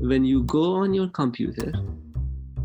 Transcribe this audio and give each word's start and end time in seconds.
when 0.00 0.24
you 0.24 0.42
go 0.44 0.74
on 0.74 0.94
your 0.94 1.08
computer 1.08 1.72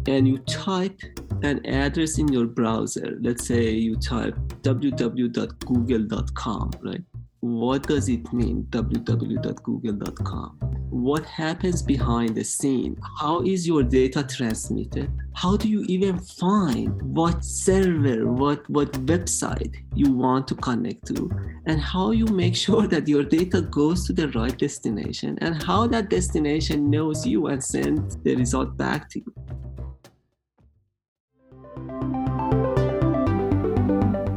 and 0.07 0.27
you 0.27 0.37
type 0.39 0.99
an 1.43 1.65
address 1.65 2.17
in 2.17 2.27
your 2.31 2.45
browser, 2.45 3.17
let's 3.21 3.47
say 3.47 3.71
you 3.71 3.95
type 3.95 4.35
www.google.com, 4.61 6.71
right? 6.81 7.01
What 7.45 7.83
does 7.83 8.09
it 8.09 8.33
mean, 8.33 8.65
www.google.com? 8.71 10.49
What 10.89 11.25
happens 11.25 11.83
behind 11.83 12.33
the 12.33 12.43
scene? 12.43 12.99
How 13.19 13.43
is 13.43 13.67
your 13.67 13.83
data 13.83 14.23
transmitted? 14.23 15.11
How 15.35 15.55
do 15.55 15.69
you 15.69 15.83
even 15.83 16.17
find 16.17 16.99
what 17.03 17.45
server, 17.45 18.25
what, 18.25 18.67
what 18.67 18.93
website 19.05 19.75
you 19.93 20.11
want 20.11 20.47
to 20.47 20.55
connect 20.55 21.05
to? 21.13 21.29
And 21.67 21.79
how 21.79 22.09
you 22.09 22.25
make 22.25 22.55
sure 22.65 22.87
that 22.87 23.07
your 23.07 23.23
data 23.23 23.61
goes 23.61 24.07
to 24.07 24.13
the 24.13 24.29
right 24.29 24.57
destination 24.57 25.37
and 25.39 25.61
how 25.61 25.85
that 25.85 26.09
destination 26.09 26.89
knows 26.89 27.27
you 27.27 27.45
and 27.45 27.63
sends 27.63 28.17
the 28.23 28.35
result 28.35 28.75
back 28.75 29.07
to 29.11 29.19
you. 29.19 29.31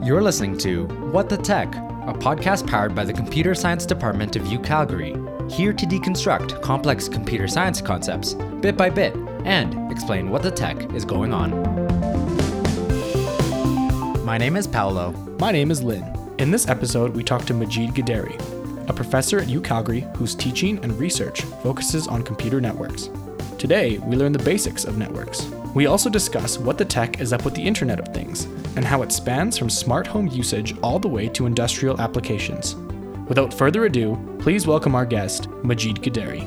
You're 0.05 0.23
listening 0.23 0.59
to 0.59 0.87
What 1.11 1.31
the 1.31 1.39
Tech, 1.39 1.88
a 2.09 2.13
podcast 2.15 2.67
powered 2.67 2.95
by 2.95 3.05
the 3.05 3.13
Computer 3.13 3.55
Science 3.55 3.85
Department 3.85 4.35
of 4.35 4.47
U 4.47 4.59
Calgary, 4.61 5.15
here 5.51 5.75
to 5.75 5.85
deconstruct 5.85 6.63
complex 6.63 7.07
computer 7.07 7.47
science 7.47 7.83
concepts 7.83 8.33
bit 8.63 8.79
by 8.79 8.89
bit 8.89 9.15
and 9.45 9.93
explain 9.93 10.31
what 10.31 10.43
the 10.43 10.51
tech 10.51 10.91
is 10.95 11.05
going 11.05 11.35
on. 11.35 11.51
My 14.25 14.39
name 14.39 14.57
is 14.57 14.67
Paolo. 14.67 15.13
My 15.39 15.53
name 15.53 15.71
is 15.71 15.83
Lynn. 15.83 16.03
In 16.39 16.51
this 16.51 16.67
episode, 16.67 17.15
we 17.15 17.23
talk 17.23 17.45
to 17.45 17.53
Majid 17.53 17.91
Ghaderi, 17.91 18.89
a 18.89 18.93
professor 18.95 19.39
at 19.39 19.49
U 19.51 19.61
Calgary 19.61 20.07
whose 20.17 20.35
teaching 20.35 20.83
and 20.83 20.99
research 20.99 21.43
focuses 21.63 22.09
on 22.09 22.23
computer 22.23 22.59
networks. 22.59 23.11
Today, 23.59 23.99
we 23.99 24.17
learn 24.17 24.33
the 24.33 24.39
basics 24.39 24.87
of 24.87 24.97
networks. 24.97 25.45
We 25.75 25.85
also 25.85 26.09
discuss 26.09 26.57
what 26.57 26.79
the 26.79 26.87
tech 26.87 27.21
is 27.21 27.35
up 27.35 27.45
with 27.45 27.55
the 27.55 27.67
Internet 27.67 28.01
of 28.01 28.15
Things 28.15 28.47
and 28.79 28.87
how 28.87 29.03
it 29.03 29.11
spans 29.11 29.59
from 29.59 29.69
smart 29.69 30.07
home 30.07 30.29
usage 30.29 30.79
all 30.85 31.01
the 31.01 31.09
way 31.09 31.29
to 31.29 31.47
industrial 31.47 32.01
applications. 32.01 32.77
Without 33.27 33.53
further 33.53 33.87
ado, 33.87 34.17
please 34.39 34.69
welcome 34.69 34.95
our 34.95 35.05
guest, 35.05 35.49
Majid 35.65 35.97
Ghaderi. 35.97 36.45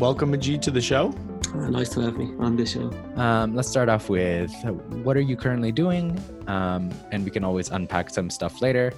Welcome, 0.00 0.32
Majid, 0.32 0.60
to 0.62 0.72
the 0.72 0.80
show. 0.80 1.14
Uh, 1.54 1.70
nice 1.70 1.90
to 1.90 2.00
have 2.00 2.16
me 2.16 2.34
on 2.40 2.56
the 2.56 2.66
show. 2.66 2.90
Um, 3.14 3.54
let's 3.54 3.68
start 3.68 3.88
off 3.88 4.08
with 4.08 4.52
what 5.04 5.16
are 5.16 5.20
you 5.20 5.36
currently 5.36 5.70
doing? 5.70 6.20
Um, 6.48 6.90
and 7.12 7.24
we 7.24 7.30
can 7.30 7.44
always 7.44 7.70
unpack 7.70 8.10
some 8.10 8.28
stuff 8.28 8.60
later. 8.60 8.92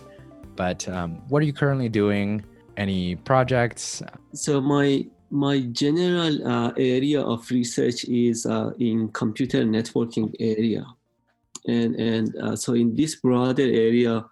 But 0.57 0.89
um, 0.89 1.17
what 1.29 1.43
are 1.43 1.45
you 1.45 1.53
currently 1.53 1.91
doing? 1.91 2.43
Any 2.79 3.17
projects? 3.17 4.03
So 4.33 4.59
my 4.59 5.05
my 5.29 5.61
general 5.61 6.49
uh, 6.49 6.73
area 6.79 7.21
of 7.21 7.51
research 7.51 8.05
is 8.05 8.47
uh, 8.47 8.71
in 8.79 9.11
computer 9.11 9.65
networking 9.65 10.35
area 10.41 10.87
and 11.67 11.95
and 11.97 12.37
uh, 12.37 12.57
so 12.57 12.75
in 12.75 12.95
this 12.95 13.17
broader 13.17 13.63
area 13.63 14.25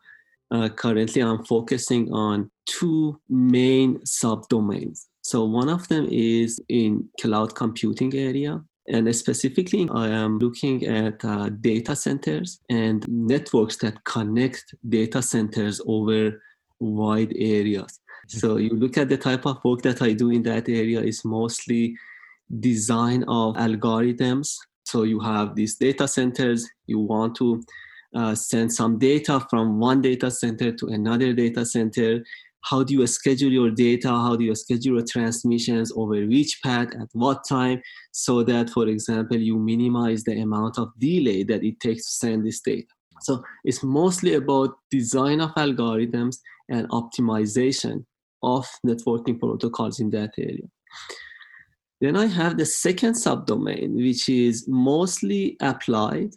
uh, 0.51 0.69
currently 0.69 1.23
i'm 1.23 1.45
focusing 1.45 2.13
on 2.13 2.51
two 2.71 3.21
main 3.29 3.99
subdomains. 4.01 5.07
So 5.23 5.45
one 5.45 5.69
of 5.69 5.89
them 5.89 6.09
is 6.11 6.61
in 6.69 7.09
cloud 7.21 7.55
computing 7.55 8.15
area 8.15 8.63
and 8.89 9.15
specifically 9.15 9.89
i 9.93 10.09
am 10.09 10.39
looking 10.39 10.87
at 10.87 11.25
uh, 11.25 11.49
data 11.61 11.95
centers 11.95 12.61
and 12.71 13.07
networks 13.09 13.77
that 13.79 14.03
connect 14.05 14.75
data 14.89 15.21
centers 15.23 15.81
over 15.87 16.43
wide 16.79 17.33
areas. 17.37 18.01
So 18.29 18.57
you 18.57 18.71
look 18.71 18.97
at 18.97 19.09
the 19.09 19.19
type 19.19 19.45
of 19.47 19.63
work 19.65 19.83
that 19.83 20.03
i 20.03 20.13
do 20.13 20.31
in 20.31 20.43
that 20.45 20.69
area 20.69 21.01
is 21.01 21.25
mostly 21.25 21.97
design 22.61 23.23
of 23.25 23.57
algorithms 23.57 24.57
so 24.91 25.05
you 25.05 25.21
have 25.21 25.55
these 25.55 25.77
data 25.77 26.09
centers, 26.09 26.69
you 26.87 26.99
want 26.99 27.37
to 27.37 27.63
uh, 28.15 28.35
send 28.35 28.73
some 28.73 28.99
data 28.99 29.47
from 29.49 29.79
one 29.79 30.03
data 30.03 30.31
center 30.31 30.73
to 30.73 30.87
another 30.89 31.33
data 31.33 31.65
center. 31.65 32.25
How 32.63 32.83
do 32.83 32.95
you 32.95 33.07
schedule 33.07 33.53
your 33.53 33.71
data? 33.71 34.09
How 34.09 34.35
do 34.37 34.45
you 34.45 34.55
schedule 34.55 34.97
your 34.97 35.07
transmissions 35.07 35.93
over 35.95 36.27
which 36.27 36.61
path 36.63 36.89
at 37.01 37.09
what 37.13 37.45
time? 37.49 37.81
So 38.11 38.43
that, 38.43 38.71
for 38.71 38.89
example, 38.89 39.39
you 39.39 39.57
minimize 39.59 40.25
the 40.25 40.41
amount 40.41 40.79
of 40.79 40.89
delay 40.99 41.45
that 41.45 41.63
it 41.63 41.79
takes 41.79 42.05
to 42.07 42.13
send 42.27 42.45
this 42.45 42.61
data. 42.61 42.89
So 43.23 43.43
it's 43.65 43.83
mostly 43.83 44.35
about 44.35 44.77
design 44.91 45.41
of 45.41 45.55
algorithms 45.55 46.39
and 46.69 46.89
optimization 46.91 48.05
of 48.43 48.67
networking 48.85 49.39
protocols 49.39 50.01
in 50.01 50.11
that 50.11 50.33
area. 50.37 50.67
Then 52.01 52.17
I 52.17 52.27
have 52.27 52.57
the 52.57 52.65
second 52.65 53.15
subdomain, 53.15 53.95
which 53.95 54.29
is 54.29 54.67
mostly 54.69 55.57
applied. 55.61 56.33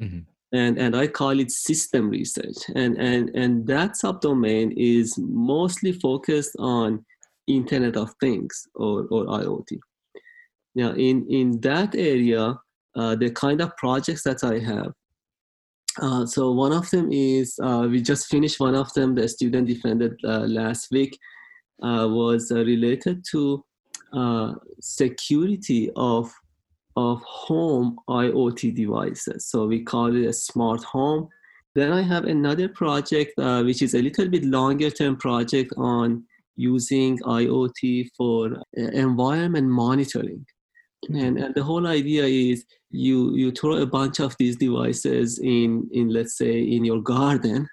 Mm-hmm. 0.00 0.20
And, 0.54 0.78
and 0.78 0.94
I 0.94 1.06
call 1.06 1.40
it 1.40 1.50
system 1.50 2.10
research. 2.10 2.58
And, 2.74 2.98
and, 2.98 3.30
and 3.30 3.66
that 3.66 3.92
subdomain 3.92 4.74
is 4.76 5.16
mostly 5.18 5.92
focused 5.92 6.54
on 6.58 7.04
Internet 7.46 7.96
of 7.96 8.14
Things 8.20 8.68
or, 8.74 9.06
or 9.10 9.24
IoT. 9.24 9.78
Now, 10.74 10.92
in, 10.92 11.26
in 11.30 11.60
that 11.62 11.94
area, 11.94 12.58
uh, 12.94 13.16
the 13.16 13.30
kind 13.30 13.62
of 13.62 13.76
projects 13.78 14.22
that 14.24 14.44
I 14.44 14.58
have, 14.58 14.92
uh, 16.00 16.24
so 16.26 16.52
one 16.52 16.72
of 16.72 16.88
them 16.90 17.10
is 17.12 17.58
uh, 17.62 17.86
we 17.90 18.00
just 18.00 18.28
finished 18.28 18.60
one 18.60 18.74
of 18.74 18.92
them. 18.94 19.14
The 19.14 19.28
student 19.28 19.68
defended 19.68 20.18
uh, 20.24 20.40
last 20.40 20.90
week 20.90 21.18
uh, 21.82 22.08
was 22.10 22.50
uh, 22.50 22.64
related 22.64 23.24
to 23.32 23.64
uh, 24.12 24.54
security 24.80 25.90
of 25.96 26.32
of 26.96 27.22
home 27.22 27.98
IoT 28.08 28.74
devices. 28.74 29.48
So 29.48 29.66
we 29.66 29.82
call 29.82 30.14
it 30.14 30.26
a 30.26 30.32
smart 30.32 30.84
home. 30.84 31.28
Then 31.74 31.90
I 31.90 32.02
have 32.02 32.24
another 32.24 32.68
project 32.68 33.32
uh, 33.38 33.62
which 33.62 33.80
is 33.80 33.94
a 33.94 34.02
little 34.02 34.28
bit 34.28 34.44
longer 34.44 34.90
term 34.90 35.16
project 35.16 35.72
on 35.78 36.24
using 36.56 37.18
IoT 37.20 38.08
for 38.16 38.52
uh, 38.56 38.82
environment 38.92 39.68
monitoring. 39.68 40.44
And, 41.08 41.38
and 41.38 41.54
the 41.54 41.64
whole 41.64 41.86
idea 41.86 42.24
is 42.24 42.64
you 42.90 43.34
you 43.34 43.50
throw 43.50 43.76
a 43.76 43.86
bunch 43.86 44.20
of 44.20 44.36
these 44.38 44.56
devices 44.56 45.38
in 45.38 45.88
in 45.92 46.10
let's 46.10 46.36
say 46.36 46.60
in 46.60 46.84
your 46.84 47.00
garden 47.00 47.66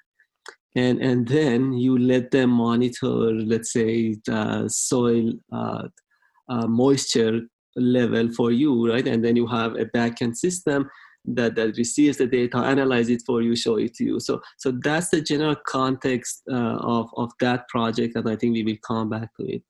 and 0.76 1.02
and 1.02 1.28
then 1.28 1.74
you 1.74 1.98
let 1.98 2.32
them 2.32 2.50
monitor 2.52 3.34
let's 3.52 3.74
say 3.74 4.16
the 4.26 4.68
soil 4.70 5.34
uh, 5.52 5.84
uh, 6.50 6.68
moisture 6.68 7.42
level 7.76 8.32
for 8.34 8.52
you, 8.52 8.92
right? 8.92 9.08
And 9.08 9.24
then 9.24 9.36
you 9.36 9.48
have 9.48 9.76
a 9.76 9.86
backend 9.86 10.36
system 10.36 10.90
that, 11.26 11.56
that 11.56 11.78
receives 11.78 12.18
the 12.18 12.28
data, 12.28 12.58
analyze 12.58 13.10
it 13.10 13.22
for 13.26 13.42
you, 13.42 13.56
show 13.56 13.78
it 13.78 13.94
to 13.96 14.04
you. 14.04 14.20
So, 14.20 14.42
so 14.58 14.72
that's 14.84 15.10
the 15.10 15.22
general 15.22 15.56
context 15.68 16.42
uh, 16.52 16.78
of, 16.82 17.10
of 17.16 17.32
that 17.40 17.68
project, 17.68 18.16
and 18.16 18.30
I 18.30 18.36
think 18.36 18.54
we 18.54 18.64
will 18.64 18.78
come 18.86 19.10
back 19.10 19.30
to 19.38 19.56
it. 19.56 19.64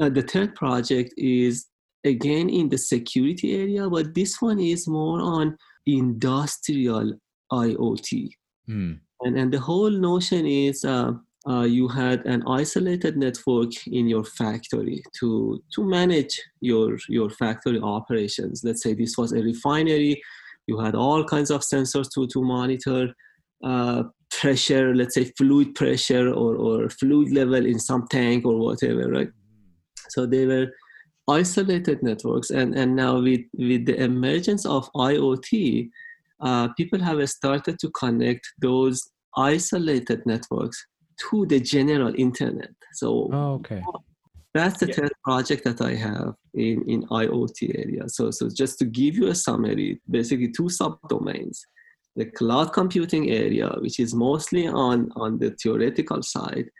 Uh, 0.00 0.10
the 0.10 0.22
third 0.22 0.54
project 0.54 1.14
is 1.16 1.66
again 2.04 2.48
in 2.48 2.68
the 2.68 2.78
security 2.78 3.56
area, 3.60 3.88
but 3.88 4.14
this 4.14 4.40
one 4.40 4.60
is 4.60 4.86
more 4.86 5.20
on 5.20 5.56
industrial 5.86 7.14
IoT. 7.52 8.30
Mm. 8.68 9.00
And, 9.22 9.38
and 9.38 9.52
the 9.52 9.60
whole 9.60 9.90
notion 9.90 10.46
is 10.46 10.84
uh, 10.84 11.12
uh, 11.48 11.62
you 11.62 11.86
had 11.88 12.26
an 12.26 12.42
isolated 12.48 13.16
network 13.16 13.70
in 13.86 14.08
your 14.08 14.24
factory 14.24 15.02
to 15.20 15.62
to 15.74 15.84
manage 15.84 16.40
your 16.60 16.98
your 17.08 17.30
factory 17.30 17.80
operations. 17.80 18.62
Let's 18.64 18.82
say 18.82 18.94
this 18.94 19.16
was 19.16 19.32
a 19.32 19.42
refinery 19.42 20.20
you 20.66 20.78
had 20.78 20.94
all 20.94 21.24
kinds 21.24 21.50
of 21.50 21.60
sensors 21.62 22.08
to 22.14 22.26
to 22.26 22.42
monitor 22.42 23.14
uh, 23.64 24.02
pressure 24.30 24.94
let's 24.94 25.14
say 25.14 25.24
fluid 25.38 25.74
pressure 25.74 26.28
or, 26.28 26.56
or 26.56 26.90
fluid 26.90 27.32
level 27.32 27.64
in 27.64 27.78
some 27.78 28.06
tank 28.08 28.44
or 28.44 28.58
whatever 28.58 29.08
right? 29.10 29.30
So 30.10 30.26
they 30.26 30.46
were 30.46 30.66
isolated 31.28 32.02
networks 32.02 32.50
and 32.50 32.74
and 32.74 32.94
now 32.94 33.20
with 33.20 33.40
with 33.54 33.86
the 33.86 33.96
emergence 34.02 34.66
of 34.66 34.90
iot 34.94 35.90
uh, 36.40 36.68
people 36.74 37.00
have 37.00 37.28
started 37.28 37.78
to 37.78 37.90
connect 37.90 38.46
those 38.60 39.10
isolated 39.36 40.22
networks 40.26 40.86
to 41.30 41.46
the 41.46 41.60
general 41.60 42.14
internet. 42.16 42.70
So 42.92 43.30
oh, 43.32 43.54
okay. 43.54 43.82
That's 44.54 44.80
the 44.80 44.88
yeah. 44.88 44.94
third 44.94 45.12
project 45.22 45.64
that 45.64 45.82
I 45.82 45.94
have 45.94 46.34
in, 46.54 46.82
in 46.88 47.06
IoT 47.08 47.78
area. 47.78 48.08
So, 48.08 48.30
so 48.30 48.48
just 48.48 48.78
to 48.78 48.86
give 48.86 49.14
you 49.14 49.26
a 49.28 49.34
summary, 49.34 50.00
basically 50.08 50.50
two 50.50 50.64
subdomains. 50.64 51.58
The 52.16 52.24
cloud 52.24 52.72
computing 52.72 53.30
area, 53.30 53.68
which 53.80 54.00
is 54.00 54.14
mostly 54.14 54.66
on, 54.66 55.10
on 55.16 55.38
the 55.38 55.50
theoretical 55.62 56.22
side, 56.22 56.70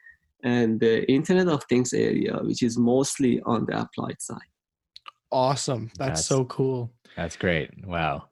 and 0.43 0.81
the 0.81 1.07
Internet 1.13 1.49
of 1.49 1.65
Things 1.65 1.93
area, 1.93 2.39
which 2.43 2.63
is 2.63 2.79
mostly 2.79 3.43
on 3.43 3.67
the 3.67 3.83
applied 3.83 4.23
side. 4.23 4.39
Awesome. 5.31 5.91
That's, 5.99 6.21
that's 6.21 6.27
so 6.27 6.47
cool. 6.47 6.91
That's 7.15 7.37
great. 7.37 7.71
Wow 7.87 8.29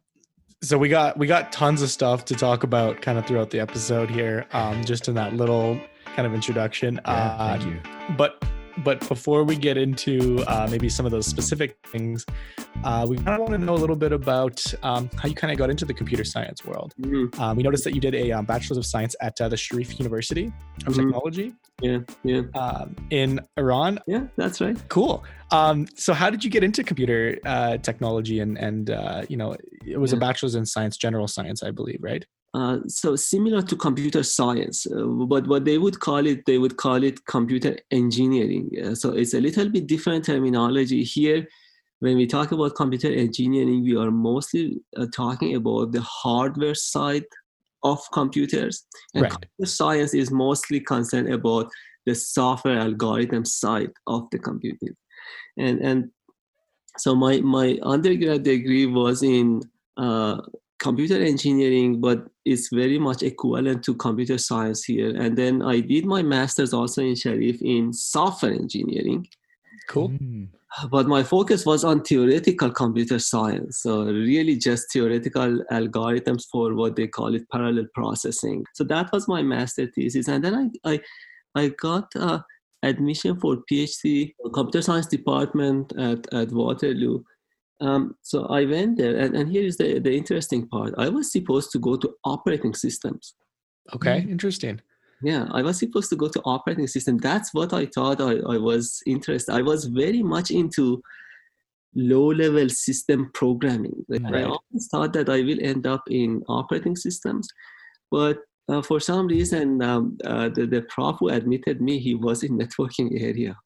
so 0.65 0.79
we 0.79 0.89
got 0.89 1.19
we 1.19 1.27
got 1.27 1.53
tons 1.53 1.83
of 1.83 1.91
stuff 1.91 2.25
to 2.25 2.35
talk 2.35 2.65
about 2.65 3.03
kind 3.03 3.19
of 3.19 3.27
throughout 3.27 3.51
the 3.51 3.61
episode 3.61 4.11
here 4.11 4.47
um, 4.53 4.83
just 4.85 5.09
in 5.09 5.15
that 5.15 5.35
little 5.35 5.79
kind 6.15 6.27
of 6.27 6.35
introduction. 6.35 7.01
Yeah, 7.07 7.13
uh, 7.13 7.59
thank 7.59 7.65
you. 7.71 7.81
But 8.17 8.43
but 8.79 9.07
before 9.09 9.45
we 9.45 9.55
get 9.55 9.77
into 9.77 10.43
uh, 10.49 10.67
maybe 10.69 10.89
some 10.89 11.07
of 11.07 11.13
those 11.13 11.29
specific 11.29 11.77
things, 11.87 12.27
uh, 12.83 13.07
we 13.09 13.17
kind 13.19 13.29
of 13.29 13.39
want 13.39 13.53
to 13.53 13.59
know 13.59 13.75
a 13.75 13.77
little 13.79 13.95
bit 13.95 14.11
about 14.13 14.61
um, 14.83 15.09
how 15.17 15.29
you 15.29 15.35
kind 15.37 15.53
of 15.53 15.59
got 15.59 15.71
into 15.71 15.85
the 15.85 15.95
computer 15.95 16.25
science 16.25 16.65
world. 16.65 16.93
Mhm. 17.01 17.39
Um, 17.39 17.57
we 17.57 17.63
noticed 17.63 17.85
that 17.85 17.95
you 17.95 18.01
did 18.01 18.17
a 18.17 18.33
um, 18.33 18.47
bachelor's 18.47 18.77
of 18.77 18.85
science 18.85 19.15
at 19.21 19.41
uh, 19.41 19.49
the 19.49 19.57
Sharif 19.57 19.97
University 20.01 20.53
of 20.87 20.93
Mhm. 20.93 20.97
Technology 20.97 21.55
Yeah, 21.83 21.99
yeah, 22.25 22.41
um, 22.57 22.97
in 23.11 23.39
Iran. 23.57 24.01
yeah. 24.09 24.25
That's 24.37 24.61
right. 24.61 24.77
Cool. 24.89 25.23
Um, 25.53 25.87
so 25.95 26.13
how 26.13 26.29
did 26.29 26.43
you 26.43 26.51
get 26.51 26.65
into 26.65 26.83
computer 26.83 27.39
uh, 27.45 27.77
technology 27.79 28.41
and 28.41 28.59
and 28.59 28.91
uh, 28.91 29.23
you 29.29 29.37
know 29.37 29.55
it 29.87 29.99
was 30.01 30.13
a 30.13 30.17
bachelor's 30.17 30.57
in 30.57 30.67
science, 30.67 30.97
general 30.97 31.29
science, 31.29 31.63
I 31.63 31.71
believe, 31.71 32.01
right? 32.03 32.27
Uh, 32.55 32.79
so 32.87 33.17
similar 33.17 33.61
to 33.63 33.75
computer 33.75 34.23
science, 34.23 34.87
uh, 34.87 35.05
but 35.05 35.47
what 35.49 35.65
they 35.65 35.77
would 35.77 35.99
call 35.99 36.25
it, 36.25 36.47
they 36.47 36.57
would 36.57 36.77
call 36.77 37.03
it 37.03 37.27
computer 37.27 37.77
engineering. 37.91 38.71
Uh, 38.85 38.95
so 38.95 39.11
it's 39.11 39.35
a 39.35 39.41
little 39.41 39.69
bit 39.69 39.89
different 39.89 40.25
terminology 40.25 41.03
here. 41.03 41.49
When 41.99 42.17
we 42.17 42.27
talk 42.27 42.53
about 42.53 42.77
computer 42.77 43.13
engineering, 43.13 43.83
we 43.83 43.97
are 43.97 44.13
mostly 44.13 44.79
uh, 44.97 45.07
talking 45.13 45.57
about 45.57 45.91
the 45.93 46.03
hardware 46.03 46.77
side 46.77 47.25
of 47.83 47.99
computers, 48.13 48.87
and 49.15 49.25
Right. 49.25 49.33
computer 49.33 49.67
science 49.67 50.15
is 50.15 50.31
mostly 50.31 50.81
concerned 50.81 51.33
about 51.33 51.69
the 52.07 52.15
software 52.15 52.79
algorithm 52.79 53.45
side 53.45 53.91
of 54.07 54.29
the 54.31 54.39
computing. 54.39 54.95
And 55.59 55.81
and 55.81 56.11
so 56.99 57.15
my 57.17 57.41
my 57.41 57.79
undergrad 57.83 58.45
degree 58.45 58.87
was 58.87 59.23
in 59.23 59.63
uh, 59.97 60.41
computer 60.79 61.23
engineering, 61.23 62.01
but 62.01 62.27
it's 62.45 62.69
very 62.69 62.99
much 62.99 63.23
equivalent 63.23 63.83
to 63.85 63.95
computer 63.95 64.39
science 64.39 64.85
here. 64.85 65.15
And 65.17 65.37
then 65.37 65.63
I 65.63 65.81
did 65.81 66.05
my 66.05 66.23
master's 66.23 66.73
also 66.73 67.03
in 67.03 67.15
Sharif 67.15 67.63
in 67.63 67.93
software 67.93 68.53
engineering, 68.53 69.27
Cool. 69.89 70.09
Mm. 70.11 70.49
but 70.91 71.07
my 71.07 71.23
focus 71.23 71.65
was 71.65 71.85
on 71.85 72.03
theoretical 72.03 72.71
computer 72.71 73.19
science. 73.19 73.79
So 73.79 74.05
really 74.05 74.57
just 74.57 74.93
theoretical 74.93 75.65
algorithms 75.71 76.45
for 76.51 76.75
what 76.75 76.97
they 76.97 77.07
call 77.07 77.35
it 77.35 77.49
parallel 77.51 77.87
processing. 77.95 78.65
So 78.75 78.85
that 78.85 79.13
was 79.13 79.29
my 79.29 79.43
master 79.43 79.87
thesis. 79.87 80.29
And 80.29 80.45
then 80.45 80.55
I 80.85 80.91
I, 80.93 81.01
I 81.55 81.69
got 81.69 82.15
uh, 82.17 82.41
admission 82.83 83.39
for 83.41 83.59
PhD 83.71 84.35
computer 84.53 84.83
science 84.83 85.07
department 85.07 85.93
at, 85.99 86.33
at 86.33 86.53
Waterloo. 86.53 87.23
Um, 87.81 88.17
so 88.23 88.47
I 88.47 88.65
went 88.65 88.99
there, 88.99 89.17
and, 89.17 89.35
and 89.35 89.51
here 89.51 89.65
is 89.65 89.77
the, 89.77 89.99
the 89.99 90.17
interesting 90.17 90.69
part. 90.69 90.95
I 90.97 91.09
was 91.09 91.33
supposed 91.33 91.71
to 91.73 91.79
go 91.79 91.97
to 91.97 92.15
operating 92.25 92.75
systems. 92.75 93.35
Okay. 93.95 94.21
Interesting. 94.29 94.81
Yeah, 95.23 95.47
I 95.53 95.63
was 95.63 95.79
supposed 95.79 96.11
to 96.11 96.17
go 96.17 96.29
to 96.29 96.41
operating 96.45 96.87
system. 96.87 97.19
That's 97.19 97.53
what 97.55 97.73
I 97.73 97.87
thought 97.87 98.21
I, 98.21 98.37
I 98.55 98.59
was 98.59 99.01
interested. 99.07 99.55
I 99.55 99.63
was 99.63 99.87
very 99.87 100.23
much 100.23 100.51
into 100.51 101.03
low 101.95 102.27
level 102.27 102.69
system 102.69 103.31
programming. 103.35 104.05
Like 104.09 104.23
Right. 104.23 104.35
I 104.37 104.43
always 104.45 104.89
thought 104.91 105.13
that 105.15 105.29
I 105.29 105.41
will 105.43 105.59
end 105.63 105.87
up 105.87 106.03
in 106.11 106.43
operating 106.49 106.97
systems, 106.97 107.49
but 108.11 108.39
uh, 108.69 108.83
for 108.83 108.99
some 108.99 109.27
reason, 109.27 109.83
um, 109.83 110.19
uh, 110.25 110.49
the, 110.49 110.67
the 110.67 110.83
prof 110.83 111.17
who 111.21 111.29
admitted 111.29 111.81
me, 111.81 111.99
he 111.99 112.15
was 112.15 112.43
in 112.43 112.59
networking 112.59 113.21
area. 113.21 113.57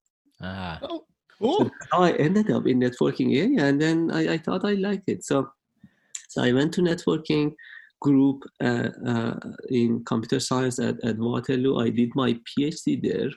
Ah. 0.41 0.79
Oh, 0.83 1.05
cool. 1.40 1.70
So 1.93 1.99
I 2.02 2.12
ended 2.12 2.50
up 2.50 2.67
in 2.67 2.81
networking 2.81 3.37
area, 3.37 3.64
and 3.64 3.81
then 3.81 4.11
I, 4.11 4.35
I 4.35 4.38
thought 4.38 4.64
I 4.64 4.75
liked 4.75 5.08
it. 5.08 5.25
So, 5.25 5.49
so 6.29 6.43
I 6.43 6.52
went 6.52 6.73
to 6.75 6.82
networking 6.82 7.55
group 8.00 8.44
uh, 8.62 8.90
uh, 9.06 9.40
in 9.70 10.05
computer 10.05 10.40
science 10.40 10.79
at, 10.79 11.02
at 11.05 11.19
Waterloo. 11.19 11.79
I 11.79 11.90
did 11.90 12.11
my 12.14 12.38
PhD 12.49 13.02
there, 13.02 13.31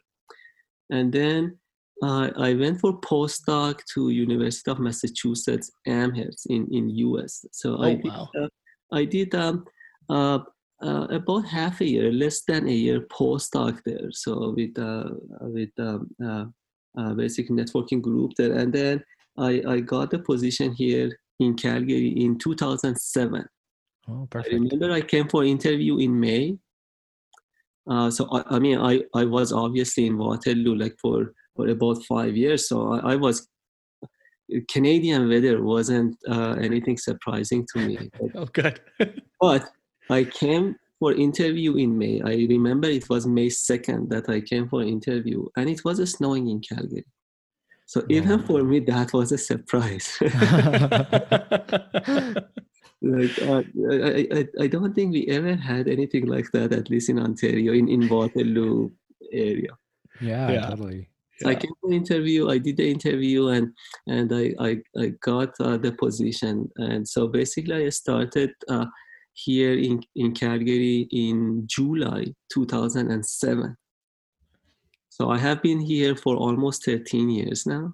and 0.89 1.11
then 1.11 1.57
uh, 2.03 2.31
I 2.37 2.53
went 2.53 2.79
for 2.79 2.99
postdoc 3.01 3.79
to 3.93 4.09
University 4.09 4.71
of 4.71 4.79
Massachusetts 4.79 5.71
Amherst 5.87 6.47
in 6.49 6.67
in 6.71 6.89
US. 6.89 7.45
So 7.51 7.77
Oh 7.77 7.83
I 7.83 7.95
did, 7.95 8.05
wow. 8.05 8.29
uh, 8.39 8.47
I 8.91 9.05
did 9.05 9.35
um, 9.35 9.65
uh, 10.09 10.39
uh, 10.83 11.07
about 11.11 11.45
half 11.45 11.81
a 11.81 11.85
year, 11.85 12.11
less 12.11 12.41
than 12.41 12.67
a 12.67 12.73
year 12.73 13.01
postdoc 13.01 13.79
there. 13.85 14.09
So 14.11 14.53
with 14.55 14.77
uh, 14.79 15.09
with 15.41 15.69
um, 15.79 16.53
uh, 16.97 17.13
basic 17.13 17.49
networking 17.49 18.01
group 18.01 18.31
there, 18.37 18.53
and 18.53 18.73
then 18.73 19.03
I 19.37 19.61
I 19.67 19.79
got 19.79 20.11
the 20.11 20.19
position 20.19 20.73
here 20.73 21.17
in 21.39 21.55
Calgary 21.55 22.09
in 22.09 22.37
2007. 22.37 23.45
Oh, 24.09 24.27
I 24.33 24.43
remember 24.51 24.91
I 24.91 25.01
came 25.01 25.27
for 25.27 25.43
interview 25.43 25.97
in 25.97 26.19
May. 26.19 26.57
Uh, 27.89 28.09
so 28.11 28.27
I, 28.31 28.55
I 28.55 28.59
mean 28.59 28.77
I, 28.79 29.03
I 29.15 29.25
was 29.25 29.51
obviously 29.51 30.05
in 30.07 30.17
Waterloo 30.17 30.75
like 30.75 30.95
for, 31.01 31.33
for 31.55 31.67
about 31.67 32.03
five 32.03 32.35
years. 32.35 32.67
So 32.67 32.93
I, 32.93 33.13
I 33.13 33.15
was 33.15 33.47
Canadian 34.69 35.29
weather 35.29 35.63
wasn't 35.63 36.17
uh, 36.27 36.55
anything 36.59 36.97
surprising 36.97 37.65
to 37.73 37.79
me. 37.79 38.09
But, 38.19 38.31
Oh, 38.35 38.45
good. 38.45 38.81
but 39.39 39.69
I 40.09 40.23
came 40.25 40.75
for 41.01 41.11
interview 41.13 41.71
in 41.77 41.97
May. 41.97 42.21
I 42.21 42.35
remember 42.55 42.87
it 42.87 43.09
was 43.09 43.25
May 43.25 43.47
2nd 43.47 44.01
that 44.13 44.29
I 44.29 44.39
came 44.51 44.69
for 44.69 44.83
interview 44.83 45.39
and 45.57 45.67
it 45.67 45.81
was 45.83 45.97
snowing 46.15 46.45
in 46.53 46.59
Calgary. 46.69 47.05
So 47.87 47.97
even 48.17 48.37
Oh. 48.41 48.45
for 48.49 48.59
me 48.71 48.77
that 48.93 49.09
was 49.17 49.31
a 49.31 49.37
surprise. 49.51 50.07
like 53.01 53.35
uh, 53.49 53.63
I, 54.19 54.27
I, 54.39 54.41
I 54.63 54.67
don't 54.73 54.93
think 54.93 55.11
we 55.11 55.23
ever 55.37 55.55
had 55.55 55.87
anything 55.87 56.25
like 56.27 56.49
that 56.53 56.71
at 56.79 56.89
least 56.91 57.09
in 57.09 57.17
ontario 57.27 57.73
in, 57.73 57.89
in 57.89 58.07
waterloo 58.07 58.91
area 59.33 59.73
yeah, 60.29 60.51
Yeah. 60.55 60.67
totally. 60.69 61.09
so 61.39 61.49
i 61.49 61.55
came 61.55 61.73
for 61.81 61.91
interview 62.01 62.49
i 62.55 62.57
did 62.59 62.77
the 62.77 62.87
interview 62.95 63.47
and 63.55 63.65
and 64.15 64.27
i 64.41 64.45
i, 64.67 64.71
I 65.03 65.05
got 65.31 65.49
uh, 65.59 65.77
the 65.85 65.93
position 66.03 66.69
and 66.87 67.01
so 67.13 67.21
basically 67.39 67.77
i 67.87 67.89
started 67.89 68.51
uh, 68.69 68.85
here 69.33 69.73
in 69.73 70.01
in 70.15 70.33
calgary 70.33 71.07
in 71.11 71.63
july 71.67 72.25
2007 72.53 73.75
so 75.09 75.29
i 75.29 75.37
have 75.37 75.61
been 75.61 75.79
here 75.79 76.15
for 76.15 76.35
almost 76.35 76.85
13 76.85 77.29
years 77.29 77.65
now 77.65 77.93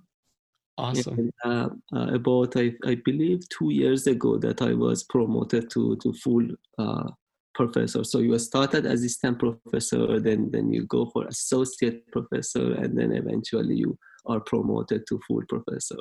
awesome. 0.78 1.20
and, 1.20 1.34
uh, 1.46 1.70
uh, 1.96 2.14
about 2.14 2.56
I, 2.56 2.74
I 2.86 2.96
believe 2.96 3.48
two 3.50 3.72
years 3.72 4.08
ago 4.08 4.38
that 4.38 4.62
I 4.62 4.74
was 4.74 5.04
promoted 5.04 5.70
to 5.72 5.96
to 5.98 6.14
full 6.14 6.48
uh, 6.78 7.10
professor. 7.58 8.04
So 8.04 8.20
you 8.20 8.38
started 8.40 8.86
as 8.86 9.00
assistant 9.02 9.40
professor, 9.40 10.20
then 10.20 10.52
then 10.52 10.72
you 10.72 10.84
go 10.86 11.08
for 11.08 11.26
associate 11.28 12.10
professor, 12.12 12.74
and 12.74 12.98
then 12.98 13.12
eventually 13.12 13.76
you 13.76 13.98
are 14.26 14.40
promoted 14.40 15.06
to 15.08 15.20
full 15.28 15.44
professor. 15.50 16.00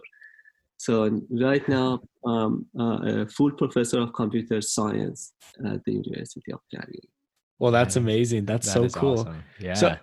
So 0.78 1.20
right 1.31 1.67
now, 1.69 2.00
um, 2.25 2.67
uh, 2.78 2.99
a 3.23 3.26
full 3.26 3.50
professor 3.52 4.00
of 4.00 4.12
computer 4.12 4.61
science 4.61 5.33
at 5.64 5.85
the 5.85 5.92
University 5.92 6.52
of 6.52 6.61
Calgary. 6.73 7.00
Well, 7.59 7.73
that's 7.73 7.97
Yeah. 7.97 8.02
amazing. 8.02 8.45
That's 8.45 8.73
That 8.73 8.90
so 8.92 9.00
cool. 9.00 9.21
awesome. 9.21 9.42
Yeah. 9.59 9.75
So 9.75 9.97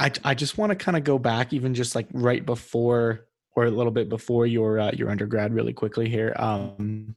I 0.00 0.10
I 0.24 0.34
just 0.34 0.56
want 0.58 0.70
to 0.70 0.76
kind 0.76 0.96
of 0.96 1.04
go 1.04 1.18
back, 1.18 1.52
even 1.52 1.74
just 1.74 1.94
like 1.94 2.08
right 2.12 2.44
before 2.44 3.26
or 3.54 3.66
a 3.66 3.70
little 3.70 3.92
bit 3.92 4.08
before 4.08 4.46
your 4.46 4.80
uh, 4.80 4.92
your 4.94 5.10
undergrad, 5.10 5.52
really 5.54 5.72
quickly 5.72 6.08
here. 6.08 6.34
Um, 6.38 7.14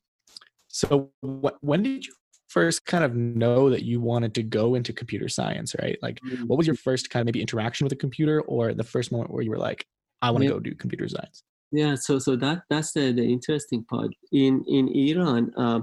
so 0.67 1.11
wh- 1.21 1.57
when 1.63 1.81
did 1.83 2.05
you 2.05 2.13
first 2.49 2.85
kind 2.85 3.03
of 3.03 3.15
know 3.15 3.69
that 3.69 3.83
you 3.83 3.99
wanted 3.99 4.33
to 4.35 4.43
go 4.43 4.75
into 4.75 4.93
computer 4.93 5.29
science? 5.29 5.75
Right, 5.81 5.97
like 6.01 6.19
what 6.45 6.57
was 6.57 6.67
your 6.67 6.75
first 6.75 7.09
kind 7.09 7.21
of 7.21 7.25
maybe 7.25 7.41
interaction 7.41 7.85
with 7.85 7.93
a 7.93 7.97
computer, 7.97 8.41
or 8.41 8.73
the 8.73 8.83
first 8.83 9.11
moment 9.11 9.31
where 9.31 9.41
you 9.41 9.49
were 9.49 9.57
like, 9.57 9.87
I 10.21 10.29
want 10.31 10.41
to 10.43 10.45
Yeah. 10.49 10.51
go 10.55 10.59
do 10.59 10.75
computer 10.75 11.07
science? 11.07 11.43
Yeah, 11.71 11.95
so 11.95 12.19
so 12.19 12.35
that 12.37 12.63
that's 12.69 12.93
the, 12.93 13.11
the 13.11 13.23
interesting 13.23 13.83
part. 13.83 14.11
In 14.31 14.63
in 14.67 14.87
Iran, 14.89 15.51
uh, 15.57 15.81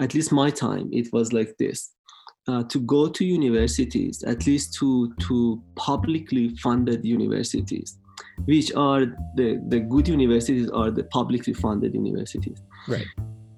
at 0.00 0.14
least 0.14 0.32
my 0.32 0.50
time, 0.50 0.88
it 0.92 1.12
was 1.12 1.32
like 1.32 1.56
this. 1.58 1.92
Uh, 2.48 2.62
to 2.62 2.78
go 2.78 3.08
to 3.08 3.24
universities, 3.24 4.22
at 4.22 4.46
least 4.46 4.74
to 4.74 5.12
to 5.14 5.60
publicly 5.74 6.50
funded 6.62 7.04
universities, 7.04 7.98
which 8.44 8.72
are 8.74 9.06
the 9.34 9.60
the 9.68 9.80
good 9.80 10.06
universities 10.06 10.70
are 10.70 10.92
the 10.92 11.04
publicly 11.04 11.54
funded 11.54 11.94
universities. 11.94 12.62
Right. 12.86 13.06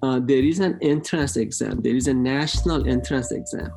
Uh, 0.01 0.19
there 0.19 0.43
is 0.43 0.59
an 0.59 0.79
entrance 0.81 1.37
exam. 1.37 1.81
There 1.81 1.95
is 1.95 2.07
a 2.07 2.13
national 2.13 2.87
entrance 2.87 3.31
exam. 3.31 3.71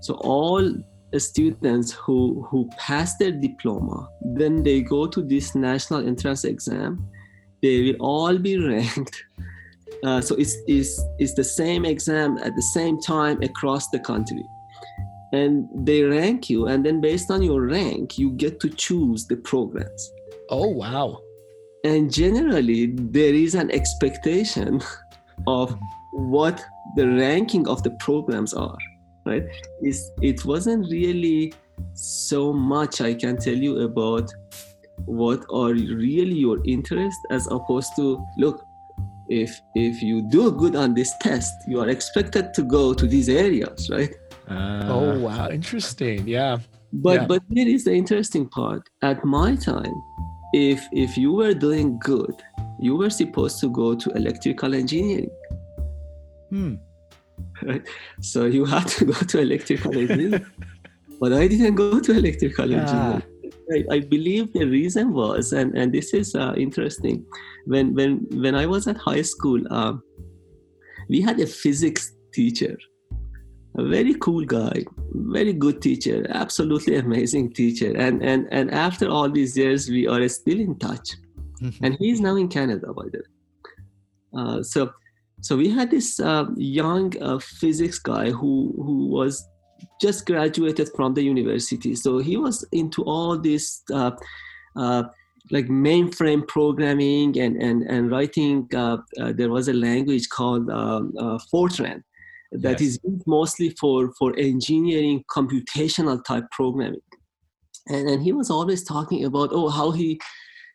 So 0.00 0.14
all 0.14 0.74
students 1.18 1.92
who 1.92 2.46
who 2.50 2.68
pass 2.78 3.16
their 3.16 3.32
diploma, 3.32 4.08
then 4.20 4.62
they 4.62 4.80
go 4.82 5.06
to 5.06 5.22
this 5.22 5.54
national 5.54 6.06
entrance 6.06 6.44
exam. 6.44 7.08
They 7.62 7.82
will 7.82 7.96
all 8.00 8.38
be 8.38 8.58
ranked. 8.68 9.24
Uh, 10.04 10.20
so 10.20 10.34
it's, 10.34 10.56
it's 10.66 11.00
it's 11.18 11.34
the 11.34 11.44
same 11.44 11.84
exam 11.84 12.38
at 12.38 12.54
the 12.54 12.62
same 12.62 13.00
time 13.00 13.40
across 13.42 13.88
the 13.90 13.98
country, 13.98 14.44
and 15.32 15.68
they 15.86 16.02
rank 16.02 16.50
you, 16.50 16.66
and 16.66 16.84
then 16.84 17.00
based 17.00 17.30
on 17.30 17.42
your 17.42 17.62
rank, 17.62 18.18
you 18.18 18.30
get 18.32 18.60
to 18.60 18.68
choose 18.68 19.26
the 19.26 19.36
programs. 19.36 20.12
Oh 20.50 20.68
wow. 20.68 21.22
And 21.84 22.12
generally, 22.12 22.86
there 22.96 23.32
is 23.32 23.54
an 23.54 23.70
expectation 23.70 24.82
of 25.46 25.78
what 26.12 26.64
the 26.96 27.06
ranking 27.06 27.68
of 27.68 27.82
the 27.84 27.90
programs 28.00 28.52
are 28.54 28.76
right? 29.26 29.44
It's, 29.80 30.10
it 30.22 30.44
wasn't 30.44 30.90
really 30.90 31.52
so 31.92 32.54
much 32.54 33.02
i 33.02 33.12
can 33.12 33.36
tell 33.36 33.54
you 33.54 33.80
about 33.80 34.32
what 35.04 35.44
are 35.50 35.72
really 35.72 36.34
your 36.34 36.58
interests 36.64 37.20
as 37.30 37.46
opposed 37.48 37.94
to 37.96 38.24
look 38.38 38.64
if 39.28 39.60
if 39.74 40.02
you 40.02 40.22
do 40.22 40.52
good 40.52 40.76
on 40.76 40.94
this 40.94 41.12
test 41.20 41.52
you 41.68 41.80
are 41.80 41.88
expected 41.88 42.54
to 42.54 42.62
go 42.62 42.94
to 42.94 43.06
these 43.06 43.28
areas 43.28 43.90
right? 43.90 44.14
Uh, 44.48 44.82
oh 44.84 45.18
wow. 45.18 45.48
Interesting. 45.48 46.26
Yeah. 46.26 46.58
But 46.92 47.20
yeah. 47.20 47.26
but 47.26 47.42
here 47.52 47.66
is 47.66 47.82
the 47.82 47.92
interesting 47.92 48.48
part. 48.48 48.88
At 49.02 49.24
my 49.24 49.56
time 49.56 49.92
if 50.52 50.86
if 50.92 51.18
you 51.18 51.32
were 51.32 51.52
doing 51.52 51.98
good 51.98 52.34
you 52.78 52.94
were 52.94 53.10
supposed 53.10 53.58
to 53.60 53.70
go 53.70 53.94
to 53.94 54.10
electrical 54.10 54.74
engineering. 54.74 55.30
Hmm. 56.50 56.74
Right 57.62 57.86
so 58.20 58.44
you 58.44 58.64
had 58.64 58.86
to 58.86 59.04
go 59.04 59.12
to 59.12 59.40
electrical 59.40 59.96
engineering. 59.96 60.46
But 61.18 61.32
i 61.32 61.46
didn't 61.48 61.76
go 61.76 61.98
to 61.98 62.12
electrical 62.12 62.70
yeah. 62.70 62.80
engineering. 62.80 63.22
I, 63.72 63.96
I, 63.96 64.00
believe 64.00 64.52
the 64.52 64.64
reason 64.64 65.12
was, 65.12 65.52
and, 65.52 65.76
and 65.76 65.92
this 65.92 66.14
is 66.14 66.34
uh, 66.34 66.54
interesting, 66.56 67.24
when 67.64 67.94
when 67.94 68.26
when 68.30 68.54
I 68.54 68.66
was 68.66 68.86
at 68.86 68.96
high 68.96 69.22
school, 69.22 69.60
um, 69.72 70.02
we 71.08 71.20
had 71.20 71.40
a 71.40 71.46
physics 71.46 72.12
teacher, 72.32 72.76
a 73.76 73.84
very 73.84 74.14
cool 74.14 74.44
guy, 74.44 74.84
very 75.14 75.52
good 75.52 75.82
teacher, 75.82 76.26
absolutely 76.30 76.96
amazing 76.96 77.54
teacher, 77.54 77.92
and 77.96 78.22
and 78.22 78.46
and 78.52 78.70
after 78.70 79.08
all 79.08 79.28
these 79.28 79.56
years, 79.56 79.88
we 79.88 80.06
are 80.06 80.28
still 80.28 80.60
in 80.60 80.78
touch, 80.78 81.16
and 81.82 81.96
he's 81.98 82.20
now 82.20 82.36
in 82.36 82.48
Canada, 82.48 82.92
by 82.92 83.04
the 83.12 83.18
way. 83.18 83.30
Uh, 84.38 84.62
so 84.62 84.92
so 85.46 85.56
we 85.56 85.70
had 85.70 85.92
this 85.92 86.18
uh, 86.18 86.46
young 86.56 87.12
uh, 87.22 87.38
physics 87.38 88.00
guy 88.00 88.30
who 88.30 88.74
who 88.84 89.06
was 89.06 89.48
just 90.00 90.26
graduated 90.26 90.88
from 90.96 91.14
the 91.14 91.22
university. 91.22 91.94
So 91.94 92.18
he 92.18 92.36
was 92.36 92.66
into 92.72 93.04
all 93.04 93.38
this 93.38 93.82
uh, 93.92 94.10
uh, 94.74 95.04
like 95.52 95.66
mainframe 95.66 96.48
programming 96.48 97.38
and 97.38 97.62
and 97.62 97.84
and 97.84 98.10
writing. 98.10 98.66
Uh, 98.74 98.96
uh 99.20 99.32
there 99.38 99.50
was 99.50 99.68
a 99.68 99.72
language 99.72 100.28
called 100.30 100.68
um, 100.68 101.12
uh, 101.16 101.38
Fortran 101.52 102.02
that 102.50 102.80
yes. 102.80 102.88
is 102.88 102.98
mostly 103.26 103.70
for 103.80 104.12
for 104.18 104.34
engineering 104.36 105.22
computational 105.30 106.24
type 106.24 106.46
programming. 106.50 107.06
And, 107.86 108.08
and 108.10 108.20
he 108.20 108.32
was 108.32 108.50
always 108.50 108.82
talking 108.82 109.24
about 109.24 109.50
oh 109.52 109.68
how 109.68 109.92
he 109.92 110.18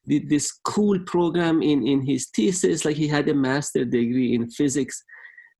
did 0.08 0.30
this 0.30 0.52
cool 0.64 1.00
program 1.06 1.62
in 1.62 1.86
in 1.86 2.02
his 2.02 2.30
thesis 2.36 2.86
like 2.86 2.96
he 2.96 3.08
had 3.08 3.30
a 3.30 3.34
master 3.34 3.86
degree 3.86 4.34
in 4.34 4.50
physics 4.50 5.04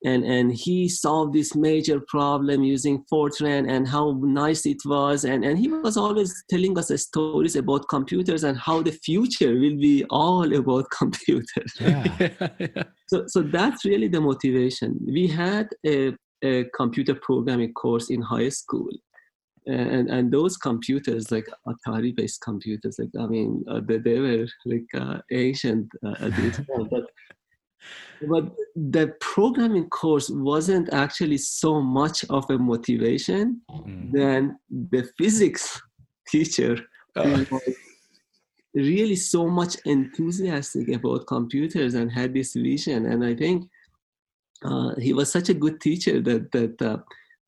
and 0.04 0.24
and 0.24 0.52
he 0.52 0.88
solved 0.88 1.32
this 1.32 1.54
major 1.54 2.00
problem 2.08 2.62
using 2.62 3.04
Fortran 3.12 3.70
and 3.70 3.86
how 3.86 4.18
nice 4.20 4.66
it 4.66 4.78
was 4.84 5.24
and 5.24 5.44
and 5.44 5.58
he 5.58 5.68
was 5.68 5.96
always 5.96 6.32
telling 6.50 6.76
us 6.78 6.90
stories 7.02 7.56
about 7.56 7.88
computers 7.88 8.44
and 8.44 8.58
how 8.58 8.82
the 8.82 8.92
future 8.92 9.54
will 9.54 9.76
be 9.76 10.04
all 10.10 10.52
about 10.54 10.86
computers. 10.98 11.72
Yeah. 11.80 12.28
so 13.08 13.24
so 13.26 13.42
that's 13.42 13.84
really 13.84 14.08
the 14.08 14.20
motivation. 14.20 14.98
We 15.04 15.26
had 15.26 15.68
a, 15.86 16.14
a 16.42 16.64
computer 16.74 17.14
programming 17.14 17.72
course 17.74 18.10
in 18.10 18.22
high 18.22 18.48
school. 18.48 18.90
And, 19.66 20.10
and 20.10 20.32
those 20.32 20.56
computers 20.56 21.30
like 21.30 21.46
Atari 21.68 22.14
based 22.16 22.40
computers 22.40 22.96
like 22.98 23.10
I 23.18 23.26
mean 23.26 23.64
uh, 23.70 23.80
they, 23.84 23.98
they 23.98 24.18
were 24.18 24.46
like 24.64 24.86
uh, 24.92 25.18
ancient 25.30 25.88
uh, 26.04 26.16
at 26.18 26.34
this 26.34 26.60
point 26.68 26.90
but 26.90 27.04
but 28.28 28.44
the 28.76 29.14
programming 29.20 29.88
course 29.88 30.30
wasn't 30.30 30.92
actually 30.92 31.38
so 31.38 31.80
much 31.80 32.24
of 32.30 32.48
a 32.50 32.58
motivation 32.58 33.60
mm. 33.70 34.12
than 34.12 34.58
the 34.70 35.08
physics 35.18 35.80
teacher 36.28 36.76
oh. 37.16 37.46
was 37.50 37.62
really 38.74 39.16
so 39.16 39.48
much 39.48 39.76
enthusiastic 39.84 40.88
about 40.88 41.26
computers 41.26 41.94
and 41.94 42.10
had 42.10 42.32
this 42.34 42.54
vision 42.54 43.06
and 43.06 43.24
i 43.24 43.34
think 43.34 43.68
uh, 44.64 44.94
he 44.96 45.12
was 45.12 45.30
such 45.30 45.48
a 45.48 45.54
good 45.54 45.80
teacher 45.80 46.20
that 46.20 46.50
that 46.52 46.78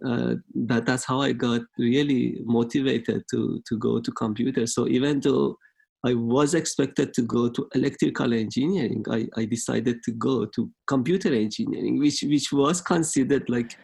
uh, 0.06 0.34
that 0.54 0.86
that's 0.86 1.04
how 1.04 1.20
I 1.20 1.32
got 1.32 1.62
really 1.78 2.40
motivated 2.44 3.24
to 3.30 3.62
to 3.66 3.78
go 3.78 4.00
to 4.00 4.10
computer. 4.12 4.66
So 4.66 4.88
even 4.88 5.20
though 5.20 5.56
I 6.04 6.12
was 6.12 6.52
expected 6.54 7.14
to 7.14 7.22
go 7.22 7.48
to 7.48 7.66
electrical 7.74 8.34
engineering. 8.34 9.04
I, 9.10 9.26
I 9.38 9.46
decided 9.46 10.02
to 10.04 10.12
go 10.12 10.44
to 10.44 10.70
computer 10.86 11.32
engineering, 11.32 11.98
which 11.98 12.22
which 12.22 12.52
was 12.52 12.82
considered 12.82 13.48
like 13.48 13.74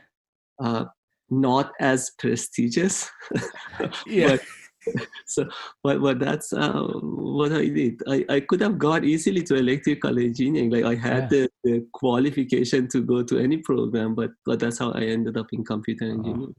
uh, 0.63 0.85
not 1.31 1.73
as 1.81 2.11
prestigious. 2.19 3.11
yeah. 4.07 4.37
but, 4.37 4.41
so, 5.27 5.49
but 5.83 6.01
but 6.01 6.19
that's 6.19 6.53
uh, 6.53 6.73
what 6.73 7.53
I 7.53 7.69
did. 7.69 8.03
I, 8.09 8.25
I 8.29 8.41
could 8.41 8.61
have 8.61 8.79
got 8.79 9.05
easily 9.05 9.43
to 9.45 9.57
electrical 9.57 10.19
engineering. 10.19 10.71
Like 10.71 10.85
I 10.85 10.95
had 10.95 11.23
yeah. 11.25 11.29
the, 11.29 11.51
the 11.65 11.87
qualification 11.93 12.89
to 12.89 13.03
go 13.03 13.23
to 13.23 13.39
any 13.39 13.59
program, 13.59 14.15
but 14.15 14.31
but 14.47 14.59
that's 14.59 14.79
how 14.79 14.93
I 14.93 15.03
ended 15.03 15.37
up 15.37 15.47
in 15.53 15.65
computer 15.65 16.05
engineering. 16.05 16.55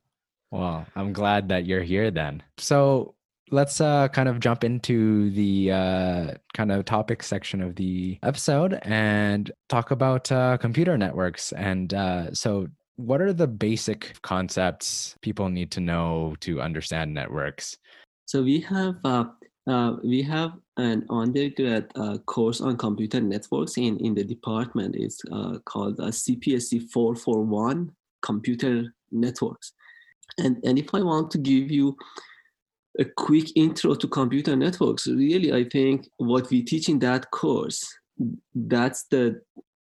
Well, 0.52 0.86
I'm 0.96 1.14
glad 1.14 1.50
that 1.50 1.66
you're 1.66 1.84
here 1.84 2.12
then. 2.12 2.44
So 2.58 3.16
let's 3.52 3.82
uh, 3.82 4.08
kind 4.08 4.30
of 4.30 4.40
jump 4.40 4.64
into 4.64 5.30
the 5.32 5.72
uh, 5.72 6.34
kind 6.54 6.72
of 6.72 6.86
topic 6.86 7.22
section 7.22 7.62
of 7.62 7.76
the 7.76 8.18
episode 8.24 8.80
and 8.84 9.52
talk 9.70 9.92
about 9.92 10.32
uh, 10.32 10.58
computer 10.58 10.98
networks. 10.98 11.52
And 11.52 11.94
uh, 11.94 12.34
so, 12.34 12.68
what 12.96 13.22
are 13.22 13.34
the 13.34 13.48
basic 13.48 14.22
concepts 14.22 15.16
people 15.22 15.50
need 15.50 15.72
to 15.72 15.80
know 15.80 16.36
to 16.42 16.62
understand 16.62 17.14
networks? 17.14 17.78
So 18.32 18.42
we 18.42 18.62
have 18.62 18.96
uh, 19.04 19.26
uh, 19.68 19.98
we 20.06 20.22
have 20.22 20.54
an 20.78 21.06
undergrad 21.10 21.94
course 22.28 22.62
on 22.62 22.78
computer 22.78 23.20
networks 23.20 23.76
in 23.78 23.98
in 23.98 24.16
the 24.16 24.24
department. 24.24 24.96
It's 24.96 25.22
called 25.66 25.98
CPSC 25.98 26.90
441 26.92 27.92
Computer 28.22 28.96
Networks. 29.12 29.74
And 30.38 30.64
and 30.64 30.80
if 30.80 30.96
I 30.96 31.02
want 31.02 31.30
to 31.32 31.40
give 31.40 31.70
you 31.70 31.98
a 33.00 33.04
quick 33.04 33.52
intro 33.58 33.96
to 33.96 34.08
computer 34.08 34.56
networks. 34.56 35.08
Really, 35.08 35.52
I 35.52 35.66
think 35.66 36.08
what 36.16 36.50
we 36.50 36.64
teach 36.64 36.88
in 36.88 37.00
that 37.00 37.32
course, 37.32 37.84
that's 38.56 39.08
the 39.12 39.42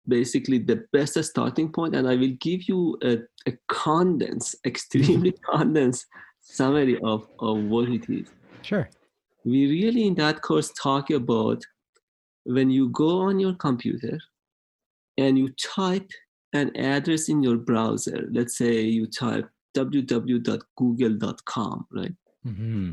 basically 0.08 0.60
the 0.60 0.86
best 0.94 1.22
starting 1.24 1.74
point, 1.74 1.94
and 1.94 2.08
I 2.08 2.16
will 2.16 2.36
give 2.40 2.70
you 2.70 2.98
a, 3.04 3.18
a 3.46 3.54
condensed, 3.68 4.56
extremely 4.66 5.34
condensed 5.52 6.06
summary 6.50 6.98
of, 7.04 7.28
of 7.40 7.58
what 7.64 7.90
it 7.90 8.10
is. 8.10 8.28
Sure. 8.62 8.90
We 9.46 9.68
really 9.68 10.08
in 10.08 10.16
that 10.16 10.42
course 10.42 10.72
talk 10.72 11.12
about 11.12 11.64
when 12.44 12.70
you 12.70 12.90
go 12.90 13.22
on 13.22 13.40
your 13.40 13.54
computer 13.54 14.20
and 15.18 15.38
you 15.38 15.54
type 15.78 16.12
an 16.54 16.76
address 16.76 17.30
in 17.30 17.42
your 17.44 17.56
browser. 17.58 18.28
Let's 18.32 18.58
say 18.58 18.82
you 18.82 19.06
type 19.08 19.48
www.google.com, 19.76 21.88
right? 21.92 22.16
Mm-hmm. 22.46 22.92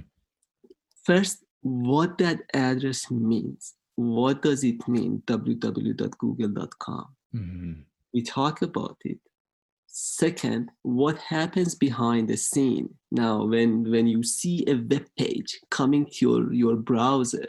First, 1.04 1.44
what 1.62 2.18
that 2.18 2.40
address 2.54 3.10
means. 3.10 3.75
What 3.96 4.42
does 4.42 4.62
it 4.62 4.86
mean, 4.86 5.22
www.google.com? 5.26 7.06
Mm-hmm. 7.34 7.72
We 8.12 8.22
talk 8.22 8.62
about 8.62 8.98
it. 9.04 9.18
Second, 9.99 10.71
what 10.83 11.17
happens 11.17 11.75
behind 11.75 12.29
the 12.29 12.37
scene? 12.37 12.95
Now, 13.11 13.47
when, 13.47 13.91
when 13.91 14.07
you 14.07 14.23
see 14.23 14.62
a 14.69 14.75
web 14.75 15.07
page 15.19 15.59
coming 15.71 16.05
to 16.05 16.12
your, 16.21 16.53
your 16.53 16.76
browser, 16.76 17.49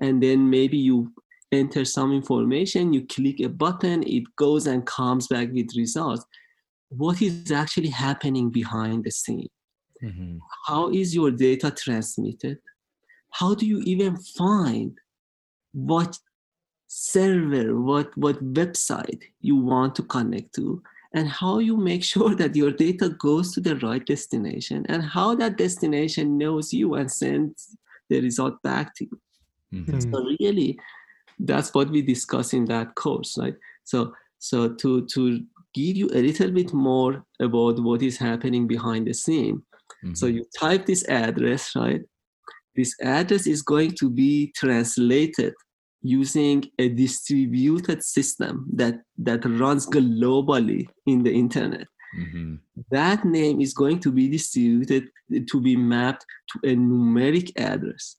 and 0.00 0.22
then 0.22 0.48
maybe 0.48 0.78
you 0.78 1.12
enter 1.52 1.84
some 1.84 2.14
information, 2.14 2.94
you 2.94 3.06
click 3.06 3.40
a 3.40 3.50
button, 3.50 4.02
it 4.04 4.24
goes 4.36 4.66
and 4.66 4.86
comes 4.86 5.26
back 5.26 5.52
with 5.52 5.76
results. 5.76 6.24
What 6.88 7.20
is 7.20 7.52
actually 7.52 7.90
happening 7.90 8.48
behind 8.48 9.04
the 9.04 9.10
scene? 9.10 9.50
Mm-hmm. 10.02 10.38
How 10.66 10.88
is 10.90 11.14
your 11.14 11.30
data 11.30 11.70
transmitted? 11.70 12.56
How 13.32 13.54
do 13.54 13.66
you 13.66 13.80
even 13.80 14.16
find 14.16 14.96
what 15.74 16.18
server, 16.86 17.78
what, 17.78 18.16
what 18.16 18.42
website 18.42 19.24
you 19.42 19.56
want 19.56 19.94
to 19.96 20.04
connect 20.04 20.54
to? 20.54 20.82
And 21.16 21.28
how 21.28 21.58
you 21.58 21.76
make 21.76 22.04
sure 22.12 22.34
that 22.36 22.54
your 22.54 22.70
data 22.70 23.08
goes 23.08 23.52
to 23.54 23.60
the 23.60 23.76
right 23.76 24.06
destination 24.06 24.86
and 24.88 25.02
how 25.02 25.34
that 25.34 25.56
destination 25.56 26.38
knows 26.38 26.72
you 26.72 26.94
and 26.94 27.10
sends 27.10 27.76
the 28.08 28.20
result 28.20 28.62
back 28.62 28.94
to 28.96 29.04
you. 29.04 29.20
Mm-hmm. 29.74 30.12
So 30.12 30.24
really, 30.38 30.78
that's 31.40 31.74
what 31.74 31.90
we 31.90 32.02
discuss 32.02 32.52
in 32.52 32.66
that 32.66 32.94
course, 32.94 33.36
right? 33.36 33.56
So 33.82 34.12
so 34.38 34.74
to 34.74 35.06
to 35.06 35.40
give 35.74 35.96
you 35.96 36.08
a 36.14 36.22
little 36.22 36.52
bit 36.52 36.72
more 36.72 37.24
about 37.40 37.80
what 37.80 38.02
is 38.02 38.16
happening 38.16 38.68
behind 38.68 39.08
the 39.08 39.12
scene, 39.12 39.62
Mm-hmm. 40.04 40.14
So 40.14 40.26
you 40.26 40.44
type 40.58 40.86
this 40.86 41.06
address, 41.08 41.74
right? 41.74 42.02
This 42.74 42.94
address 43.02 43.46
is 43.46 43.62
going 43.62 43.92
to 43.92 44.10
be 44.10 44.52
translated 44.54 45.54
using 46.06 46.64
a 46.78 46.88
distributed 46.88 48.02
system 48.02 48.66
that, 48.74 49.02
that 49.18 49.44
runs 49.44 49.86
globally 49.86 50.88
in 51.06 51.22
the 51.22 51.32
internet. 51.32 51.86
Mm-hmm. 52.18 52.54
That 52.90 53.24
name 53.24 53.60
is 53.60 53.74
going 53.74 54.00
to 54.00 54.12
be 54.12 54.28
distributed 54.28 55.10
to 55.50 55.60
be 55.60 55.76
mapped 55.76 56.24
to 56.52 56.70
a 56.72 56.76
numeric 56.76 57.50
address. 57.58 58.16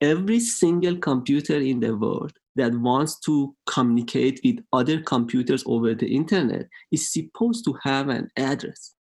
every 0.00 0.38
single 0.40 0.96
computer 0.96 1.56
in 1.70 1.80
the 1.80 1.92
world 1.96 2.32
that 2.54 2.72
wants 2.72 3.18
to 3.26 3.34
communicate 3.66 4.40
with 4.44 4.58
other 4.72 5.00
computers 5.02 5.64
over 5.66 5.92
the 5.94 6.06
internet 6.06 6.64
is 6.92 7.12
supposed 7.12 7.64
to 7.64 7.72
have 7.82 8.08
an 8.08 8.30
address. 8.36 8.94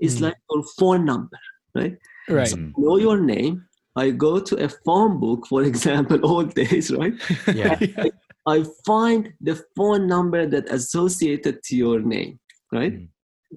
It's 0.00 0.16
Mm. 0.16 0.22
like 0.22 0.38
your 0.50 0.64
phone 0.78 1.04
number, 1.04 1.38
right? 1.74 1.96
Right. 2.30 2.48
So 2.48 2.56
know 2.78 2.96
your 2.96 3.20
name. 3.20 3.67
I 3.98 4.10
go 4.10 4.38
to 4.38 4.64
a 4.64 4.68
phone 4.68 5.18
book, 5.18 5.46
for 5.46 5.62
example, 5.64 6.18
old 6.32 6.54
days, 6.54 6.90
right? 6.90 7.14
Yeah. 7.52 7.78
I 8.46 8.64
find 8.86 9.32
the 9.40 9.62
phone 9.76 10.06
number 10.06 10.46
that 10.46 10.70
associated 10.70 11.62
to 11.64 11.76
your 11.76 12.00
name, 12.00 12.38
right? 12.72 12.94
Mm. 12.94 13.08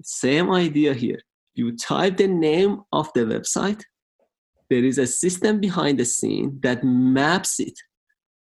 Same 0.02 0.50
idea 0.50 0.92
here. 0.94 1.20
You 1.54 1.76
type 1.76 2.16
the 2.16 2.28
name 2.28 2.82
of 2.92 3.10
the 3.14 3.20
website. 3.20 3.82
There 4.68 4.84
is 4.84 4.98
a 4.98 5.06
system 5.06 5.60
behind 5.60 5.98
the 5.98 6.04
scene 6.04 6.58
that 6.62 6.82
maps 6.82 7.60
it 7.60 7.78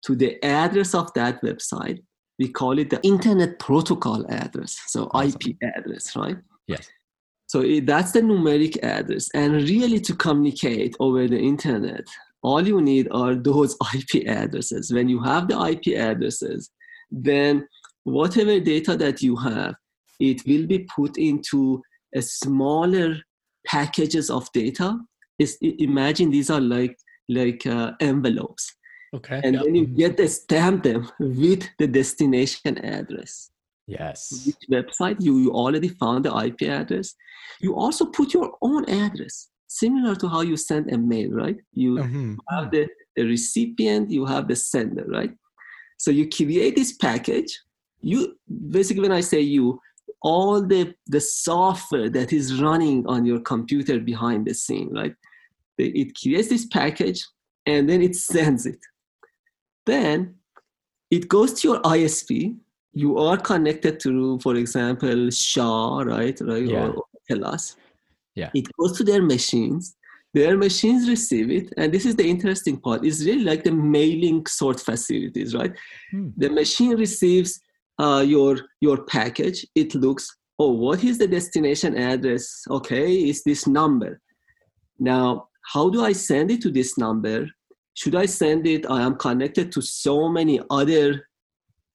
to 0.05 0.15
the 0.15 0.43
address 0.43 0.93
of 0.93 1.13
that 1.13 1.41
website. 1.43 2.00
We 2.39 2.48
call 2.50 2.79
it 2.79 2.89
the 2.89 3.01
Internet 3.03 3.60
Protocol 3.60 4.25
address, 4.29 4.79
so 4.88 5.10
Awesome. 5.13 5.39
IP 5.50 5.58
address, 5.75 6.15
right? 6.15 6.38
Yes. 6.67 6.89
So 7.51 7.60
it, 7.60 7.86
that's 7.86 8.13
the 8.13 8.22
numeric 8.22 8.81
address. 8.81 9.27
And 9.34 9.51
really, 9.72 10.00
to 10.08 10.15
communicate 10.15 10.96
over 11.01 11.27
the 11.27 11.38
internet, 11.38 12.05
all 12.41 12.65
you 12.65 12.79
need 12.79 13.10
are 13.12 13.36
those 13.36 13.75
IP 13.93 14.25
addresses. 14.25 14.93
When 14.93 15.10
you 15.10 15.20
have 15.22 15.50
the 15.50 15.60
IP 15.74 15.98
addresses, 16.00 16.70
then 17.12 17.67
whatever 18.05 18.58
data 18.62 18.96
that 18.96 19.22
you 19.22 19.36
have, 19.36 19.75
it 20.22 20.41
will 20.48 20.65
be 20.65 20.88
put 20.96 21.17
into 21.17 21.81
a 22.15 22.22
smaller 22.22 23.17
packages 23.67 24.29
of 24.29 24.50
data. 24.53 24.98
Is 25.38 25.58
imagine 25.62 26.31
these 26.31 26.50
are 26.50 26.62
like 26.62 26.96
like 27.27 27.67
uh, 27.67 27.91
envelopes, 28.00 28.63
Okay. 29.13 29.41
and 29.43 29.55
Yep. 29.55 29.63
then 29.65 29.75
you 29.75 29.86
get 29.88 30.15
to 30.17 30.27
stamp 30.29 30.84
them 30.84 31.10
with 31.20 31.67
the 31.79 31.88
destination 31.88 32.77
address 32.77 33.51
Yes. 33.88 34.43
which 34.45 34.55
website 34.71 35.17
you, 35.19 35.38
you 35.39 35.51
already 35.51 35.89
found 35.89 36.25
the 36.25 36.33
IP 36.45 36.61
address. 36.63 37.13
You 37.59 37.75
also 37.75 38.05
put 38.05 38.33
your 38.33 38.53
own 38.61 38.85
address, 38.89 39.50
similar 39.67 40.15
to 40.15 40.27
how 40.29 40.41
you 40.41 40.55
send 40.55 40.91
a 40.93 40.97
mail, 40.97 41.31
right? 41.31 41.57
You 41.73 41.95
Mhm. 41.95 42.38
have 42.50 42.71
the, 42.71 42.88
the 43.15 43.23
recipient, 43.25 44.09
you 44.09 44.25
have 44.25 44.47
the 44.47 44.55
sender, 44.55 45.05
right? 45.07 45.33
So 45.97 46.09
you 46.11 46.29
create 46.29 46.75
this 46.75 46.93
package. 46.93 47.59
You 48.01 48.35
basically, 48.69 49.01
when 49.03 49.11
I 49.11 49.21
say 49.21 49.41
you, 49.41 49.79
all 50.23 50.61
the 50.61 50.93
the 51.07 51.19
software 51.21 52.09
that 52.09 52.31
is 52.31 52.61
running 52.61 53.05
on 53.07 53.25
your 53.25 53.39
computer 53.41 54.00
behind 54.00 54.45
the 54.45 54.53
scene, 54.53 54.89
right? 54.93 55.15
It 55.77 56.09
creates 56.19 56.50
this 56.50 56.65
package 56.67 57.25
and 57.65 57.89
then 57.89 58.01
it 58.01 58.15
sends 58.15 58.65
it. 58.65 58.79
Then 59.85 60.35
it 61.09 61.27
goes 61.27 61.53
to 61.61 61.67
your 61.69 61.81
ISP. 61.81 62.55
You 62.93 63.17
are 63.17 63.38
connected 63.38 64.00
to, 64.01 64.39
for 64.39 64.55
example, 64.55 65.29
Shaw, 65.29 66.00
right? 66.00 66.38
Right? 66.41 66.65
Yeah. 66.65 66.88
Or, 66.88 66.93
or 66.93 67.05
Telus. 67.29 67.75
Yeah. 68.36 68.50
It 68.53 68.67
goes 68.77 68.98
to 68.98 69.03
their 69.03 69.21
machines. 69.21 69.95
Their 70.33 70.57
machines 70.57 71.10
receive 71.10 71.51
it, 71.51 71.74
and 71.75 71.93
this 71.93 72.05
is 72.05 72.15
the 72.15 72.24
interesting 72.24 72.79
part. 72.79 73.05
It's 73.05 73.25
really 73.25 73.43
like 73.43 73.65
the 73.65 73.71
mailing 73.74 74.45
sort 74.45 74.79
facilities, 74.79 75.53
right? 75.53 75.74
Hmm. 76.12 76.29
The 76.38 76.50
machine 76.50 76.95
receives 76.95 77.60
uh, 78.00 78.24
your 78.25 78.57
your 78.79 79.03
package. 79.03 79.65
It 79.75 79.93
looks, 79.93 80.33
oh, 80.57 80.71
what 80.71 81.03
is 81.03 81.17
the 81.17 81.27
destination 81.27 81.98
address? 81.98 82.63
Okay, 82.69 83.13
it's 83.13 83.43
this 83.43 83.67
number. 83.67 84.21
Now, 85.00 85.50
how 85.74 85.89
do 85.89 86.03
I 86.05 86.13
send 86.13 86.50
it 86.50 86.62
to 86.62 86.71
this 86.71 86.98
number? 86.98 87.48
Should 87.95 88.15
I 88.15 88.25
send 88.25 88.65
it? 88.67 88.89
I 88.89 89.01
am 89.01 89.15
connected 89.15 89.69
to 89.74 89.81
so 89.81 90.29
many 90.29 90.62
other 90.69 91.27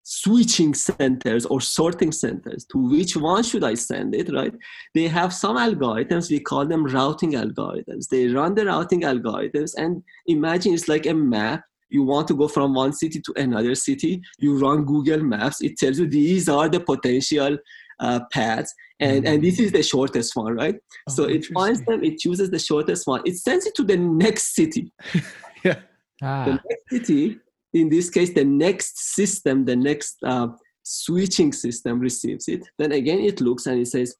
switching 0.09 0.73
centers 0.73 1.45
or 1.47 1.61
sorting 1.61 2.13
centers. 2.13 2.65
To 2.67 2.79
which 2.79 3.17
one 3.17 3.43
should 3.43 3.65
I 3.65 3.75
send 3.75 4.15
it, 4.15 4.33
right? 4.33 4.55
They 4.95 5.09
have 5.09 5.35
some 5.35 5.57
algorithms, 5.57 6.31
we 6.31 6.39
call 6.39 6.65
them 6.65 6.85
routing 6.87 7.33
algorithms. 7.33 8.09
They 8.09 8.29
run 8.29 8.55
the 8.55 8.67
routing 8.67 9.01
algorithms 9.03 9.73
and 9.77 10.05
imagine 10.29 10.75
it's 10.75 10.87
like 10.87 11.07
a 11.07 11.13
map. 11.15 11.65
You 11.89 12.05
want 12.05 12.29
to 12.29 12.35
go 12.37 12.47
from 12.47 12.73
one 12.73 12.93
city 12.93 13.21
to 13.21 13.33
another 13.37 13.75
city, 13.75 14.23
you 14.39 14.57
run 14.59 14.85
Google 14.85 15.23
Maps, 15.25 15.61
it 15.61 15.77
tells 15.77 15.99
you 15.99 16.07
these 16.07 16.49
are 16.49 16.69
the 16.69 16.79
potential 16.81 17.59
uh, 17.99 18.21
paths, 18.33 18.73
and, 19.01 19.27
and 19.27 19.43
this 19.43 19.59
is 19.59 19.73
the 19.73 19.83
shortest 19.83 20.37
one, 20.37 20.55
right? 20.55 20.77
so 21.09 21.25
Oh, 21.25 21.29
it 21.29 21.45
finds 21.47 21.83
them, 21.85 22.05
it 22.05 22.19
chooses 22.19 22.51
the 22.51 22.59
shortest 22.61 23.07
one, 23.09 23.23
it 23.25 23.37
sends 23.39 23.67
it 23.67 23.75
to 23.77 23.83
the 23.83 23.97
next 23.97 24.55
city. 24.55 24.93
Yeah. 25.65 25.81
The 26.21 26.27
Ah. 26.27 26.59
next 26.71 26.85
city, 26.91 27.39
in 27.77 27.89
this 27.89 28.11
case, 28.11 28.33
the 28.33 28.45
next 28.45 29.15
system, 29.15 29.65
the 29.65 29.77
next 29.77 30.17
uh, 30.25 30.49
switching 30.83 31.53
system 31.53 32.01
receives 32.01 32.49
it. 32.49 32.67
Then 32.79 32.93
again, 32.93 33.21
it 33.21 33.41
looks 33.41 33.67
and 33.67 33.81
it 33.81 33.89
says, 33.89 34.17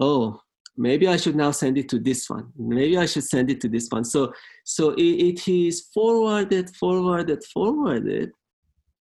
"Oh, 0.00 0.40
maybe 0.76 1.08
I 1.08 1.16
should 1.16 1.36
now 1.36 1.50
send 1.50 1.78
it 1.78 1.88
to 1.90 1.98
this 1.98 2.30
one. 2.30 2.52
Maybe 2.56 2.96
I 2.96 3.06
should 3.06 3.24
send 3.24 3.50
it 3.50 3.60
to 3.62 3.68
this 3.68 3.88
one." 3.90 4.04
So, 4.04 4.32
so 4.64 4.90
it, 4.90 5.16
it 5.30 5.48
is 5.48 5.88
forwarded, 5.92 6.74
forwarded, 6.76 7.42
forwarded, 7.52 8.30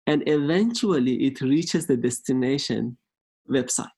and 0.07 0.23
eventually 0.27 1.27
it 1.27 1.41
reaches 1.41 1.87
the 1.87 1.97
destination 1.97 2.97
website. 3.51 3.97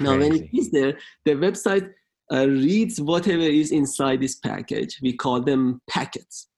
Now, 0.00 0.18
when 0.18 0.34
it 0.34 0.48
is 0.52 0.70
there, 0.72 0.98
the 1.24 1.32
website 1.32 1.88
uh, 2.32 2.48
reads 2.48 3.00
whatever 3.00 3.42
is 3.42 3.70
inside 3.70 4.20
this 4.20 4.36
package. 4.36 4.98
We 5.00 5.12
call 5.12 5.40
them 5.40 5.80
packets. 5.88 6.48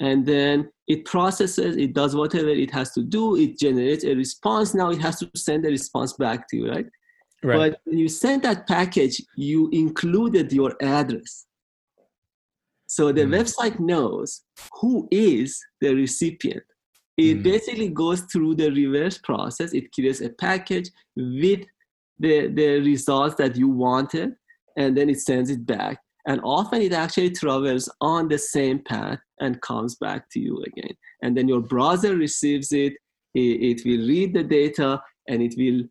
And 0.00 0.24
then 0.24 0.70
it 0.88 1.04
processes, 1.04 1.76
it 1.76 1.92
does 1.92 2.16
whatever 2.16 2.48
it 2.48 2.70
has 2.72 2.92
to 2.92 3.02
do, 3.02 3.36
it 3.36 3.58
generates 3.58 4.02
a 4.04 4.14
response. 4.14 4.74
Now 4.74 4.90
it 4.90 5.00
has 5.00 5.18
to 5.20 5.30
send 5.36 5.66
a 5.66 5.68
response 5.68 6.14
back 6.14 6.48
to 6.48 6.56
you, 6.56 6.70
right? 6.70 6.86
Right. 7.42 7.72
But 7.72 7.80
when 7.84 7.98
you 7.98 8.08
send 8.08 8.42
that 8.42 8.66
package, 8.66 9.22
you 9.36 9.68
included 9.72 10.52
your 10.52 10.74
address. 10.82 11.46
So 12.86 13.12
the 13.12 13.24
Hmm. 13.24 13.34
website 13.34 13.78
knows 13.78 14.42
who 14.80 15.06
is 15.10 15.60
the 15.80 15.94
recipient. 15.94 16.64
It 17.16 17.36
Hmm. 17.36 17.42
basically 17.42 17.88
goes 17.88 18.22
through 18.22 18.54
the 18.56 18.70
reverse 18.70 19.18
process. 19.18 19.72
It 19.74 19.92
creates 19.92 20.22
a 20.22 20.30
package 20.30 20.90
with 21.16 21.66
the, 22.18 22.48
the 22.48 22.80
results 22.80 23.34
that 23.36 23.56
you 23.56 23.68
wanted, 23.68 24.34
and 24.76 24.96
then 24.96 25.08
it 25.10 25.20
sends 25.20 25.50
it 25.50 25.64
back. 25.64 25.98
And 26.26 26.40
often 26.44 26.82
it 26.82 26.92
actually 26.92 27.30
travels 27.30 27.88
on 28.00 28.28
the 28.28 28.38
same 28.38 28.80
path 28.80 29.18
and 29.40 29.60
comes 29.62 29.96
back 29.96 30.28
to 30.32 30.40
you 30.40 30.62
again. 30.66 30.94
And 31.22 31.36
then 31.36 31.48
your 31.48 31.60
browser 31.60 32.16
receives 32.16 32.72
it, 32.72 32.94
it, 33.34 33.38
it 33.40 33.82
will 33.84 34.06
read 34.06 34.34
the 34.34 34.44
data, 34.44 35.00
and 35.28 35.42
it 35.42 35.54
will 35.56 35.84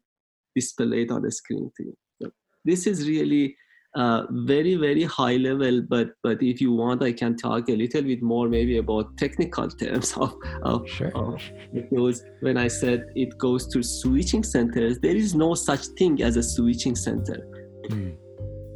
display 0.55 1.03
it 1.03 1.11
on 1.11 1.23
the 1.23 1.31
screen 1.31 1.71
to 1.77 1.83
you. 1.83 1.97
So 2.21 2.29
this 2.65 2.85
is 2.85 3.07
really 3.07 3.55
uh, 3.95 4.23
very 4.29 4.75
very 4.75 5.03
high 5.03 5.37
level, 5.37 5.81
but 5.81 6.09
but 6.21 6.43
if 6.43 6.61
you 6.61 6.73
want, 6.73 7.01
I 7.01 7.11
can 7.11 7.35
talk 7.35 7.69
a 7.69 7.75
little 7.75 8.03
bit 8.03 8.21
more 8.21 8.47
maybe 8.47 8.77
about 8.77 9.17
technical 9.17 9.67
terms 9.83 10.15
of, 10.15 10.35
of, 10.63 10.87
Sure. 10.87 11.11
of 11.15 11.41
because 11.73 12.23
when 12.41 12.57
I 12.57 12.67
said 12.67 13.05
it 13.15 13.37
goes 13.37 13.67
to 13.69 13.81
switching 13.81 14.43
centers, 14.43 14.99
there 14.99 15.15
is 15.15 15.33
no 15.33 15.55
such 15.55 15.87
thing 15.97 16.21
as 16.21 16.37
a 16.37 16.43
switching 16.43 16.95
center. 16.95 17.47
Hmm. 17.89 18.09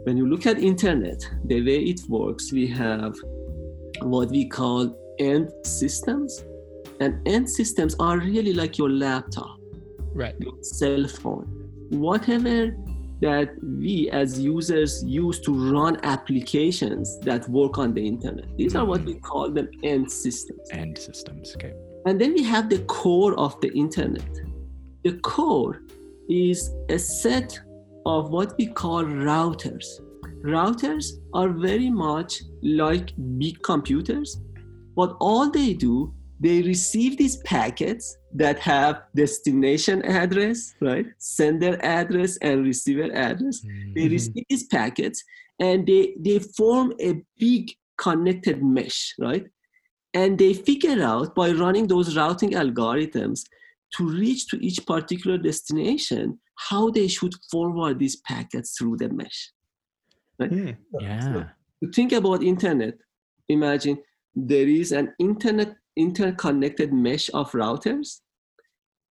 When 0.04 0.18
you 0.18 0.28
look 0.28 0.46
at 0.46 0.60
internet, 0.60 1.28
the 1.46 1.62
way 1.62 1.80
it 1.80 2.02
works, 2.10 2.52
we 2.52 2.68
have 2.68 3.16
what 4.02 4.30
we 4.30 4.48
call 4.48 4.96
end 5.20 5.52
systems, 5.64 6.44
and 7.00 7.26
end 7.28 7.50
systems 7.50 7.96
are 8.00 8.18
really 8.18 8.54
like 8.54 8.78
your 8.78 8.90
laptop 8.90 9.58
right. 10.14 10.36
your 10.40 10.54
cell 10.62 11.08
phone, 11.08 11.46
whatever 11.90 12.76
that 13.22 13.52
we 13.62 14.10
as 14.12 14.40
users 14.40 15.04
use 15.06 15.40
to 15.40 15.72
run 15.72 15.98
applications 16.04 17.20
that 17.22 17.48
work 17.50 17.78
on 17.78 17.94
the 17.94 18.06
internet. 18.06 18.46
These 18.58 18.76
are 18.76 18.86
what 18.86 19.04
we 19.04 19.14
mm-hmm. 19.14 19.22
call 19.22 19.50
them 19.50 19.70
end 19.84 20.12
systems. 20.12 20.60
End 20.72 20.98
systems. 20.98 21.56
Okay. 21.56 21.74
And 22.06 22.20
then 22.20 22.34
we 22.34 22.44
have 22.44 22.70
the 22.70 22.80
core 22.80 23.40
of 23.40 23.60
the 23.62 23.72
internet. 23.74 24.30
The 25.04 25.14
core 25.20 25.82
is 26.28 26.70
a 26.90 27.00
set 27.00 27.60
of 28.06 28.30
what 28.30 28.56
we 28.58 28.68
call 28.68 29.04
routers. 29.04 29.86
Routers 30.44 31.06
are 31.34 31.50
very 31.50 31.90
much 31.90 32.42
like 32.62 33.14
big 33.38 33.62
computers, 33.64 34.42
but 34.96 35.16
all 35.20 35.50
they 35.50 35.74
do, 35.74 36.14
they 36.40 36.62
receive 36.64 37.18
these 37.18 37.38
packets 37.38 38.18
that 38.34 38.60
have 38.60 39.04
destination 39.16 40.04
address, 40.04 40.76
right? 40.82 41.06
Sender 41.18 41.80
address 41.82 42.38
and 42.38 42.66
receiver 42.66 43.10
address. 43.14 43.62
They 43.96 44.08
Mhm. 44.08 44.12
receive 44.12 44.44
these 44.50 44.66
packets 44.66 45.24
and 45.60 45.88
they, 45.88 46.16
they 46.20 46.40
form 46.40 46.94
a 47.00 47.22
big 47.38 47.72
connected 47.98 48.62
mesh, 48.62 49.14
right? 49.20 49.46
And 50.14 50.38
they 50.38 50.54
figure 50.54 51.02
out 51.02 51.34
by 51.34 51.52
running 51.52 51.88
those 51.88 52.18
routing 52.18 52.52
algorithms 52.52 53.46
to 53.96 54.08
reach 54.08 54.48
to 54.48 54.58
each 54.58 54.86
particular 54.86 55.38
destination 55.38 56.40
how 56.56 56.90
they 56.90 57.08
should 57.08 57.34
forward 57.52 58.00
these 58.00 58.18
packets 58.18 58.78
through 58.78 58.98
the 58.98 59.10
mesh. 59.10 59.52
Hmm. 60.40 60.72
Yeah. 61.00 61.50
To 61.84 61.92
think 61.94 62.12
about 62.12 62.44
internet, 62.44 62.96
imagine 63.50 64.02
there 64.36 64.68
is 64.68 64.92
an 64.92 65.14
internet 65.20 65.76
interconnected 65.96 66.92
mesh 66.92 67.30
of 67.34 67.52
routers 67.52 68.22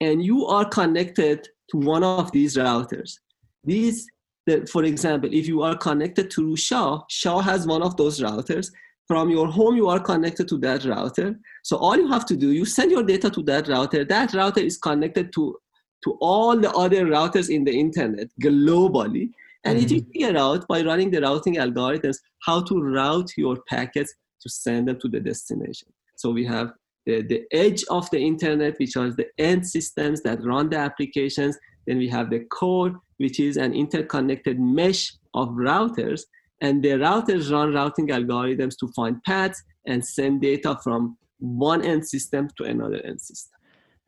and 0.00 0.24
you 0.24 0.46
are 0.46 0.64
connected 0.64 1.46
to 1.70 1.76
one 1.76 2.02
of 2.02 2.33
these 2.33 2.57
routers 2.57 3.18
these 3.64 4.07
the, 4.46 4.66
for 4.66 4.83
example 4.83 5.31
if 5.33 5.46
you 5.46 5.62
are 5.62 5.76
connected 5.76 6.28
to 6.33 6.57
Shaw, 6.57 7.02
Shaw 7.09 7.40
has 7.40 7.66
one 7.66 7.83
of 7.83 7.96
those 7.96 8.20
routers 8.20 8.72
from 9.07 9.31
your 9.31 9.46
home 9.46 9.76
you 9.76 9.88
are 9.88 10.00
connected 10.00 10.48
to 10.48 10.59
that 10.59 10.85
router 10.85 11.38
so 11.62 11.76
all 11.76 11.96
you 11.96 12.09
have 12.09 12.26
to 12.26 12.37
do 12.37 12.50
you 12.50 12.64
send 12.64 12.90
your 12.90 13.05
data 13.05 13.31
to 13.31 13.42
that 13.44 13.68
router 13.68 14.05
that 14.05 14.35
router 14.35 14.61
is 14.61 14.78
connected 14.78 15.33
to 15.35 15.57
to 16.05 16.17
all 16.21 16.57
the 16.57 16.71
other 16.73 17.07
routers 17.07 17.49
in 17.49 17.65
the 17.65 17.79
internet 17.79 18.29
globally 18.41 19.31
and 19.65 19.79
mm-hmm. 19.79 19.97
it 19.97 20.07
figure 20.12 20.37
out 20.37 20.67
by 20.69 20.83
running 20.83 21.11
the 21.11 21.21
routing 21.21 21.57
algorithms 21.57 22.17
how 22.41 22.61
to 22.62 22.81
route 22.81 23.31
your 23.37 23.59
packets 23.69 24.15
to 24.41 24.49
send 24.49 24.88
them 24.88 24.99
to 24.99 25.09
the 25.09 25.21
destination. 25.21 25.88
So 26.17 26.31
we 26.31 26.45
have 26.47 26.73
the, 27.07 27.23
the 27.23 27.45
edge 27.53 27.85
of 27.91 28.11
the 28.11 28.19
internet 28.19 28.79
which 28.79 28.97
are 28.97 29.11
the 29.11 29.29
end 29.38 29.67
systems 29.67 30.23
that 30.23 30.45
run 30.45 30.71
the 30.71 30.79
applications. 30.79 31.57
Then 31.87 31.99
we 31.99 32.09
have 32.09 32.31
the 32.31 32.41
core 32.41 33.01
which 33.19 33.38
is 33.38 33.57
an 33.57 33.73
interconnected 33.73 34.59
mesh 34.59 35.12
of 35.35 35.49
routers 35.51 36.23
and 36.61 36.83
the 36.83 36.91
routers 36.91 37.53
run 37.53 37.73
routing 37.73 38.09
algorithms 38.09 38.77
to 38.79 38.88
find 38.88 39.23
paths 39.25 39.62
and 39.87 40.05
send 40.05 40.41
data 40.41 40.79
from 40.83 41.17
one 41.38 41.85
end 41.85 42.07
system 42.07 42.49
to 42.57 42.65
another 42.65 43.01
end 43.05 43.21
system 43.21 43.53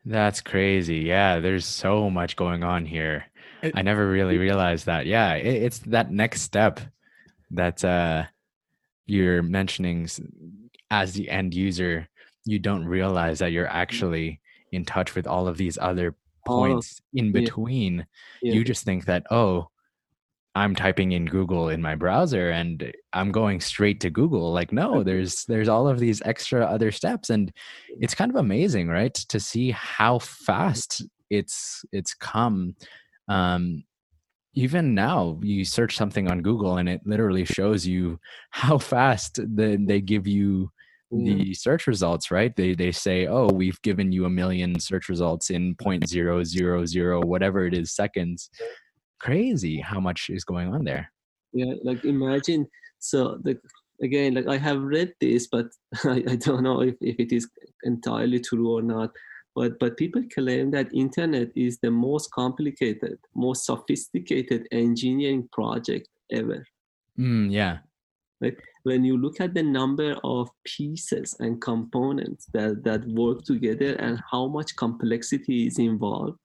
that's 0.05 0.41
crazy. 0.41 0.99
Yeah, 0.99 1.39
there's 1.39 1.65
so 1.65 2.09
much 2.09 2.35
going 2.35 2.63
on 2.63 2.85
here. 2.85 3.25
It, 3.61 3.73
I 3.75 3.81
never 3.81 4.07
really 4.07 4.37
realized 4.37 4.85
that. 4.85 5.05
Yeah, 5.05 5.33
it, 5.33 5.63
it's 5.63 5.79
that 5.79 6.11
next 6.11 6.41
step 6.41 6.79
that 7.51 7.83
uh, 7.83 8.25
you're 9.05 9.41
mentioning 9.41 10.07
as 10.91 11.13
the 11.13 11.29
end 11.29 11.53
user. 11.53 12.07
You 12.45 12.59
don't 12.59 12.85
realize 12.85 13.39
that 13.39 13.51
you're 13.51 13.67
actually 13.67 14.39
in 14.71 14.85
touch 14.85 15.15
with 15.15 15.25
all 15.25 15.47
of 15.47 15.57
these 15.57 15.77
other 15.81 16.15
points 16.45 17.01
oh, 17.01 17.19
in 17.19 17.31
between. 17.31 18.05
Yeah. 18.41 18.51
Yeah. 18.51 18.53
You 18.53 18.63
just 18.63 18.85
think 18.85 19.05
that, 19.05 19.25
oh, 19.31 19.69
I'm 20.55 20.73
typing 20.73 21.11
in 21.11 21.25
Google 21.25 21.67
in 21.67 21.81
my 21.81 21.95
browser 21.95 22.49
and 22.49 22.93
I'm 23.11 23.31
going 23.31 23.59
straight 23.59 23.99
to 24.01 24.09
Google. 24.09 24.53
Like, 24.53 24.71
no, 24.71 25.03
there's 25.03 25.43
there's 25.45 25.67
all 25.67 25.87
of 25.87 25.99
these 25.99 26.21
extra 26.23 26.63
other 26.63 26.91
steps, 26.91 27.29
and 27.29 27.51
it's 27.99 28.15
kind 28.15 28.31
of 28.31 28.37
amazing, 28.37 28.87
right, 28.87 29.13
to 29.13 29.39
see 29.39 29.71
how 29.71 30.19
fast 30.19 31.03
it's 31.29 31.83
it's 31.91 32.13
come. 32.13 32.75
Um, 33.27 33.83
even 34.53 34.95
now, 34.95 35.37
you 35.43 35.65
search 35.65 35.97
something 35.97 36.31
on 36.31 36.41
Google 36.41 36.77
and 36.77 36.87
it 36.87 37.01
literally 37.05 37.43
shows 37.43 37.85
you 37.85 38.17
how 38.51 38.77
fast 38.77 39.35
the, 39.35 39.77
they 39.85 39.99
give 39.99 40.25
you 40.25 40.69
the 41.11 41.53
search 41.53 41.87
results 41.87 42.31
right? 42.31 42.55
They 42.55 42.73
they 42.73 42.91
say 42.91 43.27
oh 43.27 43.47
we've 43.47 43.81
given 43.83 44.11
you 44.11 44.25
a 44.25 44.29
million 44.29 44.79
search 44.79 45.07
results 45.07 45.49
in 45.49 45.75
0.000 45.75 47.25
whatever 47.25 47.65
it 47.65 47.73
is 47.73 47.91
seconds 47.91 48.49
crazy 49.25 49.79
how 49.79 49.99
much 49.99 50.29
is 50.29 50.43
going 50.43 50.69
on 50.73 50.83
there. 50.83 51.11
Yeah 51.53 51.73
like 51.83 52.03
imagine 52.05 52.67
so 52.99 53.39
the 53.43 53.57
again 54.01 54.33
like 54.33 54.47
i 54.55 54.57
have 54.57 54.81
read 54.81 55.13
this 55.21 55.47
but 55.47 55.67
i, 56.15 56.17
I 56.33 56.35
don't 56.35 56.63
know 56.63 56.81
if, 56.81 56.95
if 56.99 57.15
it 57.17 57.31
is 57.31 57.47
entirely 57.83 58.39
true 58.41 58.69
or 58.77 58.81
not 58.81 59.11
but 59.55 59.79
but 59.79 59.97
people 59.97 60.21
claim 60.33 60.69
that 60.71 60.93
internet 60.93 61.49
is 61.55 61.79
the 61.79 61.89
most 61.89 62.29
complicated 62.31 63.17
most 63.33 63.65
sophisticated 63.65 64.67
engineering 64.71 65.47
project 65.51 66.09
ever. 66.31 66.65
Mm, 67.17 67.51
yeah. 67.51 67.77
Right 68.41 68.57
when 68.83 69.03
you 69.03 69.17
look 69.17 69.39
at 69.39 69.53
the 69.53 69.63
number 69.63 70.15
of 70.23 70.49
pieces 70.65 71.35
and 71.39 71.61
components 71.61 72.47
that 72.53 72.83
that 72.83 73.07
work 73.07 73.43
together 73.45 73.93
and 73.95 74.21
how 74.29 74.47
much 74.47 74.75
complexity 74.75 75.67
is 75.67 75.79
involved 75.79 76.37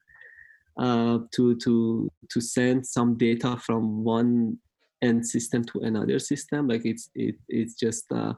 uh, 0.81 1.19
to 1.33 1.57
to 1.57 2.11
to 2.31 2.41
send 2.41 2.87
some 2.87 3.17
data 3.17 3.57
from 3.59 4.03
one 4.03 4.59
end 5.03 5.27
system 5.27 5.63
to 5.65 5.81
another 5.81 6.19
system. 6.19 6.69
Like 6.69 6.85
it's 6.85 7.11
it, 7.15 7.37
it's 7.49 7.75
just 7.75 8.11
uh, 8.11 8.33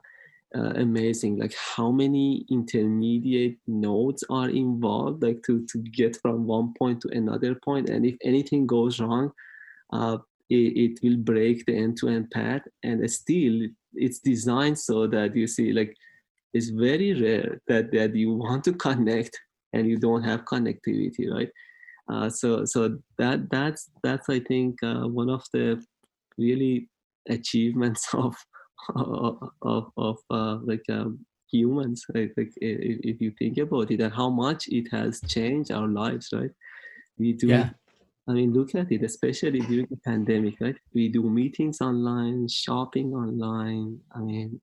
uh, 0.54 0.72
amazing 0.76 1.38
like 1.38 1.54
how 1.54 1.90
many 1.90 2.44
intermediate 2.50 3.56
nodes 3.66 4.22
are 4.28 4.50
involved 4.50 5.22
like 5.22 5.42
to 5.44 5.64
to 5.66 5.78
get 5.78 6.16
from 6.20 6.46
one 6.46 6.74
point 6.78 7.00
to 7.02 7.08
another 7.08 7.54
point. 7.54 7.88
And 7.88 8.04
if 8.04 8.16
anything 8.22 8.66
goes 8.66 9.00
wrong 9.00 9.32
uh, 9.92 10.18
it, 10.50 10.76
it 10.76 10.98
will 11.02 11.16
break 11.16 11.64
the 11.64 11.76
end-to-end 11.76 12.30
path. 12.30 12.62
And 12.82 13.08
still 13.10 13.68
it's 13.94 14.18
designed 14.18 14.78
so 14.78 15.06
that 15.06 15.36
you 15.36 15.46
see 15.46 15.72
like 15.72 15.94
it's 16.54 16.68
very 16.68 17.14
rare 17.14 17.60
that 17.68 17.92
that 17.92 18.14
you 18.14 18.34
want 18.44 18.64
to 18.64 18.72
connect 18.72 19.38
and 19.72 19.88
you 19.88 19.96
don't 19.96 20.22
have 20.22 20.44
connectivity 20.44 21.30
right 21.30 21.48
uh, 22.08 22.28
so 22.28 22.64
so 22.64 22.98
that 23.18 23.50
that's 23.50 23.90
that's 24.02 24.28
I 24.28 24.40
think 24.40 24.82
uh, 24.82 25.06
one 25.06 25.30
of 25.30 25.44
the 25.52 25.82
really 26.38 26.88
achievements 27.28 28.08
of 28.14 28.34
of 28.96 29.92
of 29.96 30.18
uh, 30.30 30.58
like 30.62 30.84
um, 30.90 31.24
humans 31.50 32.04
like, 32.14 32.32
like 32.36 32.52
if, 32.56 32.98
if, 33.04 33.20
you 33.20 33.30
think 33.38 33.58
about 33.58 33.90
it 33.90 34.00
and 34.00 34.12
how 34.12 34.30
much 34.30 34.66
it 34.68 34.88
has 34.90 35.20
changed 35.28 35.70
our 35.70 35.86
lives 35.86 36.30
right 36.32 36.50
we 37.18 37.34
do 37.34 37.48
yeah. 37.48 37.70
I 38.28 38.34
mean, 38.34 38.52
look 38.52 38.76
at 38.76 38.92
it, 38.92 39.02
especially 39.02 39.58
during 39.60 39.88
the 39.90 39.96
pandemic, 39.96 40.54
right? 40.60 40.76
We 40.94 41.08
do 41.08 41.28
meetings 41.28 41.80
online, 41.80 42.46
shopping 42.46 43.12
online. 43.12 43.98
I 44.14 44.20
mean, 44.20 44.60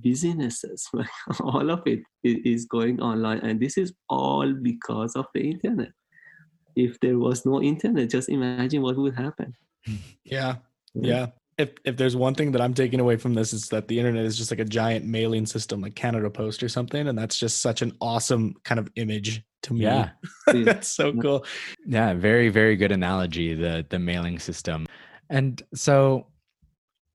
businesses, 0.00 0.88
like 0.92 1.08
all 1.40 1.68
of 1.68 1.82
it 1.84 2.00
is 2.22 2.66
going 2.66 3.00
online. 3.00 3.38
And 3.38 3.58
this 3.58 3.76
is 3.76 3.92
all 4.08 4.52
because 4.54 5.16
of 5.16 5.26
the 5.34 5.50
internet 5.50 5.90
if 6.84 6.98
there 7.00 7.18
was 7.18 7.44
no 7.46 7.62
internet 7.62 8.10
just 8.10 8.28
imagine 8.28 8.82
what 8.82 8.96
would 8.96 9.14
happen. 9.14 9.54
Yeah 10.24 10.56
yeah. 10.94 11.26
if 11.58 11.70
if 11.84 11.96
there's 11.96 12.16
one 12.16 12.34
thing 12.34 12.52
that 12.52 12.60
i'm 12.60 12.74
taking 12.74 13.00
away 13.00 13.16
from 13.16 13.34
this 13.34 13.52
is 13.52 13.68
that 13.68 13.86
the 13.88 13.98
internet 13.98 14.24
is 14.24 14.36
just 14.36 14.50
like 14.50 14.60
a 14.60 14.64
giant 14.64 15.04
mailing 15.04 15.46
system 15.46 15.80
like 15.80 15.94
canada 15.94 16.28
post 16.28 16.62
or 16.62 16.68
something 16.68 17.08
and 17.08 17.16
that's 17.16 17.38
just 17.38 17.62
such 17.62 17.80
an 17.80 17.92
awesome 18.00 18.54
kind 18.64 18.78
of 18.78 18.88
image 18.96 19.42
to 19.62 19.74
me. 19.74 19.80
Yeah. 19.84 20.10
That's 20.46 20.88
so 20.88 21.12
cool. 21.12 21.44
Yeah 21.86 22.14
very 22.14 22.48
very 22.48 22.76
good 22.76 22.92
analogy 22.92 23.54
the 23.54 23.86
the 23.88 23.98
mailing 23.98 24.38
system. 24.38 24.86
And 25.28 25.62
so 25.74 26.26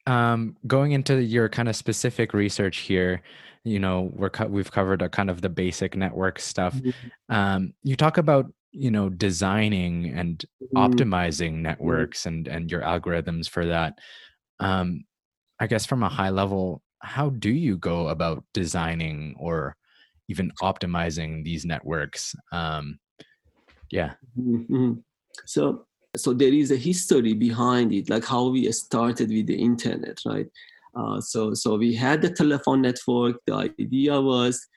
um 0.07 0.55
going 0.67 0.91
into 0.91 1.21
your 1.21 1.49
kind 1.49 1.67
of 1.67 1.75
specific 1.75 2.33
research 2.33 2.77
here 2.77 3.21
you 3.63 3.79
know 3.79 4.11
we're 4.13 4.29
co- 4.29 4.47
we've 4.47 4.71
covered 4.71 5.01
a 5.01 5.09
kind 5.09 5.29
of 5.29 5.41
the 5.41 5.49
basic 5.49 5.95
network 5.95 6.39
stuff. 6.39 6.75
Mm-hmm. 6.75 7.35
um 7.35 7.73
you 7.83 7.95
talk 7.95 8.17
about 8.17 8.51
you 8.75 8.91
know 8.91 9.09
designing 9.09 10.13
and 10.13 10.45
mm-hmm. 10.61 10.77
optimizing 10.77 11.53
mm-hmm. 11.53 11.63
networks 11.63 12.25
and 12.25 12.47
and 12.47 12.69
your 12.69 12.81
algorithms 12.81 13.49
for 13.49 13.65
that 13.65 13.97
um 14.59 15.03
i 15.59 15.67
guess 15.67 15.85
from 15.85 16.03
a 16.03 16.09
high 16.09 16.29
level 16.29 16.81
how 16.99 17.29
do 17.29 17.49
you 17.49 17.77
go 17.77 18.09
about 18.09 18.43
designing 18.53 19.35
or 19.39 19.75
even 20.27 20.51
optimizing 20.61 21.43
these 21.43 21.65
networks 21.65 22.35
um 22.51 22.99
yeah 23.91 24.13
mm-hmm. 24.37 24.93
so 25.45 25.85
so 26.17 26.33
there 26.33 26.53
is 26.53 26.71
a 26.71 26.75
history 26.75 27.33
behind 27.33 27.93
it 27.93 28.09
like 28.09 28.25
how 28.25 28.49
we 28.49 28.69
started 28.71 29.29
with 29.29 29.47
the 29.47 29.55
internet 29.55 30.17
right 30.25 30.47
uh, 30.97 31.19
so 31.19 31.53
so 31.53 31.75
we 31.75 31.93
had 31.93 32.21
the 32.21 32.29
telephone 32.29 32.81
network 32.81 33.37
the 33.47 33.53
idea 33.53 34.19
was 34.19 34.67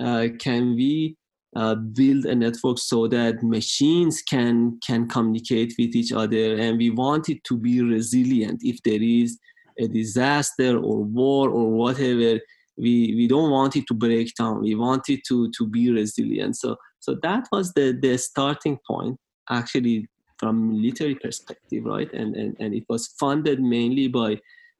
uh, 0.00 0.28
can 0.38 0.74
we 0.74 1.16
uh, 1.56 1.74
build 1.74 2.26
a 2.26 2.34
network 2.34 2.78
so 2.78 3.08
that 3.08 3.42
machines 3.42 4.22
can 4.22 4.78
can 4.86 5.08
communicate 5.08 5.74
with 5.78 5.94
each 5.96 6.12
other. 6.12 6.54
And 6.54 6.78
we 6.78 6.90
want 6.90 7.28
it 7.28 7.42
to 7.44 7.56
be 7.56 7.82
resilient. 7.82 8.60
If 8.62 8.82
there 8.82 9.02
is 9.02 9.38
a 9.78 9.88
disaster 9.88 10.76
or 10.76 11.02
war 11.02 11.48
or 11.48 11.70
whatever 11.70 12.40
we 12.76 13.14
we 13.14 13.26
don't 13.28 13.50
want 13.50 13.76
it 13.76 13.86
to 13.88 13.94
break 13.94 14.34
down. 14.34 14.62
We 14.62 14.74
want 14.74 15.08
it 15.08 15.20
to 15.28 15.50
to 15.50 15.66
be 15.66 15.90
resilient. 15.90 16.56
So 16.56 16.76
so 16.98 17.16
that 17.22 17.48
was 17.52 17.72
the 17.72 17.98
the 18.00 18.16
starting 18.16 18.78
point 18.86 19.18
actually 19.48 20.08
from 20.38 20.72
military 20.72 21.14
perspective 21.14 21.84
right? 21.84 22.12
And 22.12 22.34
and, 22.36 22.56
and 22.58 22.74
it 22.74 22.84
was 22.88 23.08
funded 23.18 23.60
mainly 23.60 24.08
by 24.08 24.38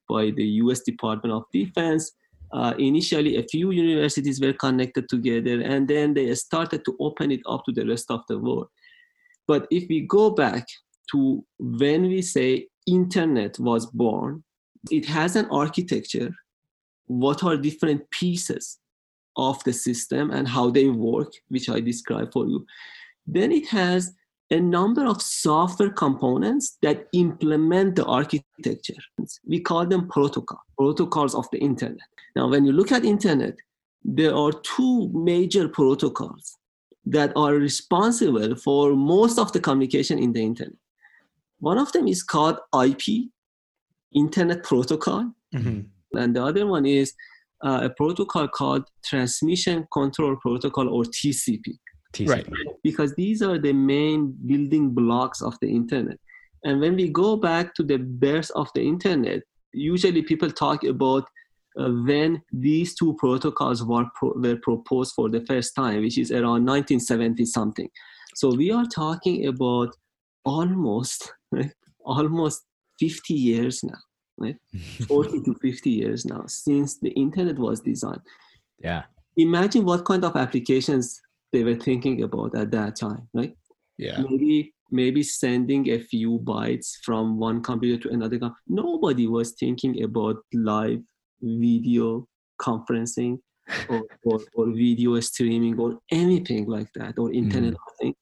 by 0.09 0.31
the 0.31 0.45
us 0.45 0.81
department 0.81 1.35
of 1.35 1.45
defense 1.53 2.13
uh, 2.53 2.75
initially 2.79 3.37
a 3.37 3.45
few 3.45 3.71
universities 3.71 4.41
were 4.41 4.53
connected 4.53 5.09
together 5.09 5.61
and 5.61 5.89
then 5.89 6.15
they 6.15 6.35
started 6.35 6.85
to 6.85 6.97
open 7.01 7.31
it 7.31 7.41
up 7.49 7.65
to 7.65 7.73
the 7.73 7.87
rest 7.87 8.11
of 8.11 8.21
the 8.29 8.39
world. 8.39 8.69
But 9.47 9.67
if 9.71 9.89
we 9.89 10.01
go 10.03 10.31
back 10.31 10.67
to 11.13 11.45
when 11.59 12.03
we 12.03 12.23
say 12.23 12.67
internet 12.87 13.59
was 13.59 13.87
born 13.87 14.43
it 14.91 15.05
has 15.05 15.37
an 15.37 15.47
architecture 15.51 16.31
what 17.07 17.43
are 17.43 17.57
different 17.57 18.09
pieces 18.11 18.79
of 19.37 19.63
the 19.65 19.73
system 19.73 20.31
and 20.31 20.49
how 20.49 20.71
they 20.71 20.89
work 20.89 21.33
which 21.49 21.69
i 21.69 21.81
describe 21.81 22.33
for 22.33 22.47
you. 22.47 22.65
Then 23.27 23.53
it 23.53 23.69
has 23.69 24.13
a 24.51 24.59
number 24.61 25.07
of 25.07 25.23
software 25.23 25.91
components 25.91 26.77
that 26.83 27.07
implement 27.13 27.97
the 27.97 28.05
architecture. 28.05 28.95
We 29.47 29.61
call 29.61 29.87
them 29.87 30.09
protocol, 30.09 30.61
protocols 30.77 31.35
of 31.35 31.47
the 31.53 31.59
internet. 31.59 31.99
Now, 32.35 32.49
when 32.49 32.65
you 32.65 32.73
look 32.73 32.91
at 32.93 33.05
internet, 33.05 33.55
there 34.03 34.35
are 34.35 34.53
two 34.53 35.11
major 35.13 35.69
protocols 35.69 36.57
that 37.07 37.33
are 37.37 37.55
responsible 37.55 38.57
for 38.57 38.95
most 38.97 39.39
of 39.39 39.53
the 39.53 39.61
communication 39.61 40.19
in 40.19 40.33
the 40.33 40.43
internet. 40.43 40.77
One 41.59 41.79
of 41.79 41.93
them 41.93 42.09
is 42.09 42.23
called 42.23 42.59
IP, 42.75 43.29
Internet 44.13 44.65
Protocol, 44.65 45.33
Mm-hmm. 45.55 46.17
and 46.17 46.37
the 46.37 46.45
other 46.45 46.65
one 46.65 46.87
is 46.87 47.13
uh, 47.65 47.81
a 47.83 47.91
protocol 47.91 48.47
called 48.47 48.85
Transmission 49.05 49.85
Control 49.93 50.37
Protocol 50.37 50.89
or 50.89 51.03
TCP, 51.03 51.77
TCP. 52.13 52.29
Right. 52.29 52.47
because 52.83 53.15
these 53.15 53.43
are 53.43 53.59
the 53.59 53.73
main 53.73 54.35
building 54.47 54.91
blocks 54.91 55.43
of 55.43 55.57
the 55.61 55.69
internet. 55.69 56.19
And 56.65 56.81
when 56.81 56.97
we 56.97 57.09
go 57.09 57.37
back 57.37 57.75
to 57.75 57.83
the 57.83 57.99
birth 57.99 58.51
of 58.55 58.69
the 58.75 58.83
internet, 58.83 59.43
usually 59.73 60.23
people 60.23 60.51
talk 60.51 60.85
about 60.85 61.25
uh, 61.79 61.89
when 61.89 62.43
these 62.53 62.95
two 62.95 63.15
protocols 63.19 63.85
were, 63.85 64.07
pro- 64.17 64.35
were 64.35 64.57
proposed 64.57 65.15
for 65.15 65.31
the 65.31 65.45
first 65.47 65.75
time, 65.75 66.03
which 66.03 66.19
is 66.19 66.33
around 66.33 66.67
1970 66.67 67.45
something. 67.47 67.89
So 68.35 68.55
we 68.55 68.71
are 68.73 68.87
talking 68.87 69.47
about 69.47 69.95
almost, 70.45 71.33
right, 71.53 71.73
almost 72.05 72.63
50 72.99 73.35
years 73.35 73.83
now, 73.85 73.99
right? 74.39 74.57
40 75.09 75.43
to 75.43 75.55
50 75.55 75.91
years 75.91 76.25
now 76.25 76.45
since 76.47 76.99
the 76.99 77.11
internet 77.11 77.59
was 77.59 77.81
designed. 77.81 78.21
Yeah. 78.79 79.05
Imagine 79.37 79.85
what 79.85 80.05
kind 80.05 80.25
of 80.25 80.37
applications 80.37 81.21
they 81.53 81.65
were 81.65 81.75
thinking 81.77 82.23
about 82.23 82.57
at 82.57 82.71
that 82.71 82.97
time, 82.97 83.29
right? 83.35 83.55
Yeah. 83.99 84.23
maybe 84.29 84.73
maybe 84.91 85.23
sending 85.23 85.91
a 85.91 85.99
few 86.01 86.39
bytes 86.41 86.97
from 87.05 87.39
one 87.39 87.63
computer 87.63 88.09
to 88.09 88.15
another 88.15 88.39
com- 88.39 88.57
nobody 88.67 89.27
was 89.27 89.53
thinking 89.53 90.03
about 90.03 90.37
live 90.55 91.01
video 91.43 92.27
conferencing 92.61 93.39
or, 93.91 94.03
or, 94.25 94.41
or 94.55 94.67
video 94.73 95.21
streaming 95.21 95.79
or 95.79 95.99
anything 96.11 96.67
like 96.67 96.89
that 96.95 97.19
or 97.19 97.31
internet 97.33 97.75
of 97.75 97.93
things 98.01 98.17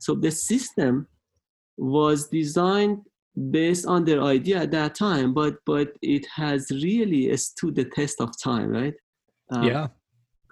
so 0.00 0.14
the 0.14 0.30
system 0.30 1.06
was 1.78 2.28
designed 2.28 2.98
based 3.50 3.86
on 3.86 4.04
their 4.04 4.22
idea 4.22 4.58
at 4.62 4.70
that 4.72 4.94
time 4.94 5.32
but 5.32 5.54
but 5.64 5.88
it 6.02 6.26
has 6.34 6.66
really 6.70 7.34
stood 7.36 7.74
the 7.76 7.84
test 7.84 8.20
of 8.20 8.30
time 8.42 8.68
right 8.68 8.94
Uh, 9.54 9.66
Yeah. 9.70 9.86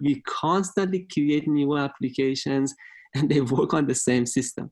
We 0.01 0.23
constantly 0.23 1.07
create 1.13 1.47
new 1.49 1.77
applications 1.77 2.75
and 3.15 3.29
they 3.29 3.41
work 3.41 3.75
on 3.75 3.87
the 3.87 3.95
same 3.95 4.27
system. 4.27 4.71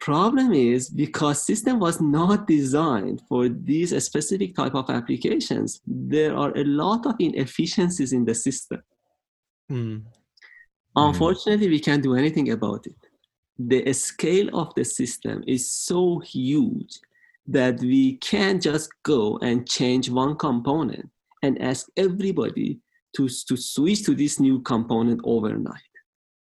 Problem 0.00 0.52
is 0.54 0.88
because 0.88 1.44
system 1.44 1.78
was 1.78 2.00
not 2.00 2.46
designed 2.46 3.20
for 3.28 3.50
these 3.50 3.92
specific 4.02 4.56
type 4.56 4.74
of 4.74 4.88
applications 4.88 5.82
there 5.86 6.34
are 6.34 6.56
a 6.56 6.64
lot 6.64 7.04
of 7.04 7.16
inefficiencies 7.18 8.12
in 8.12 8.24
the 8.24 8.34
system. 8.34 8.82
Mm. 9.70 10.02
unfortunately 10.96 11.68
we 11.68 11.78
can't 11.78 12.02
do 12.02 12.14
anything 12.16 12.50
about 12.50 12.86
it. 12.86 12.96
The 13.58 13.92
scale 13.92 14.48
of 14.58 14.74
the 14.74 14.84
system 14.84 15.44
is 15.46 15.70
so 15.70 16.18
huge 16.20 16.98
that 17.46 17.78
we 17.80 18.16
can't 18.16 18.62
just 18.62 18.90
go 19.02 19.38
and 19.42 19.68
change 19.68 20.08
one 20.08 20.36
component 20.36 21.10
and 21.42 21.60
ask 21.60 21.88
everybody 21.96 22.80
to, 23.16 23.28
to 23.48 23.56
switch 23.56 24.04
to 24.04 24.14
this 24.14 24.38
new 24.40 24.60
component 24.60 25.20
overnight 25.24 25.82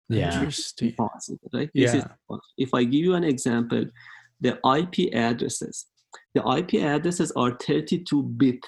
Yeah. 0.10 0.34
Interesting. 0.40 0.90
impossible, 0.90 1.50
right? 1.54 1.70
This 1.74 1.94
is 1.94 2.04
Yeah. 2.04 2.38
if 2.58 2.74
I 2.74 2.84
give 2.84 3.04
you 3.08 3.16
an 3.16 3.24
example, 3.24 3.86
the 4.46 4.54
IP 4.78 5.14
addresses, 5.14 5.86
the 6.36 6.42
IP 6.58 6.72
addresses 6.96 7.32
are 7.42 7.52
32-bit 7.58 8.60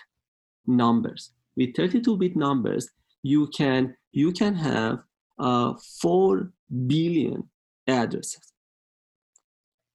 numbers. 0.68 1.32
With 1.58 1.74
32-bit 1.74 2.36
numbers, 2.36 2.90
you 3.24 3.48
can 3.48 3.96
you 4.12 4.32
can 4.32 4.56
have 4.56 5.00
uh, 5.38 5.74
four 6.02 6.52
billion 6.88 7.40
addresses. 7.88 8.46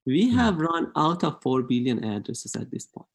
We 0.06 0.28
Hmm. 0.30 0.36
have 0.38 0.58
run 0.58 0.92
out 0.96 1.24
of 1.24 1.40
four 1.42 1.62
billion 1.62 2.04
addresses 2.04 2.54
at 2.56 2.70
this 2.70 2.86
point, 2.86 3.08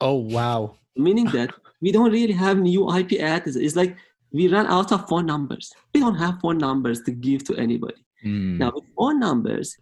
Oh 0.00 0.18
wow. 0.36 0.76
meaning 0.96 1.26
that 1.36 1.50
we 1.80 1.90
don't 1.92 2.12
really 2.12 2.34
have 2.34 2.58
new 2.58 2.82
IP 2.98 3.12
addresses. 3.20 3.56
It's 3.56 3.76
like 3.76 3.96
we 4.32 4.48
ran 4.48 4.66
out 4.66 4.92
of 4.92 5.08
phone 5.08 5.26
numbers. 5.26 5.72
We 5.94 6.00
don't 6.00 6.16
have 6.16 6.40
phone 6.40 6.58
numbers 6.58 7.02
to 7.02 7.10
give 7.12 7.44
to 7.44 7.56
anybody. 7.56 8.02
Mm. 8.24 8.58
Now 8.58 8.72
with 8.74 8.84
phone 8.96 9.18
numbers, 9.20 9.76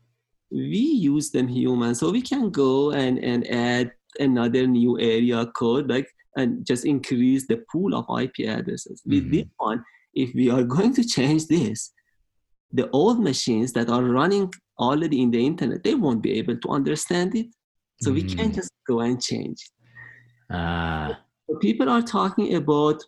we 0.50 0.78
use 0.78 1.30
them 1.30 1.48
human, 1.48 1.94
so 1.94 2.10
we 2.10 2.22
can 2.22 2.50
go 2.50 2.92
and, 2.92 3.18
and 3.18 3.46
add 3.50 3.92
another 4.20 4.66
new 4.66 4.98
area 5.00 5.46
code, 5.46 5.88
like 5.88 6.08
and 6.36 6.66
just 6.66 6.84
increase 6.84 7.46
the 7.46 7.64
pool 7.72 7.94
of 7.94 8.04
IP 8.20 8.46
addresses. 8.46 9.02
With 9.06 9.30
this 9.32 9.46
one, 9.56 9.82
if 10.14 10.34
we 10.34 10.50
are 10.50 10.62
going 10.76 10.92
to 10.94 11.04
change 11.04 11.46
this, 11.46 11.92
the 12.72 12.90
old 12.90 13.20
machines 13.20 13.72
that 13.72 13.88
are 13.88 14.04
running 14.04 14.52
already 14.78 15.22
in 15.22 15.30
the 15.30 15.44
internet, 15.44 15.82
they 15.82 15.94
won't 15.94 16.22
be 16.22 16.32
able 16.38 16.56
to 16.58 16.68
understand 16.68 17.34
it. 17.34 17.46
So 18.02 18.12
we 18.12 18.22
can't 18.22 18.52
Mm. 18.52 18.56
just 18.56 18.70
go 18.86 19.00
and 19.00 19.20
change. 19.20 19.70
Ah. 20.50 21.18
So 21.48 21.56
people 21.56 21.88
are 21.88 22.02
talking 22.02 22.54
about 22.54 23.02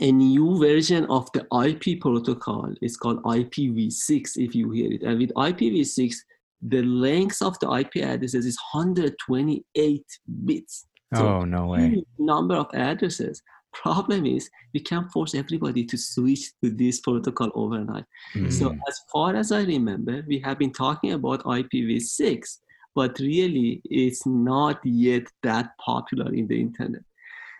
a 0.00 0.12
new 0.12 0.58
version 0.58 1.04
of 1.06 1.28
the 1.32 1.46
IP 1.66 2.00
protocol. 2.00 2.72
It's 2.80 2.96
called 2.96 3.22
IPv6 3.24 4.36
if 4.36 4.54
you 4.54 4.70
hear 4.70 4.92
it. 4.92 5.02
And 5.02 5.18
with 5.18 5.32
IPv6, 5.34 6.14
the 6.62 6.82
length 6.82 7.40
of 7.42 7.58
the 7.60 7.70
IP 7.72 8.02
addresses 8.04 8.44
is 8.46 8.58
128 8.72 10.04
bits. 10.44 10.86
So 11.14 11.26
Oh 11.26 11.44
no 11.44 11.66
way. 11.66 12.04
number 12.18 12.54
of 12.54 12.66
addresses. 12.74 13.42
Problem 13.72 14.26
is 14.26 14.48
we 14.74 14.80
can't 14.80 15.10
force 15.12 15.34
everybody 15.34 15.84
to 15.84 15.96
switch 15.96 16.52
to 16.62 16.70
this 16.70 17.00
protocol 17.00 17.50
overnight. 17.54 18.04
So 18.50 18.70
Mm. 18.70 18.78
as 18.88 19.00
far 19.12 19.36
as 19.36 19.52
I 19.52 19.62
remember, 19.64 20.24
we 20.26 20.38
have 20.40 20.58
been 20.58 20.72
talking 20.72 21.12
about 21.12 21.44
IPv6, 21.44 22.60
but 22.94 23.18
really 23.18 23.80
it's 23.84 24.26
not 24.26 24.80
yet 24.84 25.24
that 25.42 25.76
popular 25.78 26.32
in 26.34 26.46
the 26.48 26.60
internet. 26.60 27.02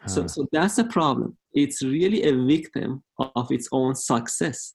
So, 0.07 0.23
Huh. 0.23 0.29
so 0.29 0.47
that's 0.53 0.77
the 0.77 0.85
problem. 0.85 1.37
It's 1.53 1.83
really 1.83 2.23
a 2.25 2.35
victim 2.37 3.03
of 3.19 3.51
its 3.51 3.69
own 3.73 3.95
success. 3.95 4.75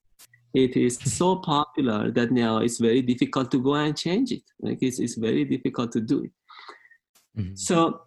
It 0.54 0.76
is 0.76 1.00
so 1.18 1.38
popular 1.38 2.12
that 2.12 2.32
now 2.32 2.58
it's 2.58 2.80
very 2.80 3.02
difficult 3.02 3.52
to 3.52 3.60
go 3.62 3.76
and 3.76 3.98
change 3.98 4.32
it. 4.32 4.44
Like 4.60 4.80
it's, 4.82 5.00
it's 5.00 5.16
very 5.16 5.46
difficult 5.46 5.92
to 5.94 6.02
do 6.02 6.26
it. 6.26 6.32
Mhm. 7.38 7.58
So 7.58 8.02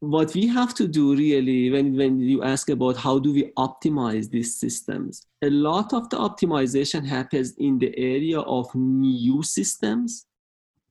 what 0.00 0.34
we 0.34 0.46
have 0.46 0.72
to 0.74 0.88
do 0.88 1.14
really 1.14 1.70
when, 1.70 1.94
when 1.96 2.20
you 2.20 2.42
ask 2.42 2.70
about 2.70 2.96
how 2.96 3.18
do 3.18 3.32
we 3.34 3.52
optimize 3.58 4.30
these 4.30 4.58
systems, 4.58 5.26
a 5.42 5.50
lot 5.50 5.92
of 5.92 6.08
the 6.08 6.16
optimization 6.16 7.06
happens 7.06 7.54
in 7.58 7.78
the 7.78 7.96
area 7.98 8.40
of 8.40 8.74
new 8.74 9.42
systems 9.42 10.26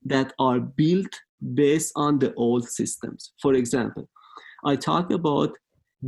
that 0.04 0.32
are 0.38 0.60
built 0.60 1.12
based 1.54 1.92
on 1.96 2.18
the 2.20 2.32
old 2.34 2.68
systems. 2.68 3.32
For 3.42 3.54
example, 3.54 4.08
I 4.64 4.76
talk 4.76 5.10
about 5.10 5.56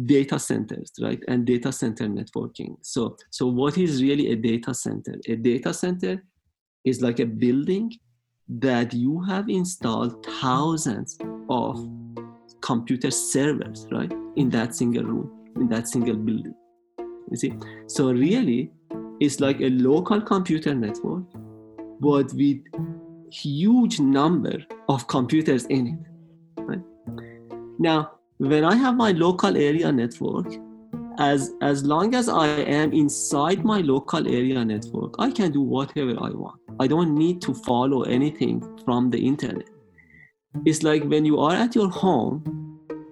data 0.07 0.39
centers, 0.39 0.91
right? 1.01 1.23
And 1.29 1.45
data 1.45 1.73
center 1.73 2.07
networking. 2.07 2.77
So, 2.81 3.17
so 3.31 3.47
what 3.47 3.77
is 3.79 4.03
really 4.03 4.33
a 4.33 4.37
data 4.37 4.75
center? 4.75 5.17
A 5.29 5.37
data 5.37 5.75
center 5.75 6.23
is 6.85 7.03
like 7.03 7.21
a 7.21 7.27
building 7.27 7.93
that 8.49 8.93
you 8.93 9.23
have 9.23 9.49
installed 9.49 10.27
thousands 10.41 11.19
of 11.49 11.89
computer 12.61 13.11
servers, 13.11 13.87
right? 13.91 14.13
In 14.37 14.49
that 14.51 14.75
single 14.75 15.05
room, 15.05 15.51
in 15.57 15.69
that 15.69 15.89
single 15.89 16.17
building. 16.17 16.55
You 17.31 17.37
see? 17.37 17.53
So 17.87 18.13
really, 18.13 18.71
it's 19.21 19.41
like 19.41 19.61
a 19.61 19.71
local 19.71 20.21
computer 20.21 20.75
network, 20.75 21.25
but 22.01 22.33
with 22.35 22.59
huge 23.31 24.01
number 24.01 24.59
of 24.89 25.07
computers 25.07 25.65
in 25.67 25.87
it. 25.87 26.63
Right? 26.63 26.81
Now, 27.79 28.13
when 28.51 28.65
I 28.65 28.75
have 28.75 28.97
my 28.97 29.13
local 29.13 29.57
area 29.57 29.93
network, 29.93 30.49
as 31.19 31.53
as 31.61 31.85
long 31.85 32.15
as 32.15 32.29
I 32.29 32.49
am 32.81 32.93
inside 32.93 33.65
my 33.65 33.81
local 33.81 34.27
area 34.27 34.65
network, 34.65 35.15
I 35.19 35.31
can 35.31 35.53
do 35.53 35.61
whatever 35.61 36.15
I 36.29 36.31
want. 36.31 36.59
I 36.81 36.87
don't 36.89 37.15
need 37.15 37.41
to 37.43 37.55
follow 37.55 38.03
anything 38.03 38.61
from 38.85 39.11
the 39.11 39.21
internet. 39.31 39.69
It's 40.65 40.83
like 40.83 41.05
when 41.05 41.25
you 41.25 41.39
are 41.39 41.55
at 41.55 41.77
your 41.77 41.89
home, 41.89 42.43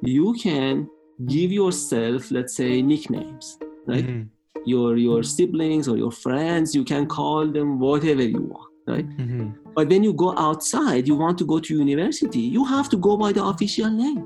you 0.03 0.33
can 0.33 0.88
give 1.27 1.53
yourself, 1.53 2.31
let's 2.31 2.57
say, 2.57 2.83
nicknames, 2.83 3.57
right? 3.87 4.07
Mhm. 4.07 4.29
Your 4.66 4.97
your 4.97 5.23
siblings 5.23 5.87
or 5.87 5.97
your 5.97 6.12
friends, 6.25 6.75
you 6.75 6.85
can 6.93 7.07
call 7.07 7.47
them 7.47 7.79
whatever 7.79 8.25
you 8.35 8.43
want, 8.55 8.71
right? 8.93 9.09
Mhm. 9.09 9.55
But 9.77 9.88
when 9.95 10.03
you 10.03 10.12
go 10.12 10.35
outside, 10.49 11.07
you 11.07 11.16
want 11.25 11.38
to 11.38 11.47
go 11.55 11.61
to 11.61 11.81
university, 11.87 12.45
you 12.59 12.64
have 12.75 12.88
to 12.88 12.97
go 13.09 13.16
by 13.16 13.33
the 13.33 13.45
official 13.55 13.90
name. 14.05 14.23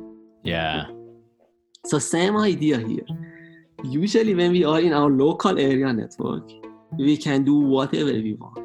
Yeah. 0.54 0.93
So 1.86 1.98
same 1.98 2.36
idea 2.36 2.78
here. 2.78 3.06
Usually 3.82 4.34
when 4.34 4.52
we 4.52 4.64
are 4.64 4.80
in 4.80 4.92
our 4.92 5.10
local 5.10 5.58
area 5.58 5.92
network, 5.92 6.50
we 6.98 7.16
can 7.16 7.44
do 7.44 7.58
whatever 7.58 8.12
we 8.12 8.34
want. 8.34 8.58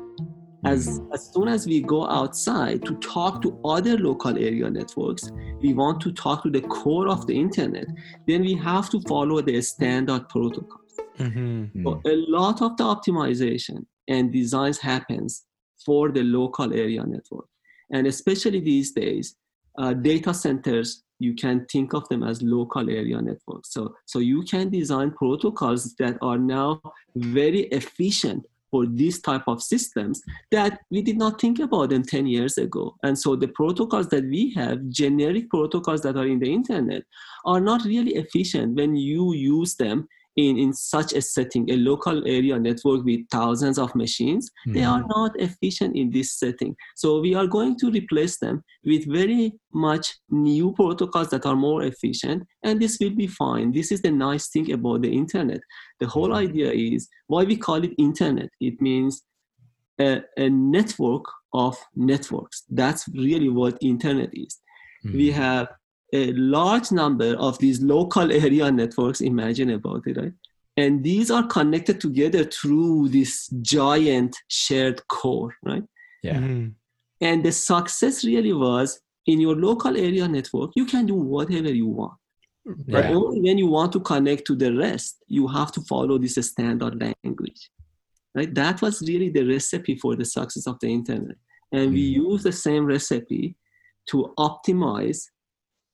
As, 0.66 1.02
as 1.14 1.32
soon 1.34 1.48
as 1.48 1.66
we 1.66 1.82
go 1.82 2.06
outside 2.08 2.84
to 2.86 2.96
talk 2.96 3.42
to 3.42 3.58
other 3.64 3.98
local 3.98 4.38
area 4.38 4.70
networks, 4.70 5.32
we 5.62 5.74
want 5.74 6.02
to 6.02 6.12
talk 6.12 6.44
to 6.44 6.50
the 6.50 6.62
core 6.62 7.08
of 7.08 7.28
the 7.28 7.38
internet, 7.38 7.88
then 8.28 8.42
we 8.42 8.56
have 8.56 8.90
to 8.90 9.02
follow 9.02 9.42
the 9.42 9.62
standard 9.62 10.28
protocols. 10.30 10.98
Mhm. 11.18 11.84
So 11.84 12.02
a 12.06 12.16
lot 12.28 12.62
of 12.62 12.78
the 12.78 12.84
optimization 12.84 13.86
and 14.08 14.32
designs 14.32 14.80
happens 14.80 15.46
for 15.86 16.12
the 16.12 16.24
local 16.24 16.74
area 16.74 17.06
network. 17.06 17.48
And 17.92 18.08
especially 18.08 18.60
these 18.60 18.92
days, 18.92 19.36
uh, 19.78 19.94
data 19.94 20.34
centers, 20.34 21.04
you 21.20 21.36
can 21.36 21.66
think 21.72 21.94
of 21.94 22.08
them 22.10 22.24
as 22.24 22.42
local 22.42 22.90
area 22.90 23.22
networks. 23.22 23.74
So, 23.74 23.96
so 24.06 24.20
you 24.20 24.44
can 24.44 24.70
design 24.70 25.12
protocols 25.12 25.96
that 26.00 26.18
are 26.22 26.38
now 26.38 26.82
very 27.16 27.62
efficient 27.68 28.46
for 28.72 28.86
these 28.86 29.20
type 29.20 29.44
of 29.48 29.62
systems 29.62 30.22
that 30.52 30.80
we 30.92 31.02
did 31.02 31.18
not 31.18 31.42
think 31.42 31.60
about 31.60 31.90
them 31.90 32.04
10 32.04 32.28
years 32.28 32.58
ago. 32.58 32.96
And 33.04 33.18
so 33.18 33.36
the 33.36 33.48
protocols 33.48 34.10
that 34.10 34.26
we 34.26 34.54
have, 34.54 34.88
generic 34.90 35.50
protocols 35.50 36.02
that 36.02 36.18
are 36.18 36.28
in 36.28 36.40
the 36.40 36.54
internet, 36.54 37.04
are 37.46 37.60
not 37.60 37.84
really 37.84 38.16
efficient 38.16 38.76
when 38.76 38.96
you 38.96 39.34
use 39.34 39.76
them 39.76 40.08
in, 40.36 40.58
in 40.58 40.74
such 40.74 41.14
a 41.14 41.22
setting, 41.22 41.70
a 41.70 41.76
local 41.76 42.26
area 42.28 42.58
network 42.58 43.04
with 43.04 43.22
thousands 43.30 43.78
of 43.78 43.94
machines, 43.96 44.50
they 44.66 44.82
mm-hmm. 44.82 44.92
are 44.92 45.04
not 45.08 45.32
efficient 45.40 45.96
in 45.96 46.12
this 46.12 46.38
setting. 46.38 46.76
So 46.96 47.20
we 47.20 47.36
are 47.36 47.48
going 47.48 47.78
to 47.80 47.92
replace 47.92 48.38
them 48.40 48.64
with 48.86 49.12
very 49.12 49.54
much 49.74 50.16
new 50.30 50.74
protocols 50.74 51.30
that 51.30 51.46
are 51.46 51.56
more 51.56 51.84
efficient, 51.84 52.44
and 52.64 52.82
this 52.82 52.98
will 53.02 53.16
be 53.16 53.28
fine. 53.28 53.72
This 53.72 53.92
is 53.92 54.02
the 54.02 54.12
nice 54.12 54.50
thing 54.50 54.72
about 54.72 55.02
the 55.02 55.12
internet. 55.12 55.60
The 56.00 56.08
whole 56.08 56.30
mm-hmm. 56.30 56.50
idea 56.50 56.72
is 56.72 57.10
why 57.28 57.44
we 57.44 57.58
call 57.58 57.84
it 57.84 57.92
internet. 57.98 58.50
It 58.62 58.82
means 58.82 59.22
a, 60.00 60.22
a 60.38 60.50
network 60.50 61.26
of 61.54 61.76
networks. 61.96 62.64
That's 62.70 63.08
really 63.10 63.50
what 63.50 63.78
internet 63.82 64.30
is. 64.34 64.60
We 65.04 65.30
mm-hmm. 65.30 65.42
have 65.42 65.68
a 66.14 66.34
large 66.34 66.92
number 66.92 67.36
of 67.38 67.58
these 67.60 67.82
local 67.82 68.32
area 68.32 68.72
networks 68.72 69.22
imagine 69.22 69.70
about 69.72 70.06
it 70.08 70.18
right? 70.18 70.34
And 70.78 71.04
these 71.04 71.30
are 71.30 71.46
connected 71.46 72.00
together 72.00 72.46
through 72.46 73.10
this 73.10 73.48
giant 73.62 74.36
shared 74.48 75.06
core 75.08 75.54
right? 75.64 75.84
Yeah. 76.24 76.40
Mhm. 76.40 76.74
and 77.22 77.44
the 77.44 77.52
success 77.52 78.24
really 78.26 78.54
was 78.54 79.00
in 79.26 79.40
your 79.40 79.56
local 79.56 79.96
area 79.96 80.28
network 80.28 80.72
you 80.76 80.86
can 80.86 81.06
do 81.06 81.16
whatever 81.16 81.72
you 81.74 81.88
want. 81.88 82.18
But 82.88 83.06
only 83.16 83.42
when 83.42 83.58
you 83.58 83.68
want 83.68 83.92
to 83.94 84.00
connect 84.00 84.46
to 84.48 84.56
the 84.56 84.72
rest 84.76 85.18
you 85.28 85.48
have 85.48 85.72
to 85.74 85.82
follow 85.82 86.18
this 86.18 86.36
standard 86.52 86.96
language 87.02 87.70
right? 88.36 88.54
That 88.54 88.82
was 88.82 89.02
really 89.02 89.30
the 89.30 89.44
recipe 89.44 89.96
for 89.96 90.16
the 90.16 90.26
success 90.26 90.68
of 90.68 90.78
the 90.80 90.88
internet. 90.88 91.38
And 91.72 91.94
we 91.94 92.02
use 92.02 92.44
the 92.44 92.52
same 92.52 92.86
recipe 92.86 93.56
to 94.10 94.34
optimize 94.38 95.20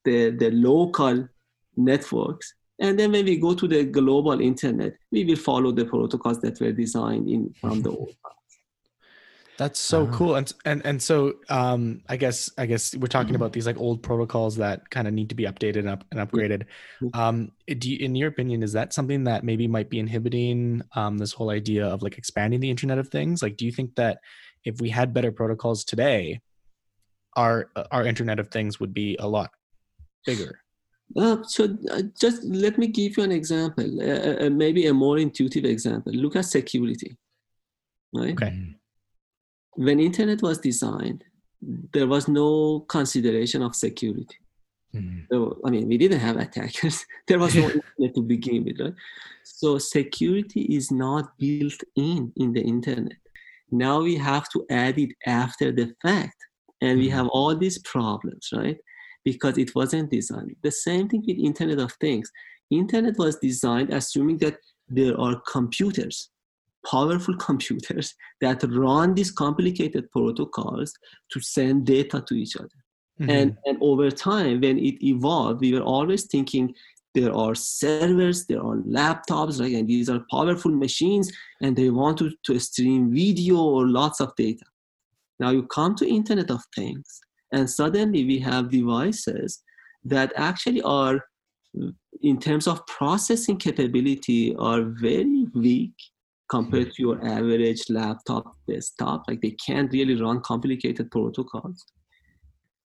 the, 0.05 0.31
the 0.31 0.49
local 0.51 1.27
networks 1.75 2.53
and 2.79 2.97
then 2.99 3.11
when 3.11 3.25
we 3.25 3.37
go 3.37 3.53
to 3.53 3.67
the 3.67 3.83
global 3.85 4.39
internet 4.41 4.93
we 5.11 5.23
will 5.25 5.35
follow 5.35 5.71
the 5.71 5.85
protocols 5.85 6.39
that 6.41 6.59
were 6.61 6.71
designed 6.71 7.27
in 7.29 7.53
from 7.61 7.81
the 7.81 7.89
old 7.89 8.13
That's 9.57 9.79
so 9.79 9.99
Ah. 10.05 10.11
cool. 10.17 10.35
And 10.35 10.51
and 10.65 10.79
and 10.89 11.01
so 11.01 11.15
um 11.49 12.01
I 12.13 12.17
guess 12.23 12.37
I 12.57 12.65
guess 12.71 12.93
we're 13.01 13.07
talking 13.17 13.35
about 13.39 13.53
these 13.53 13.65
like 13.69 13.79
old 13.79 13.99
protocols 14.03 14.57
that 14.57 14.89
kind 14.89 15.07
of 15.07 15.13
need 15.13 15.29
to 15.29 15.35
be 15.41 15.45
updated 15.51 15.79
and, 15.83 15.89
up, 15.95 16.03
and 16.11 16.19
upgraded. 16.19 16.61
Mhm. 17.01 17.15
Um 17.21 17.35
do 17.81 17.85
you, 17.91 17.97
in 18.05 18.15
your 18.19 18.27
opinion 18.27 18.63
is 18.67 18.73
that 18.73 18.91
something 18.97 19.23
that 19.29 19.43
maybe 19.49 19.65
might 19.77 19.89
be 19.89 19.99
inhibiting 20.05 20.81
um 20.99 21.17
this 21.23 21.31
whole 21.37 21.51
idea 21.61 21.85
of 21.93 22.03
like 22.05 22.17
expanding 22.17 22.59
the 22.59 22.69
internet 22.75 22.97
of 22.99 23.07
things? 23.07 23.41
Like 23.45 23.55
do 23.59 23.63
you 23.67 23.71
think 23.77 23.95
that 23.95 24.15
if 24.69 24.81
we 24.83 24.89
had 24.99 25.13
better 25.17 25.31
protocols 25.31 25.85
today 25.85 26.41
our 27.43 27.55
our 27.95 28.03
internet 28.11 28.39
of 28.43 28.47
things 28.49 28.79
would 28.81 28.93
be 28.93 29.09
a 29.19 29.27
lot 29.37 29.49
bigger? 30.25 30.59
Uh, 31.15 31.37
so 31.43 31.65
uh, 31.91 32.01
just 32.19 32.43
let 32.43 32.77
me 32.77 32.87
give 32.87 33.15
you 33.17 33.23
an 33.23 33.31
example, 33.31 34.01
uh, 34.01 34.45
uh, 34.45 34.49
maybe 34.49 34.87
a 34.87 34.93
more 34.93 35.17
intuitive 35.19 35.65
example. 35.65 36.11
Look 36.13 36.35
at 36.35 36.45
security, 36.45 37.15
right? 38.13 38.33
Okay. 38.33 38.75
When 39.75 39.99
internet 39.99 40.41
was 40.41 40.57
designed, 40.57 41.23
there 41.93 42.07
was 42.07 42.27
no 42.27 42.81
consideration 42.81 43.61
of 43.61 43.75
security. 43.75 44.37
There 45.29 45.39
were- 45.39 45.57
I 45.65 45.69
mean, 45.69 45.87
we 45.87 45.97
didn't 45.97 46.19
have 46.19 46.37
attackers. 46.37 47.05
there 47.27 47.39
was 47.39 47.55
no 47.55 47.63
internet 47.79 48.15
to 48.15 48.21
begin 48.21 48.63
with, 48.65 48.79
right? 48.79 48.93
So 49.43 49.77
security 49.77 50.61
is 50.61 50.91
not 50.91 51.37
built 51.37 51.81
in 51.95 52.31
in 52.35 52.53
the 52.53 52.61
internet. 52.61 53.17
Now 53.71 54.01
we 54.01 54.15
have 54.15 54.47
to 54.53 54.65
add 54.69 54.97
it 54.97 55.11
after 55.25 55.71
the 55.71 55.93
fact, 56.01 56.37
and 56.81 56.99
we 56.99 57.07
Mhm. 57.09 57.13
have 57.17 57.27
all 57.37 57.55
these 57.55 57.79
problems, 57.79 58.49
right? 58.53 58.77
Because 59.25 59.57
it 59.57 59.75
wasn't 59.75 60.11
designed. 60.11 60.55
The 60.63 60.71
same 60.71 61.09
thing 61.09 61.23
with 61.27 61.37
Internet 61.37 61.79
of 61.79 61.91
Things. 61.93 62.31
Internet 62.71 63.17
was 63.17 63.37
designed 63.37 63.91
assuming 63.91 64.37
that 64.37 64.57
there 64.87 65.19
are 65.19 65.41
computers, 65.51 66.29
powerful 66.89 67.35
computers 67.35 68.13
that 68.41 68.63
run 68.63 69.15
these 69.15 69.31
complicated 69.31 70.09
protocols 70.11 70.93
to 71.31 71.41
send 71.41 71.85
data 71.85 72.23
to 72.27 72.35
each 72.35 72.55
other 72.55 72.85
Mm-hmm. 73.19 73.29
and 73.29 73.57
and 73.65 73.77
over 73.79 74.11
time 74.11 74.59
when 74.59 74.77
it 74.77 75.01
evolved 75.01 75.61
we 75.61 75.71
were 75.71 75.81
always 75.81 76.25
thinking 76.25 76.75
there 77.13 77.33
are 77.33 77.55
servers 77.55 78.45
there 78.45 78.59
are 78.59 78.75
laptops 78.79 79.61
right 79.61 79.73
and 79.73 79.87
these 79.87 80.09
are 80.09 80.25
powerful 80.29 80.69
machines 80.69 81.31
and 81.61 81.77
they 81.77 81.89
want 81.89 82.17
to, 82.17 82.29
to 82.43 82.59
stream 82.59 83.13
video 83.13 83.55
or 83.55 83.87
lots 83.87 84.19
of 84.19 84.35
data 84.35 84.65
now 85.39 85.49
you 85.49 85.63
come 85.63 85.95
to 85.95 86.05
internet 86.05 86.51
of 86.51 86.61
things 86.75 87.21
and 87.55 87.69
suddenly 87.69 88.25
we 88.25 88.37
have 88.39 88.69
devices 88.69 89.63
that 90.03 90.31
actually 90.35 90.81
are 90.83 91.15
uh, 91.81 91.91
in 92.21 92.39
terms 92.39 92.67
of 92.67 92.85
processing 92.85 93.57
capability 93.57 94.55
are 94.57 94.83
very 94.83 95.47
weak 95.55 95.95
compared 96.47 96.93
to 96.93 97.01
your 97.01 97.17
average 97.25 97.81
laptop 97.89 98.55
desktop 98.67 99.23
like 99.27 99.41
they 99.41 99.55
can't 99.67 99.91
really 99.91 100.15
run 100.21 100.39
complicated 100.41 101.09
protocols 101.09 101.85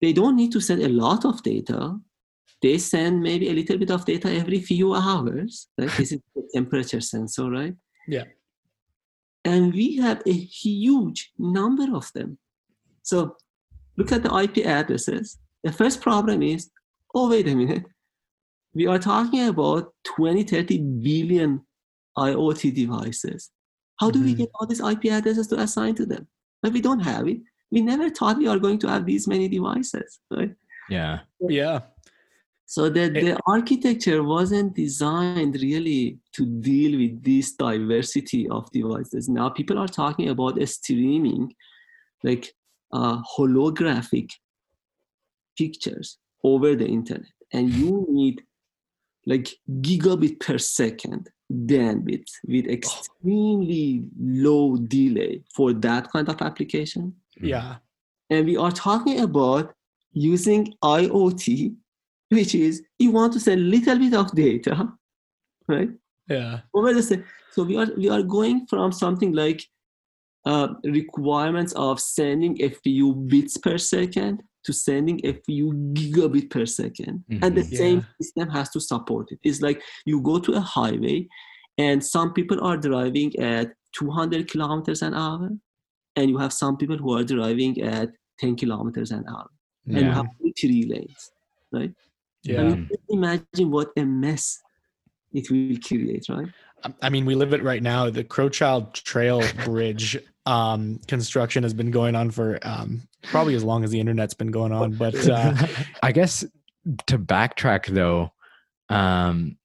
they 0.05 0.13
don't 0.13 0.37
need 0.37 0.53
to 0.53 0.61
send 0.61 0.83
a 0.83 0.89
lot 0.89 1.25
of 1.25 1.43
data. 1.43 1.99
They 2.61 2.77
send 2.77 3.23
maybe 3.23 3.49
a 3.49 3.55
little 3.55 3.79
bit 3.79 3.91
of 3.91 4.05
data 4.05 4.31
every 4.31 4.61
few 4.61 4.95
hours. 4.95 5.69
Right? 5.79 5.91
this 5.97 6.13
is 6.13 6.21
the 6.35 6.49
temperature 6.55 7.01
sensor, 7.01 7.51
right? 7.51 7.75
Yeah. 8.07 8.25
And 9.47 9.73
we 9.73 9.97
have 9.97 10.23
a 10.27 10.33
huge 10.33 11.33
number 11.39 11.97
of 11.97 12.11
them. 12.15 12.37
So 13.03 13.37
look 13.97 14.13
at 14.13 14.23
the 14.23 14.35
IP 14.35 14.67
addresses. 14.67 15.39
The 15.63 15.73
first 15.73 16.01
problem 16.01 16.43
is, 16.43 16.71
oh, 17.15 17.31
wait 17.31 17.49
a 17.49 17.55
minute. 17.55 17.85
We 18.75 18.87
are 18.87 18.99
talking 18.99 19.47
about 19.49 19.93
20, 20.05 20.43
30 20.45 20.79
billion 20.79 21.65
IoT 22.19 22.75
devices. 22.75 23.51
How 24.01 24.11
do 24.11 24.23
we 24.23 24.35
Mhm. 24.35 24.39
get 24.39 24.51
all 24.55 24.67
these 24.67 24.81
IP 24.81 25.11
addresses 25.11 25.47
to 25.49 25.61
assign 25.61 25.95
to 25.97 26.07
them? 26.07 26.27
But 26.63 26.73
we 26.73 26.81
don't 26.81 27.01
have 27.01 27.29
it 27.29 27.41
we 27.71 27.81
never 27.81 28.09
thought 28.09 28.39
we 28.39 28.47
are 28.47 28.59
going 28.61 28.79
to 28.79 28.89
have 28.89 29.05
these 29.05 29.27
many 29.27 29.49
devices 29.49 30.21
right 30.31 30.55
Yeah. 30.89 31.21
Yeah. 31.41 31.81
so 32.67 32.89
the, 32.89 33.05
It- 33.05 33.15
the 33.25 33.39
architecture 33.47 34.23
wasn't 34.23 34.75
designed 34.77 35.55
really 35.61 36.19
to 36.37 36.47
deal 36.47 36.93
with 37.03 37.23
this 37.25 37.53
diversity 37.55 38.49
of 38.49 38.71
devices 38.71 39.29
now 39.29 39.49
people 39.49 39.77
are 39.79 39.89
talking 39.89 40.29
about 40.29 40.55
streaming 40.69 41.53
like 42.23 42.55
uh, 42.99 43.17
holographic 43.37 44.29
pictures 45.59 46.19
over 46.43 46.75
the 46.75 46.87
internet 46.87 47.33
and 47.53 47.71
you 47.71 48.07
need 48.09 48.43
like 49.27 49.49
gigabit 49.81 50.39
per 50.41 50.59
second 50.59 51.29
bandwidth 51.71 52.31
with 52.47 52.67
extremely 52.67 54.03
low 54.47 54.77
delay 54.77 55.43
for 55.55 55.73
that 55.73 56.11
kind 56.13 56.29
of 56.29 56.41
application 56.43 57.15
Yeah. 57.41 57.77
and 58.31 58.47
we 58.47 58.57
are 58.57 58.73
talking 58.73 59.21
about 59.21 59.75
using 60.15 60.73
IoT, 60.83 61.75
which 62.31 62.55
is 62.55 62.83
you 62.99 63.11
want 63.11 63.33
to 63.35 63.41
send 63.41 63.71
little 63.71 63.99
bit 63.99 64.15
of 64.15 64.31
data, 64.35 64.75
right? 65.69 65.91
Yeah. 66.29 66.61
Over 66.73 66.95
the 66.95 67.25
so 67.51 67.63
we 67.65 67.77
are 67.77 67.89
we 67.97 68.09
are 68.09 68.23
going 68.23 68.67
from 68.67 68.93
something 68.93 69.33
like 69.33 69.61
uh, 70.47 70.69
requirements 70.85 71.73
of 71.75 72.01
sending 72.01 72.61
a 72.63 72.71
few 72.71 73.15
bits 73.15 73.57
per 73.57 73.79
second 73.79 74.43
to 74.65 74.73
sending 74.73 75.21
a 75.25 75.33
few 75.47 75.67
gigabit 75.95 76.51
per 76.51 76.65
2nd 76.67 77.23
and 77.43 77.55
the 77.57 77.63
Mhm. 77.63 77.77
same 77.77 78.01
system 78.21 78.49
has 78.51 78.69
to 78.71 78.81
support 78.81 79.31
it. 79.33 79.39
It's 79.43 79.61
like 79.61 79.83
you 80.07 80.21
go 80.21 80.39
to 80.39 80.53
a 80.53 80.61
highway, 80.61 81.29
and 81.79 82.05
some 82.05 82.33
people 82.33 82.59
are 82.69 82.77
driving 82.77 83.31
at 83.39 83.67
200 83.93 84.49
kilometers 84.53 85.03
an 85.03 85.15
hour, 85.15 85.51
and 86.17 86.31
you 86.31 86.39
have 86.39 86.53
some 86.53 86.77
people 86.77 86.97
who 86.97 87.13
are 87.19 87.25
driving 87.25 87.81
at 87.83 88.09
10 88.39 88.55
kilometers 88.57 89.11
an 89.13 89.25
hour 89.29 89.49
and 89.89 89.99
you 90.07 90.13
have 90.13 90.27
three 90.61 90.83
lanes 90.93 91.23
right 91.77 91.93
Yeah. 92.43 92.61
i 92.61 92.65
mean 92.65 92.89
imagine 93.17 93.71
what 93.77 93.89
a 93.97 94.05
mess 94.05 94.45
it 95.33 95.51
will 95.51 95.79
create 95.89 96.27
right 96.29 96.49
I- 96.85 96.93
I 97.03 97.09
mean, 97.11 97.25
we 97.25 97.35
live 97.35 97.53
it 97.53 97.63
right 97.63 97.83
now. 97.83 98.11
The 98.11 98.25
Crowchild 98.25 98.93
Trail 98.93 99.43
Bridge 99.65 100.17
um, 100.47 101.01
construction 101.09 101.63
has 101.63 101.73
been 101.75 101.91
going 101.91 102.15
on 102.15 102.31
for 102.31 102.59
um, 102.63 103.03
probably 103.23 103.55
as 103.55 103.65
long 103.65 103.83
as 103.85 103.91
the 103.91 104.01
internet's 104.01 104.35
been 104.35 104.51
going 104.51 104.73
on. 104.73 104.93
But 104.95 105.15
uh, 105.29 105.55
I 106.03 106.13
guess 106.13 106.45
to 107.07 107.19
backtrack 107.19 107.87
though, 107.87 108.31
um, 108.91 109.57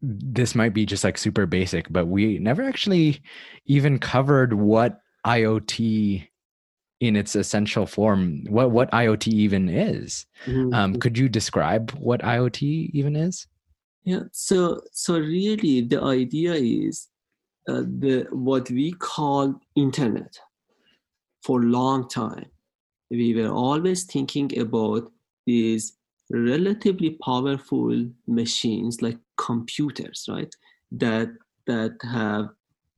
this 0.00 0.54
might 0.54 0.74
be 0.74 0.86
just 0.86 1.04
like 1.04 1.18
super 1.18 1.46
basic, 1.46 1.92
but 1.92 2.06
we 2.06 2.38
never 2.38 2.62
actually 2.62 3.20
even 3.66 3.98
covered 3.98 4.52
what 4.54 4.98
IoT 5.26 6.26
in 7.00 7.16
its 7.16 7.34
essential 7.36 7.84
form, 7.84 8.44
what 8.48 8.70
what 8.70 8.90
IoT 8.92 9.28
even 9.28 9.68
is. 9.68 10.24
Mhm. 10.46 10.74
Um, 10.74 10.96
could 11.00 11.18
you 11.18 11.28
describe 11.28 11.90
what 11.92 12.22
IoT 12.22 12.90
even 12.94 13.14
is? 13.16 13.46
Yeah. 14.04 14.24
So 14.32 14.82
so 14.92 15.18
really, 15.18 15.80
the 15.82 16.02
idea 16.02 16.54
is 16.54 17.08
uh, 17.68 17.82
the 17.82 18.26
what 18.30 18.70
we 18.70 18.92
call 18.92 19.60
internet. 19.76 20.38
For 21.42 21.62
long 21.62 22.08
time, 22.08 22.46
we 23.10 23.34
were 23.34 23.50
always 23.50 24.04
thinking 24.04 24.58
about 24.58 25.10
these 25.46 25.96
relatively 26.30 27.18
powerful 27.24 28.08
machines 28.26 29.02
like 29.02 29.18
computers, 29.36 30.26
right? 30.28 30.54
That 30.92 31.30
that 31.66 31.96
have 32.02 32.50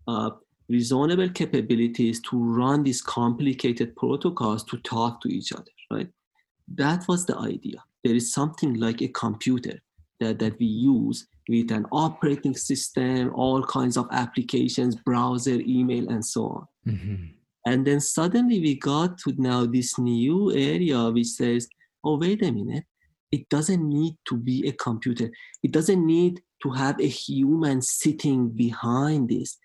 uh, 0.09 0.31
reasonable 0.69 1.29
capabilities 1.31 2.21
to 2.23 2.39
run 2.39 2.83
these 2.83 3.03
complicated 3.03 3.95
protocols 3.97 4.65
to 4.65 4.79
talk 4.79 5.21
to 5.23 5.29
each 5.29 5.53
other, 5.53 5.73
right? 5.91 6.09
That 6.69 7.07
was 7.09 7.27
the 7.27 7.37
idea. 7.39 7.83
There 8.05 8.15
is 8.15 8.33
something 8.33 8.75
like 8.75 9.03
a 9.03 9.09
computer 9.09 9.81
that, 10.21 10.39
that 10.39 10.59
we 10.59 10.67
use 10.67 11.27
with 11.49 11.71
an 11.71 11.87
operating 11.93 12.55
system, 12.55 13.33
all 13.35 13.63
kinds 13.63 13.97
of 13.97 14.07
applications, 14.13 14.97
browser, 14.97 15.61
email, 15.67 16.09
and 16.09 16.25
so 16.25 16.47
on. 16.47 16.67
Mhm. 16.87 17.35
And 17.67 17.87
then 17.87 18.01
suddenly 18.01 18.61
we 18.61 18.75
got 18.79 19.19
to 19.19 19.35
now 19.39 19.67
this 19.67 19.99
new 19.99 20.53
area 20.53 21.11
which 21.11 21.29
says, 21.29 21.67
oh, 22.05 22.19
wait 22.19 22.43
a 22.43 22.53
minute, 22.53 22.85
it 23.33 23.49
doesn't 23.49 23.89
need 23.89 24.17
to 24.27 24.37
be 24.37 24.69
a 24.69 24.73
computer. 24.73 25.31
It 25.63 25.73
doesn't 25.73 26.07
need 26.07 26.43
to 26.63 26.71
have 26.71 27.01
a 27.01 27.09
human 27.09 27.83
sitting 27.83 28.51
behind 28.51 29.29
this. 29.29 29.59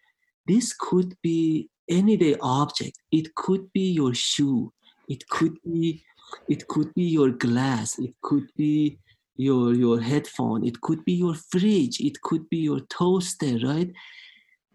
This 0.47 0.73
could 0.73 1.15
be 1.21 1.69
any 1.89 2.17
day 2.17 2.35
object. 2.41 2.97
It 3.11 3.35
could 3.35 3.71
be 3.73 3.91
your 3.91 4.13
shoe. 4.13 4.73
It 5.07 5.27
could 5.29 5.57
be 5.63 6.03
it 6.47 6.67
could 6.67 6.93
be 6.93 7.03
your 7.03 7.31
glass. 7.31 7.97
It 7.97 8.13
could 8.21 8.47
be 8.55 8.99
your 9.39 9.73
your 9.73 9.99
headphone. 10.01 10.61
It 10.69 10.77
could 10.81 11.01
be 11.05 11.13
your 11.13 11.35
fridge. 11.51 11.99
It 12.09 12.21
could 12.21 12.47
be 12.49 12.57
your 12.69 12.81
toaster, 12.81 13.57
right? 13.63 13.91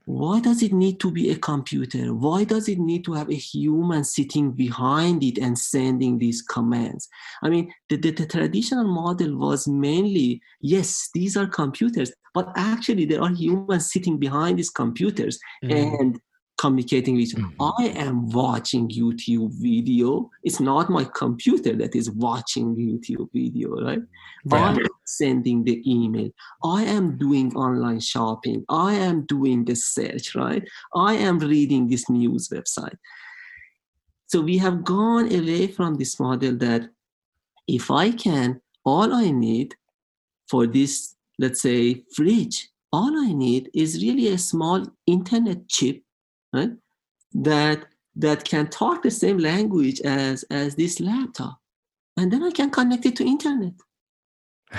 why 0.06 0.38
does 0.38 0.62
it 0.62 0.72
need 0.72 1.00
to 1.00 1.10
be 1.10 1.30
a 1.30 1.36
computer? 1.36 2.12
Why 2.12 2.44
does 2.44 2.68
it 2.68 2.78
need 2.78 3.04
to 3.06 3.14
have 3.14 3.30
a 3.30 3.34
human 3.34 4.04
sitting 4.04 4.52
behind 4.52 5.22
it 5.22 5.38
and 5.38 5.58
sending 5.58 6.18
these 6.18 6.42
commands? 6.42 7.08
I 7.42 7.48
mean, 7.48 7.72
the, 7.88 7.96
the, 7.96 8.10
the 8.10 8.26
traditional 8.26 8.84
model 8.84 9.36
was 9.36 9.66
mainly 9.66 10.42
yes, 10.60 11.08
these 11.14 11.36
are 11.36 11.46
computers, 11.46 12.12
but 12.34 12.52
actually 12.56 13.06
there 13.06 13.22
are 13.22 13.32
humans 13.32 13.90
sitting 13.90 14.18
behind 14.18 14.58
these 14.58 14.70
computers 14.70 15.38
Mhm. 15.64 16.00
and 16.00 16.20
communicating 16.64 17.16
with 17.16 17.32
Mhm. 17.34 17.52
I 17.78 17.88
am 18.06 18.16
watching 18.30 18.88
YouTube 18.88 19.52
video. 19.68 20.30
It's 20.42 20.60
not 20.60 20.88
my 20.98 21.04
computer 21.22 21.72
that 21.80 21.94
is 21.94 22.10
watching 22.26 22.66
YouTube 22.74 23.28
video, 23.32 23.68
right? 23.86 24.02
i 24.52 24.70
am 24.70 24.78
sending 25.04 25.64
the 25.64 25.76
email. 25.96 26.30
I 26.78 26.80
am 26.96 27.06
doing 27.24 27.54
online 27.66 28.00
shopping. 28.00 28.64
I 28.68 28.92
am 29.08 29.16
doing 29.34 29.64
the 29.64 29.76
search, 29.76 30.34
right? 30.34 30.64
I 31.10 31.12
am 31.28 31.38
reading 31.38 31.88
this 31.88 32.04
news 32.08 32.48
website. 32.48 32.98
So 34.30 34.36
we 34.40 34.56
have 34.58 34.84
gone 34.84 35.26
away 35.40 35.62
from 35.76 35.90
this 36.00 36.18
model 36.18 36.54
that 36.66 36.82
if 37.78 37.90
I 37.90 38.06
can, 38.26 38.60
all 38.84 39.12
I 39.24 39.30
need 39.30 39.68
for 40.50 40.66
this, 40.66 40.92
let's 41.38 41.60
say, 41.68 42.04
fridge, 42.16 42.56
all 42.92 43.12
I 43.28 43.32
need 43.32 43.70
is 43.74 44.02
really 44.04 44.28
a 44.28 44.38
small 44.38 44.80
internet 45.06 45.68
chip, 45.68 45.96
right? 46.54 46.70
That 47.32 47.86
that 48.16 48.44
can 48.44 48.68
talk 48.68 49.02
the 49.02 49.10
same 49.10 49.38
language 49.38 50.00
as 50.02 50.44
as 50.50 50.76
this 50.76 51.00
laptop, 51.00 51.58
and 52.16 52.32
then 52.32 52.42
I 52.42 52.50
can 52.50 52.70
connect 52.70 53.06
it 53.06 53.16
to 53.16 53.24
internet 53.26 53.74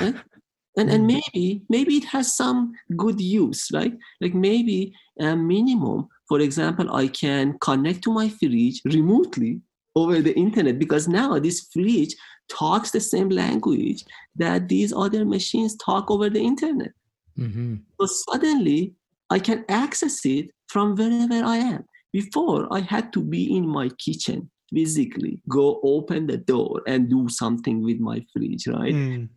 right? 0.02 0.16
and 0.78 0.90
and 0.90 1.04
Mm. 1.04 1.22
maybe 1.34 1.62
maybe 1.70 1.98
it 1.98 2.06
has 2.06 2.36
some 2.36 2.74
good 2.96 3.20
use 3.22 3.70
right 3.74 3.96
like 4.22 4.34
maybe 4.34 4.94
a 5.20 5.36
minimum 5.36 6.08
for 6.28 6.40
example 6.42 6.94
i 6.96 7.08
can 7.08 7.58
connect 7.60 8.04
to 8.04 8.12
my 8.12 8.28
fridge 8.30 8.82
remotely 8.86 9.62
over 9.96 10.22
the 10.22 10.36
internet 10.36 10.78
because 10.78 11.08
now 11.08 11.40
this 11.40 11.68
fridge 11.72 12.14
talks 12.50 12.92
the 12.92 13.00
same 13.00 13.30
language 13.30 14.04
that 14.36 14.68
these 14.68 14.92
other 14.94 15.24
machines 15.26 15.78
talk 15.78 16.12
over 16.12 16.30
the 16.30 16.44
internet 16.52 16.92
Mhm. 17.38 17.84
so 18.00 18.06
suddenly 18.06 18.94
i 19.30 19.40
can 19.40 19.64
access 19.70 20.26
it 20.26 20.52
from 20.68 20.96
wherever 20.96 21.40
i 21.46 21.58
am 21.58 21.84
before 22.14 22.68
i 22.72 22.80
had 22.80 23.12
to 23.14 23.22
be 23.22 23.56
in 23.58 23.68
my 23.68 23.90
kitchen 24.06 24.50
physically 24.74 25.42
go 25.48 25.80
open 25.84 26.28
the 26.28 26.38
door 26.38 26.82
and 26.88 27.10
do 27.10 27.28
something 27.30 27.82
with 27.84 28.00
my 28.00 28.18
fridge 28.34 28.68
right 28.68 28.96
Mm. 28.96 29.30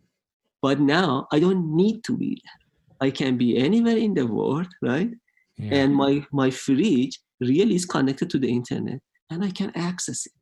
but 0.61 0.79
now 0.79 1.27
I 1.31 1.39
don't 1.39 1.75
need 1.75 2.03
to 2.07 2.17
be 2.17 2.31
there. 2.43 2.59
I 3.07 3.11
can 3.11 3.37
be 3.37 3.49
anywhere 3.57 3.97
in 3.97 4.13
the 4.13 4.27
world, 4.27 4.67
right? 4.81 5.11
Yeah. 5.57 5.73
And 5.79 5.95
my 5.95 6.13
my 6.41 6.49
fridge 6.51 7.15
really 7.39 7.75
is 7.75 7.85
connected 7.85 8.27
to 8.31 8.37
the 8.43 8.51
internet, 8.59 8.99
and 9.31 9.39
I 9.47 9.51
can 9.59 9.71
access 9.89 10.25
it. 10.25 10.33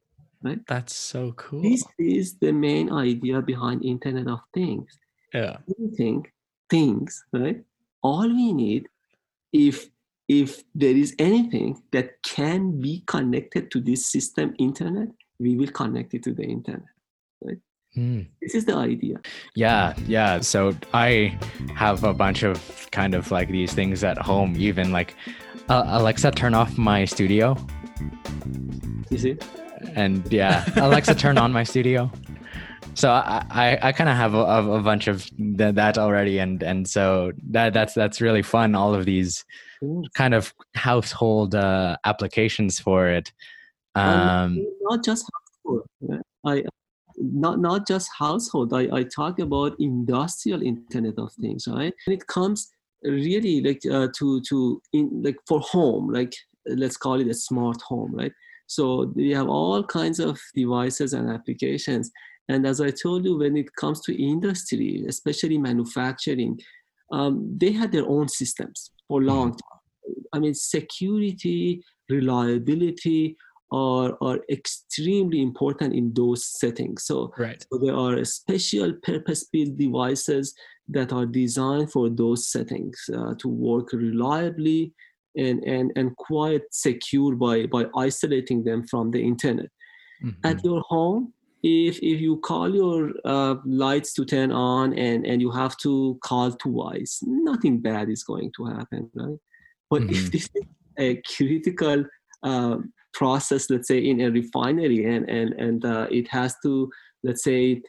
Right? 0.42 0.62
That's 0.68 0.96
so 0.96 1.34
cool. 1.44 1.62
This 1.62 1.84
is 2.00 2.26
the 2.44 2.52
main 2.52 2.88
idea 2.92 3.42
behind 3.42 3.84
Internet 3.84 4.28
of 4.36 4.40
Things. 4.54 4.90
Yeah. 5.34 5.58
Anything, 5.78 6.26
things, 6.70 7.10
right? 7.34 7.60
All 8.02 8.28
we 8.28 8.54
need, 8.54 8.84
if 9.54 9.76
if 10.28 10.64
there 10.76 10.96
is 10.96 11.16
anything 11.20 11.82
that 11.92 12.22
can 12.24 12.82
be 12.82 13.04
connected 13.08 13.72
to 13.72 13.80
this 13.80 14.06
system, 14.06 14.54
internet, 14.60 15.08
we 15.40 15.56
will 15.56 15.72
connect 15.72 16.14
it 16.14 16.24
to 16.24 16.34
the 16.34 16.44
internet. 16.44 16.88
Mm. 17.98 18.28
This 18.42 18.54
is 18.54 18.66
the 18.66 18.76
idea. 18.76 19.18
Yeah, 19.56 19.94
yeah. 20.08 20.40
So 20.42 20.76
I 20.94 21.38
have 21.76 22.04
a 22.04 22.14
bunch 22.14 22.44
of 22.44 22.88
kind 22.92 23.16
of 23.16 23.32
like 23.32 23.50
these 23.50 23.74
things 23.74 24.04
at 24.04 24.18
home, 24.18 24.56
even 24.58 24.92
like 24.92 25.16
uh, 25.70 25.84
Alexa, 25.88 26.32
turn 26.32 26.54
off 26.54 26.78
my 26.78 27.06
studio. 27.06 27.58
You 29.10 29.18
see? 29.18 29.38
And 29.96 30.32
yeah, 30.32 30.64
Alexa, 30.76 31.16
turn 31.16 31.38
on 31.38 31.52
my 31.52 31.64
studio. 31.64 32.12
So 32.94 33.10
I, 33.10 33.46
I, 33.50 33.80
I 33.82 33.92
kind 33.92 34.10
of 34.10 34.16
have 34.16 34.34
a, 34.34 34.40
a 34.40 34.82
bunch 34.82 35.08
of 35.08 35.26
th- 35.36 35.76
that 35.76 35.98
already, 35.98 36.40
and 36.40 36.62
and 36.64 36.88
so 36.88 37.32
that 37.50 37.74
that's 37.74 37.94
that's 37.94 38.22
really 38.22 38.42
fun. 38.42 38.76
All 38.76 38.94
of 38.94 39.06
these. 39.06 39.46
Kind 40.14 40.34
of 40.34 40.54
household 40.76 41.56
uh, 41.56 41.98
applications 42.06 42.80
for 42.80 43.08
it. 43.08 43.32
Um, 43.96 44.66
not 44.82 45.04
just 45.04 45.30
household. 45.66 45.88
I 46.46 46.64
not 47.18 47.60
not 47.60 47.88
just 47.88 48.10
household. 48.18 48.74
I, 48.74 48.88
I 48.92 49.04
talk 49.04 49.40
about 49.40 49.76
industrial 49.80 50.62
Internet 50.62 51.18
of 51.18 51.34
Things, 51.34 51.68
right? 51.68 51.94
And 52.06 52.14
it 52.14 52.28
comes 52.28 52.70
really 53.04 53.62
like 53.62 53.82
uh, 53.92 54.08
to 54.18 54.42
to 54.42 54.82
in 54.94 55.22
like 55.24 55.38
for 55.48 55.60
home, 55.62 56.12
like 56.12 56.34
let's 56.68 56.98
call 56.98 57.20
it 57.20 57.28
a 57.28 57.34
smart 57.34 57.82
home, 57.82 58.14
right? 58.14 58.32
So 58.68 59.12
we 59.16 59.32
have 59.32 59.48
all 59.48 59.84
kinds 59.84 60.20
of 60.20 60.40
devices 60.54 61.14
and 61.14 61.30
applications. 61.30 62.12
And 62.50 62.66
as 62.68 62.82
I 62.82 62.92
told 62.92 63.26
you, 63.26 63.38
when 63.38 63.58
it 63.58 63.74
comes 63.76 64.02
to 64.02 64.24
industry, 64.24 65.06
especially 65.08 65.58
manufacturing, 65.58 66.60
um, 67.12 67.58
they 67.58 67.72
had 67.72 67.92
their 67.92 68.08
own 68.08 68.28
systems 68.28 68.92
for 69.08 69.22
a 69.22 69.26
long 69.26 69.52
time. 69.52 69.80
I 70.34 70.40
mean, 70.40 70.54
security, 70.54 71.84
reliability 72.10 73.38
are, 73.72 74.18
are 74.22 74.40
extremely 74.50 75.42
important 75.42 75.94
in 75.94 76.14
those 76.14 76.46
settings. 76.46 77.06
So, 77.06 77.34
Right. 77.38 77.66
so 77.72 77.80
there 77.80 77.96
are 77.96 78.24
special 78.24 78.94
purpose-built 79.04 79.78
devices 79.78 80.54
that 80.90 81.12
are 81.12 81.26
designed 81.26 81.92
for 81.92 82.10
those 82.10 82.50
settings 82.50 82.98
uh, 83.14 83.34
to 83.40 83.48
work 83.50 83.92
reliably 83.92 84.94
and, 85.36 85.64
and, 85.66 85.92
and 85.96 86.16
quite 86.16 86.64
secure 86.72 87.36
by, 87.36 87.66
by 87.66 87.86
isolating 87.98 88.64
them 88.64 88.88
from 88.88 89.12
the 89.12 89.22
internet 89.22 89.70
mhm. 90.24 90.36
at 90.44 90.64
your 90.64 90.82
home 90.82 91.34
if 91.68 91.98
if 92.12 92.22
you 92.26 92.38
call 92.50 92.74
your 92.74 93.12
uh, 93.26 93.56
lights 93.66 94.14
to 94.14 94.26
turn 94.34 94.52
on 94.52 94.94
and 95.06 95.26
and 95.26 95.42
you 95.42 95.52
have 95.52 95.76
to 95.86 96.18
call 96.24 96.52
twice 96.66 97.20
nothing 97.24 97.80
bad 97.88 98.10
is 98.16 98.24
going 98.24 98.52
to 98.58 98.66
happen 98.66 99.10
right 99.16 99.40
but 99.90 100.04
if 100.04 100.22
Mhm. 100.24 100.32
this 100.32 100.50
is 100.56 100.66
a 101.08 101.10
critical 101.36 102.06
uh, 102.44 102.78
process 103.20 103.70
let's 103.70 103.88
say 103.88 104.00
in 104.12 104.22
a 104.22 104.30
refinery 104.40 105.00
and 105.14 105.30
and 105.30 105.54
and 105.66 105.86
uh, 105.86 106.08
it 106.20 106.28
has 106.38 106.56
to 106.64 106.74
let's 107.24 107.44
say 107.44 107.82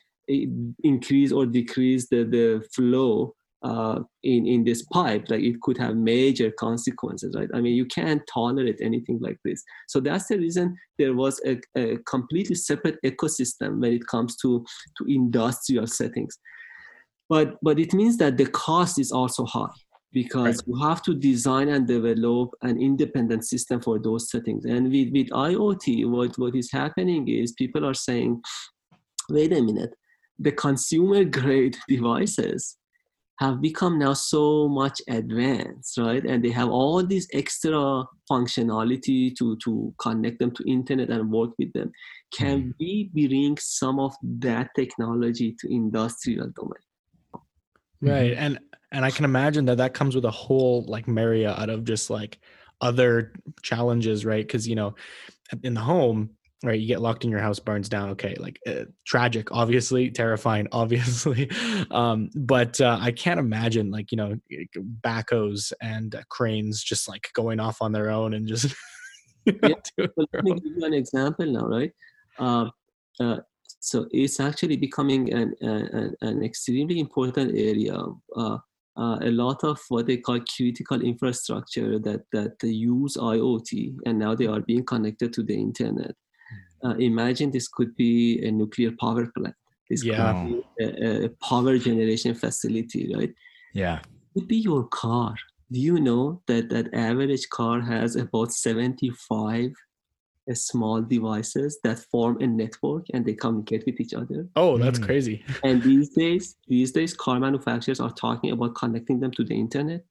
increase 0.93 1.33
or 1.33 1.45
decrease 1.47 2.09
the 2.09 2.23
the 2.37 2.47
flow 2.75 3.35
uh, 3.63 4.01
in 4.23 4.47
in 4.47 4.65
this 4.65 4.83
pipe 4.93 5.25
like 5.29 5.43
it 5.43 5.61
could 5.63 5.77
have 5.77 5.97
major 5.97 6.51
consequences 6.53 7.35
right 7.37 7.49
i 7.55 7.61
mean 7.61 7.75
you 7.75 7.87
can't 7.87 8.23
tolerate 8.33 8.79
anything 8.81 9.19
like 9.21 9.39
this 9.45 9.63
so 9.89 9.99
that's 9.99 10.29
the 10.29 10.39
reason 10.39 10.77
there 10.99 11.15
was 11.15 11.41
a, 11.45 11.59
a 11.77 11.97
completely 12.09 12.55
separate 12.55 12.99
ecosystem 13.05 13.81
when 13.81 13.93
it 13.93 14.07
comes 14.07 14.37
to 14.37 14.65
to 14.97 15.05
industrial 15.09 15.87
settings 15.87 16.39
but 17.29 17.57
but 17.61 17.81
it 17.81 17.93
means 17.93 18.17
that 18.17 18.37
the 18.37 18.47
cost 18.47 18.99
is 18.99 19.11
also 19.11 19.45
high 19.45 19.75
because 20.13 20.57
Right. 20.57 20.67
you 20.67 20.77
have 20.87 21.03
to 21.03 21.15
design 21.15 21.69
and 21.69 21.87
develop 21.87 22.55
an 22.63 22.81
independent 22.81 23.45
system 23.45 23.81
for 23.81 23.99
those 23.99 24.31
settings. 24.31 24.65
And 24.65 24.91
with, 24.91 25.13
with 25.13 25.29
IoT, 25.29 26.09
what, 26.09 26.39
what 26.39 26.57
is 26.57 26.73
happening 26.73 27.29
is 27.29 27.53
people 27.53 27.85
are 27.85 27.95
saying, 27.95 28.41
wait 29.29 29.53
a 29.53 29.61
minute, 29.61 29.95
the 30.39 30.53
consumer 30.53 31.25
grade 31.39 31.77
devices 31.89 32.78
have 33.39 33.61
become 33.61 33.99
now 33.99 34.13
so 34.13 34.69
much 34.69 35.01
advanced, 35.09 35.97
right? 35.99 36.25
And 36.25 36.45
they 36.45 36.51
have 36.51 36.69
all 36.69 37.05
this 37.05 37.29
extra 37.33 38.05
functionality 38.31 39.35
to, 39.37 39.57
to 39.65 39.95
connect 39.99 40.41
them 40.41 40.51
to 40.53 40.71
internet 40.71 41.11
and 41.11 41.31
work 41.31 41.51
with 41.59 41.73
them. 41.73 41.93
Can 42.33 42.63
hmm. 42.63 42.71
we 42.81 43.11
bring 43.13 43.57
some 43.59 44.01
of 44.01 44.15
that 44.23 44.71
technology 44.75 45.55
to 45.61 45.73
industrial 45.73 46.53
domain? 46.57 46.83
right 48.01 48.33
mm-hmm. 48.33 48.43
and 48.43 48.59
and 48.93 49.05
i 49.05 49.11
can 49.11 49.25
imagine 49.25 49.65
that 49.65 49.79
that 49.79 49.95
comes 49.95 50.15
with 50.15 50.25
a 50.25 50.31
whole 50.31 50.85
like 50.87 51.09
myriad 51.09 51.69
of 51.71 51.85
just 51.85 52.11
like 52.11 52.39
other 52.81 53.33
challenges 53.63 54.25
right 54.25 54.47
because 54.47 54.69
you 54.69 54.77
know 54.77 54.95
in 55.63 55.75
the 55.75 55.81
home 55.81 56.31
right 56.65 56.81
you 56.81 56.89
get 56.89 57.01
locked 57.01 57.25
in 57.25 57.31
your 57.31 57.41
house 57.41 57.61
burns 57.61 57.89
down 57.89 58.11
okay 58.11 58.35
like 58.39 58.59
uh, 58.67 58.85
tragic 59.07 59.53
obviously 59.53 60.11
terrifying 60.11 60.67
obviously 60.73 61.49
um 61.91 62.29
but 62.35 62.81
uh, 62.81 62.99
i 63.01 63.13
can't 63.13 63.39
imagine 63.39 63.91
like 63.91 64.11
you 64.11 64.17
know 64.17 64.35
backhoes 65.05 65.73
and 65.81 66.15
uh, 66.15 66.23
cranes 66.29 66.83
just 66.83 67.09
like 67.09 67.29
going 67.35 67.61
off 67.61 67.81
on 67.81 67.93
their 67.93 68.11
own 68.11 68.35
and 68.35 68.47
just 68.49 68.75
Yeah, 69.63 69.75
let 69.99 70.45
me 70.45 70.51
own- 70.53 70.59
give 70.59 70.73
you 70.77 70.85
an 70.85 70.95
example 70.95 71.47
now, 71.47 71.67
right? 71.67 71.93
Uh, 72.39 72.71
uh, 73.21 73.39
so 73.81 74.07
it's 74.11 74.41
actually 74.41 74.77
becoming 74.77 75.33
an, 75.33 75.55
an, 75.61 76.15
an 76.21 76.43
extremely 76.43 77.01
important 77.01 77.53
area. 77.57 77.97
Uh, 78.37 78.59
uh, 78.97 79.19
a 79.23 79.31
lot 79.31 79.63
of 79.63 79.79
what 79.91 80.07
they 80.07 80.17
call 80.17 80.41
critical 80.57 81.01
infrastructure 81.01 82.01
that, 82.01 82.25
that 82.33 82.59
they 82.59 82.69
use 82.69 83.17
IoT 83.17 83.95
and 84.07 84.19
now 84.19 84.35
they 84.35 84.47
are 84.47 84.61
being 84.61 84.85
connected 84.85 85.33
to 85.35 85.45
the 85.45 85.55
internet. 85.55 86.17
Uh, 86.85 86.95
imagine 86.99 87.51
this 87.51 87.69
could 87.69 87.95
be 87.97 88.41
a 88.47 88.51
nuclear 88.51 88.93
power 89.01 89.27
plant. 89.37 89.55
This 89.91 90.05
Yeah. 90.05 90.33
could 90.33 90.51
be 90.51 90.85
a, 90.85 91.25
a 91.27 91.29
power 91.49 91.79
generation 91.79 92.35
facility, 92.35 93.13
right? 93.15 93.35
Yeah. 93.75 93.99
It 94.01 94.41
could 94.41 94.49
be 94.49 94.59
your 94.59 94.85
car. 94.89 95.35
Do 95.73 95.81
you 95.81 95.99
know 96.01 96.41
that 96.47 96.69
that 96.71 96.95
average 96.95 97.49
car 97.51 97.81
has 97.81 98.17
about 98.17 98.53
75 98.53 99.73
uh, 100.51 100.55
small 100.55 101.03
devices 101.03 101.79
that 101.85 101.99
form 102.11 102.41
a 102.41 102.47
network 102.47 103.05
and 103.13 103.25
they 103.27 103.35
communicate 103.35 103.85
with 103.87 104.01
each 104.01 104.15
other? 104.15 104.49
oh 104.57 104.79
that's 104.79 104.99
Mm. 104.99 105.05
crazy 105.07 105.43
And 105.65 105.83
these 105.83 106.09
days, 106.11 106.57
these 106.69 106.93
days, 106.93 107.13
car 107.15 107.39
manufacturers 107.41 108.01
are 108.01 108.13
talking 108.13 108.51
about 108.53 108.75
connecting 108.77 109.21
them 109.21 109.33
to 109.33 109.45
the 109.45 109.55
internet, 109.55 110.05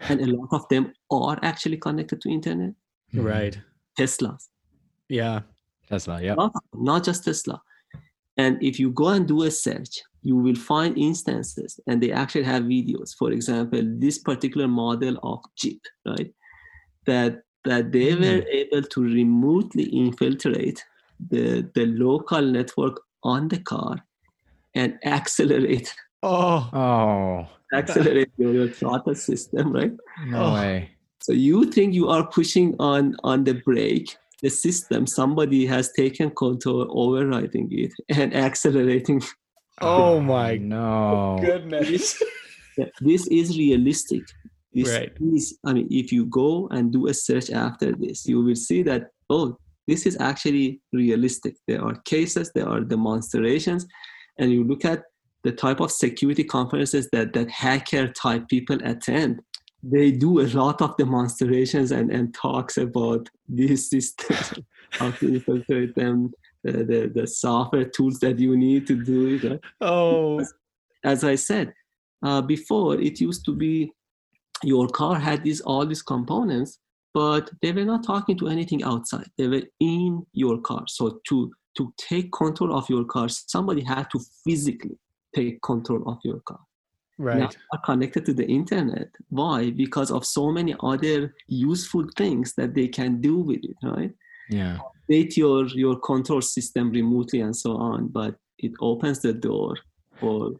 and 0.00 0.20
a 0.20 0.26
lot 0.26 0.48
of 0.52 0.66
them 0.68 0.92
are 1.10 1.38
actually 1.42 1.76
connected 1.76 2.20
to 2.22 2.28
internet. 2.30 2.72
Right 3.12 3.56
Teslas, 3.98 4.48
yeah 5.08 5.42
Tesla. 5.88 6.20
Yep. 6.22 6.36
not, 6.36 6.52
not 6.74 7.04
just 7.04 7.24
Tesla. 7.24 7.60
And 8.36 8.62
if 8.62 8.80
you 8.80 8.90
go 8.90 9.08
and 9.08 9.26
do 9.28 9.42
a 9.44 9.50
search, 9.50 10.02
you 10.22 10.36
will 10.36 10.56
find 10.56 10.96
instances, 10.98 11.78
and 11.86 12.02
they 12.02 12.10
actually 12.10 12.44
have 12.44 12.64
videos. 12.64 13.14
For 13.16 13.30
example, 13.30 13.82
this 13.84 14.18
particular 14.18 14.66
model 14.66 15.18
of 15.22 15.40
Jeep, 15.56 15.82
right? 16.06 16.32
That 17.06 17.42
that 17.64 17.92
they 17.92 18.12
Hmm. 18.12 18.20
were 18.22 18.44
able 18.50 18.82
to 18.82 19.02
remotely 19.02 19.84
infiltrate 19.84 20.84
the 21.30 21.70
the 21.74 21.86
local 21.86 22.42
network 22.42 23.00
on 23.22 23.48
the 23.48 23.58
car 23.60 23.96
and 24.74 24.98
accelerate 25.04 25.94
oh 26.22 26.68
Oh 26.72 27.46
accelerate 27.72 28.30
your, 28.36 28.52
your 28.52 28.68
throttle 28.68 29.14
system, 29.14 29.72
right? 29.72 29.92
no 30.26 30.38
Oh. 30.44 30.54
way. 30.54 30.90
So 31.20 31.32
you 31.32 31.70
think 31.70 31.94
you 31.94 32.08
are 32.08 32.26
pushing 32.26 32.74
on 32.78 33.16
on 33.24 33.44
the 33.44 33.54
brake, 33.64 34.16
the 34.44 34.50
system, 34.50 35.06
somebody 35.06 35.60
has 35.74 35.86
taken 35.92 36.28
control, 36.44 36.86
overriding 37.02 37.68
it 37.70 37.92
and 38.10 38.34
accelerating. 38.46 39.20
oh 39.80 40.20
my 40.34 40.56
no. 40.58 41.38
goodness 41.40 42.22
Yeah, 42.78 42.86
this 43.00 43.26
is 43.28 43.56
realistic. 43.56 44.22
This 44.72 44.90
Right. 44.90 45.12
is, 45.32 45.56
I 45.64 45.72
mean, 45.72 45.86
if 45.90 46.10
you 46.16 46.26
go 46.26 46.66
and 46.72 46.92
do 46.92 47.06
a 47.06 47.14
search 47.14 47.48
after 47.50 47.92
this, 47.92 48.26
you 48.26 48.42
will 48.42 48.56
see 48.56 48.82
that, 48.82 49.02
oh, 49.30 49.56
this 49.86 50.06
is 50.06 50.16
actually 50.20 50.80
realistic. 50.92 51.54
There 51.68 51.82
are 51.84 51.94
cases, 52.04 52.50
there 52.54 52.68
are 52.68 52.80
demonstrations, 52.80 53.86
and 54.40 54.50
you 54.50 54.64
look 54.64 54.84
at 54.84 55.00
the 55.44 55.52
type 55.52 55.80
of 55.80 55.92
security 55.92 56.42
conferences 56.42 57.08
that, 57.12 57.32
that 57.34 57.48
hacker 57.50 58.08
type 58.08 58.48
people 58.48 58.78
attend. 58.82 59.40
They 59.86 60.12
do 60.12 60.40
a 60.40 60.48
lot 60.48 60.80
of 60.80 60.96
demonstrations 60.96 61.92
and, 61.92 62.10
and 62.10 62.32
talks 62.34 62.78
about 62.78 63.28
these 63.48 63.90
systems, 63.90 64.54
how 64.90 65.10
to 65.10 65.34
infiltrate 65.34 65.94
them, 65.94 66.32
the, 66.62 66.72
the, 66.72 67.12
the 67.14 67.26
software 67.26 67.84
tools 67.84 68.18
that 68.20 68.38
you 68.38 68.56
need 68.56 68.86
to 68.86 69.02
do 69.02 69.34
it. 69.34 69.50
right? 69.50 69.60
oh 69.80 70.40
as 71.04 71.22
I 71.22 71.34
said 71.34 71.72
uh, 72.22 72.40
before, 72.40 72.98
it 72.98 73.20
used 73.20 73.44
to 73.44 73.54
be 73.54 73.92
your 74.62 74.88
car 74.88 75.18
had 75.18 75.44
these 75.44 75.60
all 75.60 75.84
these 75.84 76.02
components, 76.02 76.78
but 77.12 77.50
they 77.60 77.70
were 77.72 77.84
not 77.84 78.02
talking 78.04 78.38
to 78.38 78.48
anything 78.48 78.82
outside. 78.82 79.26
They 79.36 79.46
were 79.46 79.62
in 79.78 80.26
your 80.32 80.58
car. 80.60 80.84
So 80.88 81.20
to 81.28 81.52
to 81.76 81.92
take 81.98 82.32
control 82.32 82.74
of 82.74 82.88
your 82.88 83.04
car, 83.04 83.28
somebody 83.28 83.82
had 83.82 84.10
to 84.12 84.20
physically 84.44 84.96
take 85.34 85.60
control 85.62 86.02
of 86.06 86.18
your 86.24 86.40
car. 86.40 86.60
Now 87.18 87.50
are 87.72 87.80
connected 87.84 88.24
to 88.26 88.34
the 88.34 88.46
internet. 88.46 89.08
Why? 89.28 89.70
Because 89.70 90.10
of 90.10 90.24
so 90.26 90.50
many 90.50 90.74
other 90.80 91.34
useful 91.46 92.06
things 92.16 92.54
that 92.56 92.74
they 92.74 92.88
can 92.88 93.20
do 93.20 93.38
with 93.38 93.60
it, 93.62 93.76
right? 93.82 94.12
Yeah. 94.50 94.78
Update 95.10 95.36
your 95.36 95.66
your 95.68 95.98
control 96.00 96.40
system 96.40 96.90
remotely 96.90 97.40
and 97.40 97.54
so 97.54 97.76
on, 97.76 98.08
but 98.08 98.36
it 98.58 98.72
opens 98.80 99.20
the 99.20 99.32
door 99.32 99.76
for 100.18 100.52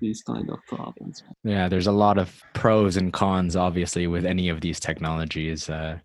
these 0.00 0.22
kind 0.22 0.48
of 0.50 0.58
problems. 0.68 1.22
Yeah. 1.44 1.68
There's 1.68 1.88
a 1.88 1.92
lot 1.92 2.18
of 2.18 2.40
pros 2.54 2.96
and 2.96 3.12
cons, 3.12 3.56
obviously, 3.56 4.06
with 4.06 4.24
any 4.24 4.48
of 4.48 4.60
these 4.60 4.78
technologies. 4.80 5.68
Uh, 5.68 5.98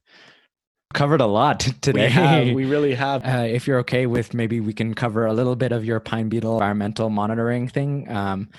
covered 0.94 1.22
a 1.22 1.26
lot 1.26 1.60
today. 1.82 2.08
we 2.08 2.12
have 2.12 2.48
we 2.56 2.66
really 2.76 2.94
have 2.94 3.24
Uh, 3.26 3.46
if 3.48 3.68
you're 3.68 3.80
okay 3.80 4.06
with, 4.06 4.34
maybe 4.34 4.60
we 4.60 4.74
can 4.74 4.94
cover 4.94 5.26
a 5.26 5.34
little 5.34 5.56
bit 5.56 5.72
of 5.72 5.84
your 5.86 6.00
pine 6.00 6.30
beetle 6.30 6.54
environmental 6.54 7.10
monitoring 7.10 7.68
thing. 7.68 8.10
Um, 8.10 8.50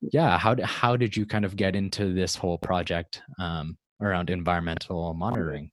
yeah, 0.00 0.38
how 0.38 0.56
how 0.62 0.96
did 0.96 1.16
you 1.16 1.26
kind 1.26 1.44
of 1.44 1.56
get 1.56 1.74
into 1.76 2.12
this 2.12 2.36
whole 2.36 2.58
project 2.58 3.22
um, 3.38 3.76
around 4.00 4.30
environmental 4.30 5.14
monitoring? 5.14 5.70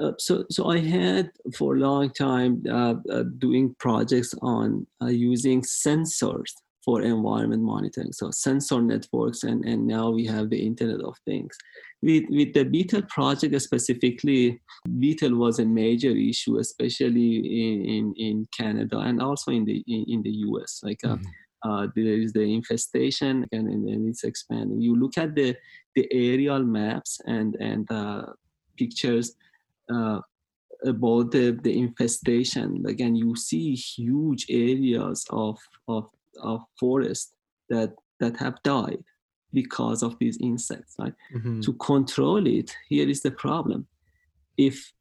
Uh, 0.00 0.12
so, 0.18 0.44
so 0.50 0.70
I 0.70 0.78
had 0.78 1.30
for 1.56 1.76
a 1.76 1.78
long 1.78 2.10
time 2.10 2.62
uh, 2.70 2.94
uh, 3.10 3.24
doing 3.38 3.74
projects 3.78 4.34
on 4.40 4.86
uh, 5.02 5.08
using 5.08 5.62
sensors 5.62 6.52
for 6.84 7.02
environment 7.02 7.62
monitoring. 7.62 8.12
So 8.12 8.30
sensor 8.30 8.80
networks, 8.80 9.42
and, 9.42 9.64
and 9.64 9.86
now 9.86 10.08
we 10.10 10.24
have 10.26 10.48
the 10.48 10.64
Internet 10.64 11.00
of 11.02 11.16
Things. 11.26 11.54
With, 12.00 12.24
with 12.30 12.54
the 12.54 12.64
Beetle 12.64 13.02
project 13.10 13.60
specifically, 13.60 14.62
Beetle 14.98 15.36
was 15.36 15.58
a 15.58 15.66
major 15.66 16.10
issue, 16.10 16.58
especially 16.58 17.36
in, 17.36 17.84
in, 17.84 18.14
in 18.16 18.46
Canada 18.56 19.00
and 19.00 19.20
also 19.20 19.50
in 19.50 19.66
the 19.66 19.84
in, 19.86 20.04
in 20.08 20.22
the 20.22 20.30
US. 20.30 20.80
Like 20.82 21.00
uh, 21.04 21.16
Mhm. 21.16 21.24
Uh, 21.62 21.86
there 21.94 22.14
is 22.24 22.32
the 22.32 22.42
infestation 22.42 23.46
and, 23.52 23.68
and, 23.68 24.08
it's 24.08 24.24
expanding. 24.24 24.80
You 24.80 24.96
look 24.98 25.18
at 25.18 25.34
the 25.34 25.56
the 25.94 26.06
aerial 26.12 26.64
maps 26.64 27.20
and 27.26 27.56
and 27.60 27.90
uh, 27.90 28.26
pictures 28.78 29.34
uh, 29.92 30.20
about 30.84 31.30
the, 31.32 31.58
the 31.62 31.78
infestation. 31.78 32.84
Again, 32.86 33.14
you 33.14 33.36
see 33.36 33.74
huge 33.74 34.46
areas 34.48 35.26
of 35.30 35.58
of 35.88 36.08
of 36.42 36.62
forest 36.78 37.34
that 37.68 37.94
that 38.20 38.36
have 38.38 38.62
died 38.62 39.02
because 39.52 40.02
of 40.02 40.16
these 40.18 40.38
insects. 40.40 40.94
Right 40.98 41.14
Mhm. 41.34 41.62
to 41.62 41.72
control 41.74 42.46
it 42.46 42.76
here 42.88 43.08
is 43.08 43.22
the 43.22 43.30
problem 43.30 43.86
if 44.56 44.92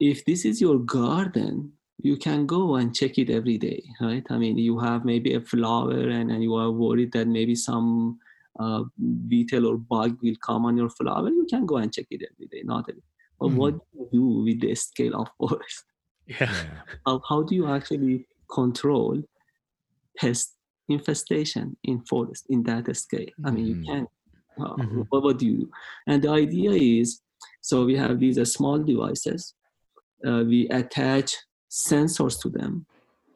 if 0.00 0.24
this 0.24 0.44
is 0.44 0.60
your 0.60 0.78
garden 0.78 1.72
you 2.02 2.16
can 2.16 2.46
go 2.46 2.74
and 2.76 2.94
check 2.94 3.18
it 3.18 3.30
every 3.30 3.56
day 3.58 3.82
right? 4.00 4.24
I 4.30 4.36
mean 4.38 4.58
you 4.58 4.78
have 4.78 5.04
maybe 5.04 5.34
a 5.34 5.40
flower 5.40 6.08
and, 6.08 6.30
and 6.30 6.42
you 6.42 6.54
are 6.56 6.70
worried 6.70 7.12
that 7.12 7.26
maybe 7.28 7.54
some 7.54 8.18
uh, 8.58 8.84
beetle 9.28 9.66
or 9.66 9.76
bug 9.78 10.18
will 10.22 10.36
come 10.44 10.64
on 10.64 10.76
your 10.76 10.90
flower. 10.90 11.28
You 11.28 11.46
can 11.48 11.66
go 11.66 11.76
and 11.78 11.92
check 11.92 12.06
it 12.10 12.22
every 12.30 12.46
day 12.46 12.62
not 12.64 12.88
every 12.88 13.02
but 13.40 13.48
Mhm. 13.50 13.56
what 13.56 13.72
do 13.74 13.80
you 13.92 14.08
do 14.12 14.26
with 14.44 14.60
the 14.60 14.74
scale 14.74 15.20
of 15.20 15.28
forest 15.38 15.84
yeah. 16.26 16.82
How, 17.06 17.20
how 17.28 17.42
do 17.42 17.54
you 17.54 17.66
actually 17.68 18.26
control 18.50 19.22
pest 20.16 20.54
infestation 20.88 21.76
in 21.84 22.00
forest 22.04 22.46
in 22.48 22.62
that 22.64 22.94
scale? 22.96 23.30
I 23.44 23.50
mean 23.50 23.64
Mhm. 23.64 23.68
you 23.68 23.82
can. 23.86 24.06
Uh, 24.60 24.76
Mhm. 24.78 25.06
what, 25.10 25.22
what 25.24 25.38
do 25.38 25.46
you 25.46 25.56
do? 25.58 25.70
And 26.06 26.22
the 26.22 26.28
idea 26.30 26.70
is 26.72 27.20
so 27.60 27.84
we 27.84 27.96
have 27.96 28.20
these 28.20 28.38
uh, 28.38 28.44
small 28.44 28.78
devices 28.78 29.54
uh, 30.26 30.44
we 30.46 30.68
attach 30.68 31.34
sensors 31.74 32.40
to 32.40 32.48
them 32.48 32.86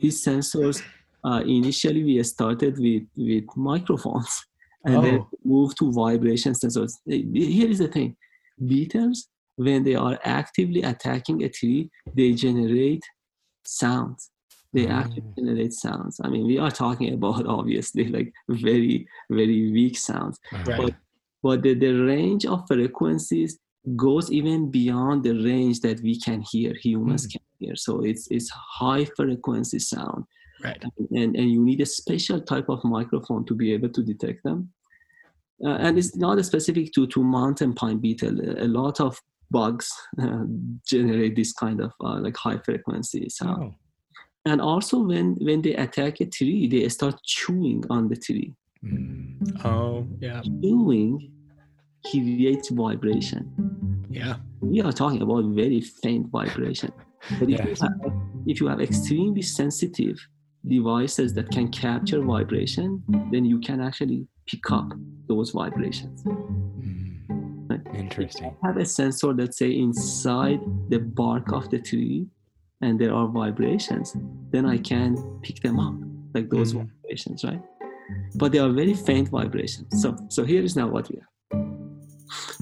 these 0.01 0.25
sensors 0.25 0.83
uh, 1.25 1.43
initially 1.47 2.05
we 2.05 2.23
started 2.23 2.79
with 2.79 3.03
with 3.17 3.45
microphones 3.57 4.45
and 4.85 4.97
oh. 4.97 5.03
then 5.03 5.27
moved 5.45 5.77
to 5.79 5.93
vibration 5.93 6.53
sensors. 6.53 6.93
Here 7.07 7.69
is 7.69 7.79
the 7.79 7.89
thing: 7.89 8.17
beetles, 8.65 9.29
when 9.57 9.83
they 9.83 9.95
are 9.95 10.19
actively 10.25 10.83
attacking 10.83 11.43
a 11.43 11.49
tree, 11.49 11.91
they 12.15 12.33
generate 12.33 13.03
sounds. 13.67 14.31
They 14.73 14.87
mm. 14.87 14.93
actually 14.93 15.25
generate 15.37 15.73
sounds. 15.73 16.21
I 16.23 16.29
mean, 16.29 16.47
we 16.47 16.59
are 16.59 16.71
talking 16.71 17.13
about 17.15 17.47
obviously 17.59 18.09
like 18.09 18.33
very, 18.49 19.07
very 19.31 19.73
weak 19.73 19.99
sounds, 19.99 20.39
right. 20.53 20.77
but 20.79 20.95
but 21.43 21.63
the, 21.63 21.75
the 21.75 21.93
range 21.93 22.47
of 22.47 22.67
frequencies 22.67 23.59
goes 23.97 24.31
even 24.31 24.71
beyond 24.71 25.23
the 25.23 25.33
range 25.33 25.81
that 25.81 26.01
we 26.01 26.21
can 26.21 26.43
hear 26.43 26.75
humans 26.75 27.27
mm. 27.27 27.33
can 27.33 27.43
hear 27.59 27.77
so 27.77 28.05
it's 28.05 28.29
it's 28.31 28.51
high 28.51 29.05
frequency 29.05 29.79
sound. 29.79 30.25
Right. 30.63 30.83
And 31.11 31.37
and 31.37 31.51
you 31.51 31.63
need 31.63 31.81
a 31.81 31.87
special 31.87 32.41
type 32.41 32.69
of 32.69 32.83
microphone 32.85 33.45
to 33.47 33.55
be 33.55 33.73
able 33.73 33.91
to 33.91 34.03
detect 34.03 34.43
them. 34.45 34.71
Uh, 35.65 35.77
and 35.81 35.99
it's 35.99 36.17
not 36.17 36.45
specific 36.45 36.93
to 36.95 37.07
to 37.09 37.23
mountain 37.23 37.75
pine 37.75 37.99
beetle. 37.99 38.41
A 38.59 38.67
lot 38.67 39.01
of 39.01 39.21
bugs 39.51 39.91
uh, 40.23 40.45
generate 40.87 41.37
this 41.37 41.53
kind 41.53 41.81
of 41.81 41.93
uh, 42.01 42.21
like 42.21 42.37
high 42.37 42.59
frequency 42.59 43.29
sound. 43.29 43.63
Oh. 43.63 43.75
and 44.45 44.61
also 44.61 44.99
when 44.99 45.37
when 45.41 45.63
they 45.63 45.75
attack 45.75 46.21
a 46.21 46.27
tree 46.27 46.69
they 46.69 46.89
start 46.89 47.17
chewing 47.25 47.85
on 47.91 48.09
the 48.09 48.17
tree. 48.17 48.55
Mm. 48.85 49.65
oh 49.65 50.07
yeah. 50.21 50.41
Chewing 50.43 51.33
creates 52.11 52.69
vibration. 52.71 53.43
Yeah. 54.11 54.37
We 54.61 54.81
are 54.81 54.93
talking 54.93 55.23
about 55.23 55.45
very 55.47 55.81
faint 55.81 56.29
vibration 56.31 56.93
but 57.39 57.51
if, 57.51 57.65
you 57.65 57.75
have, 57.81 58.13
if 58.47 58.61
you 58.61 58.67
have 58.69 58.81
extremely 58.81 59.43
sensitive 59.43 60.19
devices 60.67 61.35
that 61.35 61.51
can 61.51 61.71
capture 61.71 62.21
vibration, 62.23 63.03
then 63.31 63.45
you 63.45 63.61
can 63.61 63.81
actually 63.81 64.27
pick 64.47 64.71
up 64.71 64.93
those 65.27 65.51
vibrations. 65.51 66.23
Mm, 66.25 67.71
right? 67.71 67.81
Interesting. 67.95 68.57
have 68.65 68.77
a 68.77 68.85
sensor, 68.85 69.33
let's 69.33 69.59
say, 69.59 69.71
inside 69.73 70.61
the 70.89 70.99
bark 70.99 71.53
of 71.53 71.69
the 71.71 71.79
tree, 71.79 72.27
and 72.81 72.99
there 72.99 73.13
are 73.13 73.27
vibrations, 73.27 74.17
then 74.51 74.65
I 74.65 74.79
can 74.79 75.17
pick 75.43 75.61
them 75.63 75.81
up, 75.81 75.95
like 76.35 76.49
those 76.49 76.75
mm. 76.75 76.87
vibrations, 76.87 77.45
right? 77.45 77.61
But 78.37 78.53
they 78.53 78.59
are 78.59 78.71
very 78.71 78.95
faint 78.95 79.29
vibrations. 79.29 80.01
So, 80.01 80.17
so 80.29 80.45
here 80.45 80.63
is 80.63 80.77
now 80.77 80.89
what 80.89 81.11
we 81.11 81.17
have. 81.17 81.29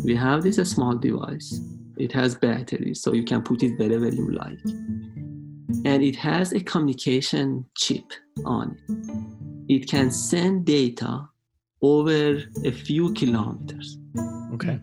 We 0.05 0.15
have 0.17 0.43
this 0.43 0.59
a 0.59 0.65
small 0.65 0.97
device. 0.97 1.61
It 1.97 2.13
has 2.13 2.35
batteries, 2.35 3.01
so 3.03 3.13
you 3.13 3.25
can 3.25 3.43
put 3.43 3.63
it 3.63 3.79
wherever 3.79 4.09
you 4.09 4.31
like 4.31 4.59
and 5.85 6.03
it 6.03 6.17
has 6.17 6.53
a 6.53 6.61
communication 6.61 7.65
chip 7.77 8.13
on 8.45 8.77
it. 8.89 9.77
It 9.77 9.89
can 9.89 10.11
send 10.11 10.65
data 10.65 11.29
over 11.83 12.43
a 12.65 12.71
few 12.71 13.13
kilometers. 13.15 13.99
Okay. 14.55 14.81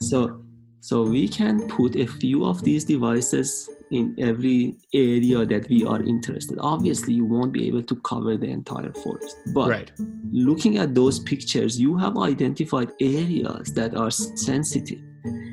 So 0.00 0.42
so 0.80 1.02
we 1.02 1.28
can 1.28 1.68
put 1.68 1.94
a 1.96 2.06
few 2.06 2.44
of 2.44 2.62
these 2.62 2.84
devices 2.84 3.70
in 3.90 4.16
every 4.18 4.74
area 4.92 5.46
that 5.46 5.68
we 5.68 5.84
are 5.84 6.02
interested. 6.02 6.58
Obviously, 6.60 7.14
you 7.14 7.24
won't 7.24 7.52
be 7.52 7.68
able 7.68 7.84
to 7.84 7.96
cover 7.96 8.36
the 8.36 8.48
entire 8.48 8.92
forest. 8.92 9.36
But 9.54 9.68
right. 9.68 9.92
looking 10.32 10.78
at 10.78 10.94
those 10.94 11.20
pictures, 11.20 11.78
you 11.78 11.96
have 11.98 12.18
identified 12.18 12.90
areas 13.00 13.72
that 13.74 13.94
are 13.94 14.10
sensitive. 14.10 15.00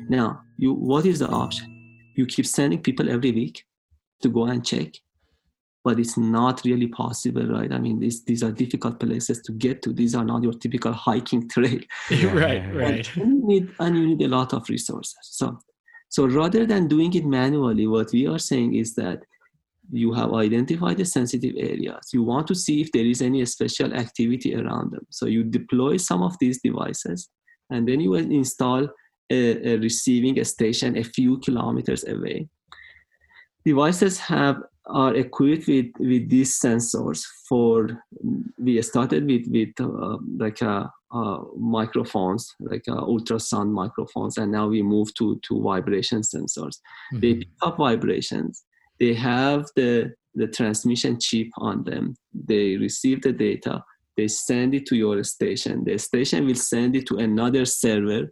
Now, 0.08 0.42
you 0.56 0.72
what 0.72 1.06
is 1.06 1.18
the 1.20 1.28
option? 1.28 1.66
You 2.16 2.26
keep 2.26 2.46
sending 2.46 2.82
people 2.82 3.10
every 3.10 3.32
week 3.32 3.64
to 4.22 4.28
go 4.28 4.44
and 4.44 4.64
check 4.64 4.94
but 5.84 5.98
it's 5.98 6.16
not 6.16 6.62
really 6.64 6.86
possible 6.86 7.46
right? 7.46 7.72
I 7.72 7.78
mean 7.78 7.98
these 8.00 8.24
these 8.24 8.42
are 8.42 8.52
difficult 8.52 9.00
places 9.00 9.40
to 9.42 9.52
get 9.52 9.82
to. 9.82 9.92
These 9.92 10.14
are 10.14 10.24
not 10.24 10.42
your 10.42 10.52
typical 10.52 10.92
hiking 10.92 11.48
trail. 11.54 11.80
Right 12.10 12.62
right. 12.74 13.16
And 13.16 13.40
you 13.40 13.46
need 13.46 13.74
and 13.78 13.96
you 13.96 14.06
need 14.06 14.22
a 14.22 14.28
lot 14.28 14.52
of 14.52 14.68
resources. 14.68 15.16
So 15.22 15.58
so 16.08 16.26
rather 16.26 16.66
than 16.66 16.88
doing 16.88 17.14
it 17.14 17.24
manually 17.24 17.86
what 17.86 18.12
we 18.12 18.26
are 18.26 18.38
saying 18.38 18.74
is 18.74 18.94
that 18.96 19.24
you 19.92 20.12
have 20.12 20.32
identified 20.34 20.98
the 20.98 21.04
sensitive 21.04 21.54
areas. 21.56 22.10
You 22.12 22.22
want 22.22 22.46
to 22.48 22.54
see 22.54 22.80
if 22.80 22.92
there 22.92 23.04
is 23.04 23.20
any 23.22 23.44
special 23.44 23.92
activity 23.92 24.54
around 24.54 24.92
them. 24.92 25.04
So 25.10 25.26
you 25.26 25.42
deploy 25.42 25.96
some 25.96 26.22
of 26.22 26.36
these 26.38 26.60
devices 26.62 27.28
and 27.70 27.88
then 27.88 28.00
you 28.00 28.14
install 28.14 28.88
a, 29.30 29.74
a 29.74 29.76
receiving 29.78 30.42
station 30.44 30.98
a 30.98 31.04
few 31.04 31.38
kilometers 31.38 32.06
away. 32.06 32.48
Devices 33.64 34.18
have 34.18 34.62
are 34.86 35.14
equipped 35.14 35.68
with 35.68 35.86
with 35.98 36.28
these 36.28 36.58
sensors 36.58 37.24
for 37.48 38.02
we 38.58 38.80
started 38.82 39.26
with 39.26 39.46
with 39.48 39.68
uh, 39.80 40.18
like 40.38 40.62
uh, 40.62 40.86
uh, 41.12 41.38
microphones 41.56 42.54
like 42.60 42.84
uh, 42.88 43.00
ultrasound 43.00 43.70
microphones 43.70 44.38
and 44.38 44.50
now 44.50 44.66
we 44.66 44.82
move 44.82 45.12
to 45.14 45.38
to 45.42 45.62
vibration 45.62 46.22
sensors. 46.22 46.78
Mm-hmm. 47.12 47.20
they 47.20 47.34
pick 47.34 47.48
up 47.62 47.76
vibrations. 47.76 48.64
They 48.98 49.14
have 49.14 49.66
the 49.76 50.14
the 50.34 50.46
transmission 50.46 51.18
chip 51.20 51.48
on 51.58 51.84
them. 51.84 52.16
They 52.32 52.76
receive 52.76 53.22
the 53.22 53.32
data. 53.32 53.84
They 54.16 54.28
send 54.28 54.74
it 54.74 54.86
to 54.86 54.96
your 54.96 55.22
station. 55.24 55.84
The 55.84 55.98
station 55.98 56.46
will 56.46 56.54
send 56.54 56.96
it 56.96 57.06
to 57.08 57.16
another 57.16 57.64
server 57.64 58.30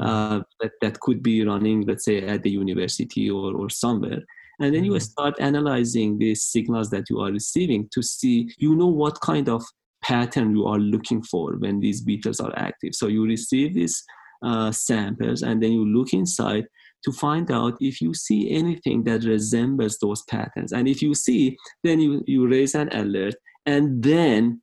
uh, 0.00 0.40
that, 0.60 0.72
that 0.80 1.00
could 1.00 1.22
be 1.22 1.44
running 1.44 1.82
let's 1.86 2.04
say 2.04 2.22
at 2.26 2.42
the 2.42 2.50
university 2.50 3.30
or, 3.30 3.54
or 3.54 3.70
somewhere. 3.70 4.22
And 4.60 4.74
then 4.74 4.84
you 4.84 4.92
mm-hmm. 4.92 5.00
start 5.00 5.34
analyzing 5.40 6.18
these 6.18 6.42
signals 6.44 6.90
that 6.90 7.08
you 7.08 7.20
are 7.20 7.32
receiving 7.32 7.88
to 7.92 8.02
see 8.02 8.50
you 8.58 8.74
know 8.76 8.88
what 8.88 9.20
kind 9.20 9.48
of 9.48 9.64
pattern 10.02 10.54
you 10.54 10.66
are 10.66 10.78
looking 10.78 11.22
for 11.22 11.56
when 11.58 11.80
these 11.80 12.00
beetles 12.00 12.40
are 12.40 12.52
active. 12.56 12.94
So 12.94 13.06
you 13.06 13.24
receive 13.24 13.74
these 13.74 14.02
uh, 14.42 14.72
samples 14.72 15.42
and 15.42 15.62
then 15.62 15.72
you 15.72 15.84
look 15.84 16.12
inside 16.12 16.66
to 17.04 17.12
find 17.12 17.50
out 17.50 17.76
if 17.80 18.00
you 18.00 18.12
see 18.12 18.50
anything 18.50 19.04
that 19.04 19.24
resembles 19.24 19.98
those 19.98 20.22
patterns. 20.22 20.72
And 20.72 20.88
if 20.88 21.02
you 21.02 21.14
see 21.14 21.56
then 21.84 22.00
you, 22.00 22.24
you 22.26 22.48
raise 22.48 22.74
an 22.74 22.88
alert 22.92 23.34
and 23.66 24.02
then 24.02 24.62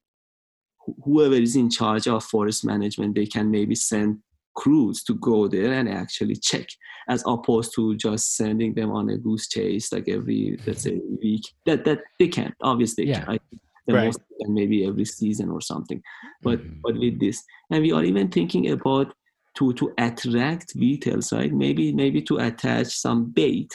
whoever 1.04 1.36
is 1.36 1.56
in 1.56 1.70
charge 1.70 2.08
of 2.08 2.24
forest 2.24 2.66
management 2.66 3.16
they 3.16 3.26
can 3.26 3.52
maybe 3.52 3.76
send 3.76 4.20
crews 4.58 5.04
to 5.04 5.14
go 5.16 5.48
there 5.48 5.72
and 5.74 5.88
actually 5.88 6.36
check 6.36 6.68
as 7.08 7.24
opposed 7.28 7.74
to 7.76 7.96
just 7.96 8.36
sending 8.36 8.74
them 8.74 8.92
on 8.92 9.10
a 9.10 9.18
goose 9.18 9.48
chase 9.48 9.94
like 9.94 10.10
every 10.10 10.60
let's 10.66 10.82
say 10.82 11.00
week 11.22 11.44
that 11.66 11.86
that 11.86 12.00
they 12.20 12.28
can 12.28 12.52
obviously 12.62 13.08
yeah. 13.08 13.24
can, 13.24 13.40
right. 13.88 14.06
most 14.06 14.20
maybe 14.48 14.86
every 14.86 15.06
season 15.06 15.50
or 15.50 15.62
something 15.62 16.02
but 16.42 16.60
mm-hmm. 16.60 16.80
but 16.84 16.98
with 16.98 17.20
this 17.20 17.44
and 17.70 17.84
we 17.84 17.92
are 17.92 18.04
even 18.04 18.30
thinking 18.30 18.72
about 18.72 19.14
to 19.56 19.74
to 19.74 19.94
attract 20.00 20.78
beetles 20.80 21.32
right 21.32 21.54
maybe 21.54 21.94
maybe 21.94 22.22
to 22.22 22.38
attach 22.38 22.88
some 22.88 23.26
bait 23.26 23.72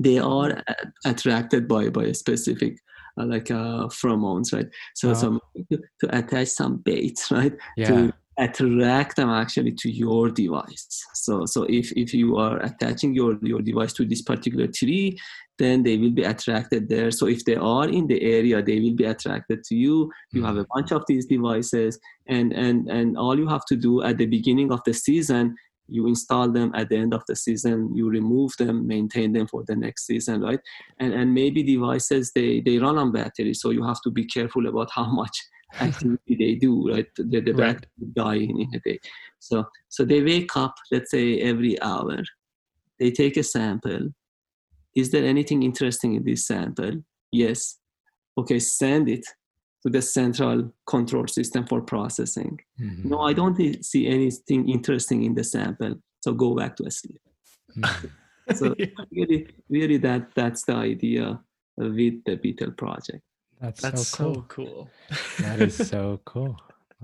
they 0.00 0.18
are 0.18 0.62
attracted 1.06 1.66
by 1.66 1.88
by 1.88 2.04
a 2.04 2.14
specific 2.14 2.76
uh, 3.18 3.24
like 3.24 3.50
uh, 3.50 3.88
pheromones 3.88 4.52
right 4.52 4.68
so 4.94 5.10
oh. 5.10 5.14
some 5.14 5.40
to, 5.72 5.78
to 6.00 6.18
attach 6.18 6.48
some 6.48 6.76
bait 6.76 7.18
right 7.30 7.54
yeah. 7.78 7.88
to 7.88 8.12
attract 8.38 9.16
them 9.16 9.30
actually 9.30 9.72
to 9.72 9.90
your 9.90 10.30
device. 10.30 11.04
So 11.14 11.46
so 11.46 11.64
if 11.64 11.92
if 11.92 12.12
you 12.12 12.36
are 12.36 12.58
attaching 12.58 13.14
your 13.14 13.38
your 13.42 13.62
device 13.62 13.92
to 13.94 14.04
this 14.04 14.22
particular 14.22 14.66
tree 14.66 15.18
then 15.58 15.82
they 15.82 15.96
will 15.96 16.10
be 16.10 16.22
attracted 16.22 16.86
there. 16.88 17.10
So 17.10 17.28
if 17.28 17.44
they 17.46 17.56
are 17.56 17.88
in 17.88 18.06
the 18.06 18.20
area 18.22 18.62
they 18.62 18.78
will 18.78 18.94
be 18.94 19.04
attracted 19.04 19.64
to 19.64 19.74
you. 19.74 20.12
You 20.32 20.44
have 20.44 20.56
a 20.56 20.64
mm-hmm. 20.64 20.78
bunch 20.78 20.92
of 20.92 21.04
these 21.08 21.26
devices 21.26 21.98
and 22.28 22.52
and 22.52 22.88
and 22.90 23.16
all 23.16 23.38
you 23.38 23.48
have 23.48 23.64
to 23.66 23.76
do 23.76 24.02
at 24.02 24.18
the 24.18 24.26
beginning 24.26 24.70
of 24.70 24.80
the 24.84 24.92
season 24.92 25.54
you 25.88 26.08
install 26.08 26.50
them. 26.50 26.72
At 26.74 26.88
the 26.88 26.96
end 26.96 27.14
of 27.14 27.22
the 27.26 27.36
season 27.36 27.96
you 27.96 28.10
remove 28.10 28.52
them 28.58 28.86
maintain 28.86 29.32
them 29.32 29.46
for 29.46 29.64
the 29.66 29.76
next 29.76 30.06
season 30.06 30.42
right? 30.42 30.60
And 31.00 31.14
and 31.14 31.32
maybe 31.32 31.62
devices 31.62 32.32
they 32.34 32.60
they 32.60 32.78
run 32.78 32.98
on 32.98 33.12
battery 33.12 33.54
so 33.54 33.70
you 33.70 33.82
have 33.82 34.02
to 34.02 34.10
be 34.10 34.26
careful 34.26 34.66
about 34.66 34.90
how 34.92 35.10
much 35.22 35.38
activity 35.80 36.36
they 36.38 36.54
do, 36.54 36.90
right? 36.90 37.06
The, 37.16 37.40
the 37.40 37.52
right. 37.52 37.86
die 38.14 38.36
in 38.36 38.70
a 38.74 38.80
day. 38.80 38.98
So, 39.38 39.64
so 39.88 40.04
they 40.04 40.22
wake 40.22 40.56
up, 40.56 40.74
let's 40.90 41.10
say 41.10 41.40
every 41.40 41.80
hour. 41.82 42.18
They 42.98 43.10
take 43.10 43.36
a 43.36 43.42
sample. 43.42 44.08
Is 44.94 45.10
there 45.10 45.24
anything 45.24 45.62
interesting 45.62 46.14
in 46.14 46.24
this 46.24 46.46
sample? 46.46 47.02
Yes. 47.30 47.78
Okay, 48.38 48.58
send 48.58 49.08
it 49.08 49.26
to 49.82 49.90
the 49.90 50.02
central 50.02 50.72
control 50.86 51.26
system 51.26 51.66
for 51.66 51.80
processing. 51.80 52.58
Mm-hmm. 52.80 53.08
No, 53.08 53.20
I 53.20 53.32
don't 53.32 53.84
see 53.84 54.06
anything 54.06 54.68
interesting 54.68 55.22
in 55.22 55.34
the 55.34 55.44
sample. 55.44 55.94
So 56.20 56.32
go 56.32 56.54
back 56.54 56.76
to 56.76 56.90
sleep. 56.90 57.20
Mm-hmm. 57.76 58.54
so 58.54 58.74
yeah. 58.78 58.86
really, 59.12 59.48
really, 59.68 59.96
that 59.98 60.34
that's 60.34 60.64
the 60.64 60.74
idea 60.74 61.38
with 61.76 62.24
the 62.24 62.36
Beetle 62.36 62.72
project. 62.72 63.22
That's, 63.60 63.80
That's 63.80 64.06
so 64.08 64.16
cool. 64.24 64.34
So 64.34 64.44
cool. 64.48 64.90
that 65.38 65.60
is 65.60 65.76
so 65.88 66.20
cool. 66.24 66.56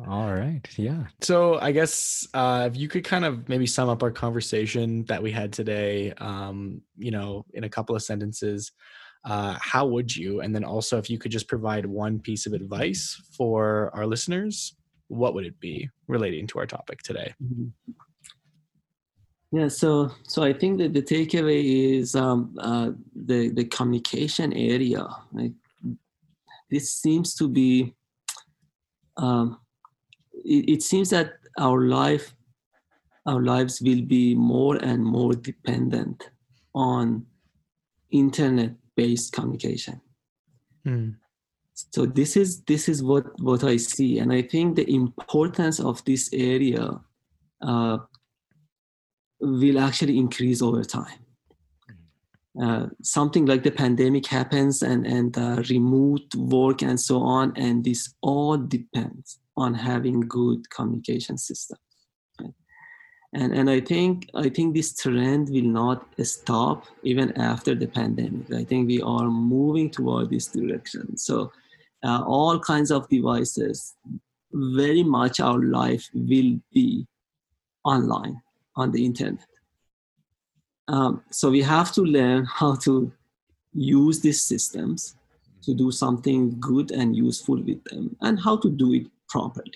All 0.08 0.32
right. 0.32 0.66
Yeah. 0.76 1.04
So 1.20 1.58
I 1.60 1.72
guess 1.72 2.26
uh, 2.34 2.68
if 2.70 2.76
you 2.76 2.88
could 2.88 3.04
kind 3.04 3.24
of 3.24 3.48
maybe 3.48 3.66
sum 3.66 3.88
up 3.88 4.02
our 4.02 4.10
conversation 4.10 5.04
that 5.04 5.22
we 5.22 5.30
had 5.30 5.52
today, 5.52 6.12
um, 6.18 6.80
you 6.96 7.10
know, 7.10 7.44
in 7.52 7.64
a 7.64 7.68
couple 7.68 7.94
of 7.94 8.02
sentences, 8.02 8.72
uh, 9.24 9.56
how 9.60 9.86
would 9.86 10.14
you? 10.14 10.40
And 10.40 10.54
then 10.54 10.64
also, 10.64 10.98
if 10.98 11.08
you 11.10 11.18
could 11.18 11.30
just 11.30 11.46
provide 11.46 11.86
one 11.86 12.18
piece 12.18 12.46
of 12.46 12.54
advice 12.54 13.20
for 13.36 13.90
our 13.94 14.06
listeners, 14.06 14.74
what 15.08 15.34
would 15.34 15.44
it 15.44 15.60
be 15.60 15.88
relating 16.08 16.46
to 16.48 16.58
our 16.58 16.66
topic 16.66 17.02
today? 17.02 17.34
Mm-hmm. 17.42 17.92
Yeah, 19.52 19.68
so 19.68 20.10
so 20.22 20.42
I 20.42 20.54
think 20.54 20.78
that 20.78 20.94
the 20.94 21.02
takeaway 21.02 21.98
is 21.98 22.16
um, 22.16 22.56
uh, 22.58 22.92
the 23.14 23.50
the 23.50 23.66
communication 23.66 24.54
area. 24.54 25.06
Like 25.32 25.52
this 26.72 26.90
seems 26.90 27.34
to 27.36 27.48
be. 27.48 27.94
Um, 29.16 29.58
it, 30.32 30.68
it 30.74 30.82
seems 30.82 31.10
that 31.10 31.34
our 31.58 31.82
life, 31.82 32.34
our 33.26 33.42
lives 33.42 33.80
will 33.82 34.02
be 34.02 34.34
more 34.34 34.76
and 34.76 35.04
more 35.04 35.34
dependent 35.34 36.30
on 36.74 37.26
internet-based 38.10 39.32
communication. 39.32 40.00
Mm. 40.86 41.16
So 41.74 42.06
this 42.06 42.36
is 42.36 42.62
this 42.62 42.88
is 42.88 43.02
what 43.02 43.24
what 43.40 43.62
I 43.64 43.76
see, 43.76 44.18
and 44.18 44.32
I 44.32 44.42
think 44.42 44.76
the 44.76 44.88
importance 44.92 45.78
of 45.78 46.04
this 46.04 46.30
area. 46.32 47.00
Uh, 47.60 47.98
will 49.42 49.78
actually 49.80 50.18
increase 50.18 50.62
over 50.62 50.84
time. 50.84 51.18
Uh, 52.60 52.86
something 53.02 53.46
like 53.46 53.62
the 53.62 53.70
pandemic 53.70 54.26
happens 54.26 54.82
and, 54.82 55.06
and 55.06 55.38
uh, 55.38 55.62
remote 55.70 56.34
work 56.34 56.82
and 56.82 57.00
so 57.00 57.22
on, 57.22 57.52
and 57.56 57.82
this 57.82 58.14
all 58.20 58.58
depends 58.58 59.38
on 59.56 59.72
having 59.72 60.20
good 60.20 60.68
communication 60.70 61.38
system 61.38 61.78
Right? 62.38 62.52
And, 63.32 63.54
and 63.54 63.70
I 63.70 63.80
think 63.80 64.28
I 64.34 64.50
think 64.50 64.74
this 64.74 64.94
trend 64.94 65.48
will 65.48 65.62
not 65.62 66.06
stop 66.22 66.86
even 67.02 67.32
after 67.38 67.74
the 67.74 67.86
pandemic. 67.86 68.52
I 68.52 68.64
think 68.64 68.86
we 68.86 69.00
are 69.00 69.30
moving 69.30 69.90
toward 69.90 70.28
this 70.28 70.48
direction. 70.48 71.16
So 71.16 71.52
uh, 72.04 72.22
all 72.26 72.58
kinds 72.58 72.90
of 72.90 73.08
devices, 73.08 73.94
very 74.52 75.02
much 75.02 75.40
our 75.40 75.58
life 75.62 76.06
will 76.12 76.60
be 76.72 77.06
online 77.84 78.42
on 78.76 78.92
the 78.92 79.04
internet. 79.06 79.46
Um, 80.88 81.22
so 81.30 81.50
we 81.50 81.62
have 81.62 81.92
to 81.92 82.02
learn 82.02 82.44
how 82.60 82.76
to 82.76 83.12
use 83.72 84.20
these 84.20 84.42
systems 84.42 85.16
to 85.62 85.74
do 85.74 85.90
something 85.92 86.58
good 86.60 86.90
and 86.90 87.16
useful 87.16 87.62
with 87.62 87.82
them 87.84 88.16
and 88.20 88.38
how 88.40 88.56
to 88.56 88.68
do 88.68 88.92
it 88.92 89.06
properly. 89.28 89.72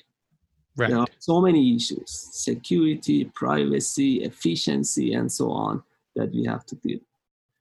Right. 0.77 0.91
There 0.91 0.99
are 0.99 1.07
so 1.21 1.41
many 1.41 1.75
issues 1.75 2.29
security, 2.33 3.25
privacy, 3.25 4.23
efficiency, 4.23 5.15
and 5.15 5.33
so 5.33 5.51
on 5.51 5.83
that 6.17 6.33
we 6.33 6.45
have 6.45 6.67
to 6.67 6.77
deal. 6.77 6.99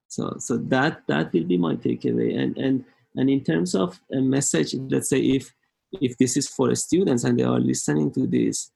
So, 0.08 0.36
so 0.39 0.58
that 0.58 1.04
that 1.08 1.32
will 1.32 1.46
be 1.46 1.58
my 1.58 1.76
takeaway. 1.76 2.38
And 2.38 2.58
and 2.58 2.84
and 3.16 3.30
in 3.30 3.43
terms 3.43 3.74
of 3.74 4.02
a 4.12 4.20
message, 4.20 4.74
let's 4.74 5.10
say 5.10 5.20
if 5.20 5.54
if 6.02 6.18
this 6.18 6.36
is 6.36 6.50
for 6.50 6.76
students 6.76 7.24
and 7.24 7.39
they 7.39 7.43
are 7.43 7.60
listening 7.60 8.12
to 8.12 8.28
this, 8.28 8.72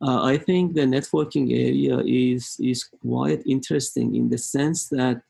uh, 0.00 0.24
I 0.24 0.36
think 0.36 0.74
the 0.74 0.82
networking 0.82 1.50
area 1.52 1.98
is, 2.00 2.56
is 2.60 2.84
quite 2.84 3.42
interesting 3.46 4.14
in 4.14 4.28
the 4.28 4.38
sense 4.38 4.88
that 4.88 5.22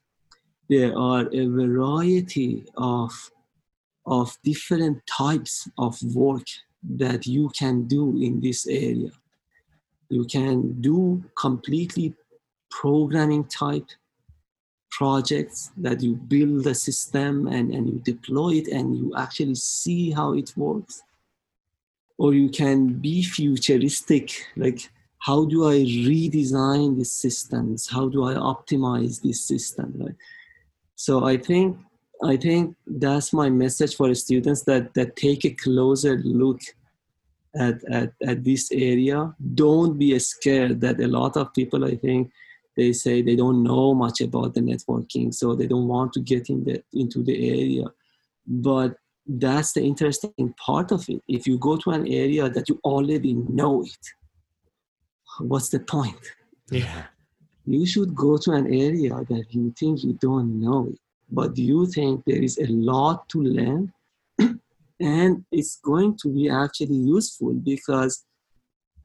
there 0.68 0.96
are 0.98 1.28
a 1.32 1.46
variety 1.46 2.64
of, 2.76 3.12
of 4.06 4.36
different 4.42 5.06
types 5.06 5.68
of 5.78 5.96
work 6.14 6.46
that 6.96 7.26
you 7.26 7.48
can 7.50 7.86
do 7.86 8.20
in 8.20 8.40
this 8.40 8.66
area. 8.66 9.10
You 10.08 10.24
can 10.24 10.80
do 10.80 11.22
completely 11.38 12.14
programming 12.70 13.44
type 13.44 13.88
projects 14.90 15.70
that 15.76 16.02
you 16.02 16.14
build 16.14 16.66
a 16.66 16.74
system 16.74 17.46
and, 17.46 17.72
and 17.72 17.86
you 17.86 18.00
deploy 18.04 18.54
it 18.54 18.68
and 18.68 18.96
you 18.96 19.12
actually 19.16 19.54
see 19.54 20.10
how 20.10 20.32
it 20.32 20.52
works 20.56 21.02
or 22.18 22.34
you 22.34 22.48
can 22.48 22.94
be 22.94 23.22
futuristic 23.22 24.46
like 24.56 24.90
how 25.18 25.44
do 25.44 25.66
i 25.68 25.76
redesign 25.76 26.96
these 26.96 27.12
systems 27.12 27.88
how 27.88 28.08
do 28.08 28.24
i 28.24 28.34
optimize 28.34 29.20
this 29.22 29.42
system? 29.42 29.92
Right? 29.98 30.14
so 30.94 31.24
i 31.26 31.36
think 31.36 31.76
i 32.24 32.36
think 32.36 32.76
that's 32.86 33.32
my 33.32 33.50
message 33.50 33.96
for 33.96 34.08
the 34.08 34.14
students 34.14 34.62
that 34.62 34.94
that 34.94 35.16
take 35.16 35.44
a 35.44 35.50
closer 35.50 36.18
look 36.18 36.60
at, 37.58 37.82
at, 37.90 38.12
at 38.26 38.44
this 38.44 38.70
area. 38.70 39.34
Don't 39.54 39.98
be 39.98 40.18
scared 40.18 40.80
that 40.82 41.00
a 41.00 41.08
lot 41.08 41.36
of 41.36 41.54
people 41.54 41.84
i 41.84 41.96
think 41.96 42.30
they 42.76 42.92
say 42.92 43.22
they 43.22 43.36
don't 43.36 43.62
know 43.62 43.94
much 43.94 44.20
about 44.20 44.54
the 44.54 44.60
networking 44.60 45.32
so 45.32 45.54
they 45.54 45.66
don't 45.66 45.88
want 45.88 46.12
to 46.12 46.20
get 46.20 46.50
in 46.50 46.62
the, 46.64 46.82
into 46.92 47.22
the 47.22 47.48
area. 47.48 47.84
But 48.46 48.96
that's 49.26 49.72
the 49.72 49.82
interesting 49.82 50.54
part 50.64 50.92
of 50.92 51.08
it. 51.08 51.20
If 51.28 51.46
you 51.46 51.58
go 51.58 51.76
to 51.76 51.90
an 51.90 52.06
area 52.06 52.48
that 52.48 52.68
you 52.68 52.80
already 52.84 53.34
know 53.34 53.84
it, 53.84 54.06
what's 55.40 55.68
the 55.68 55.80
point? 55.80 56.20
Yeah. 56.70 57.04
You 57.64 57.86
should 57.86 58.14
go 58.14 58.36
to 58.38 58.52
an 58.52 58.66
area 58.66 59.14
that 59.28 59.46
you 59.50 59.74
think 59.78 60.04
you 60.04 60.12
don't 60.20 60.60
know 60.60 60.88
it, 60.90 60.98
but 61.30 61.56
you 61.58 61.86
think 61.86 62.24
there 62.24 62.42
is 62.42 62.58
a 62.58 62.66
lot 62.66 63.28
to 63.30 63.42
learn 63.42 63.92
and 65.00 65.44
it's 65.50 65.76
going 65.76 66.16
to 66.22 66.32
be 66.32 66.48
actually 66.48 66.94
useful 66.94 67.54
because 67.54 68.24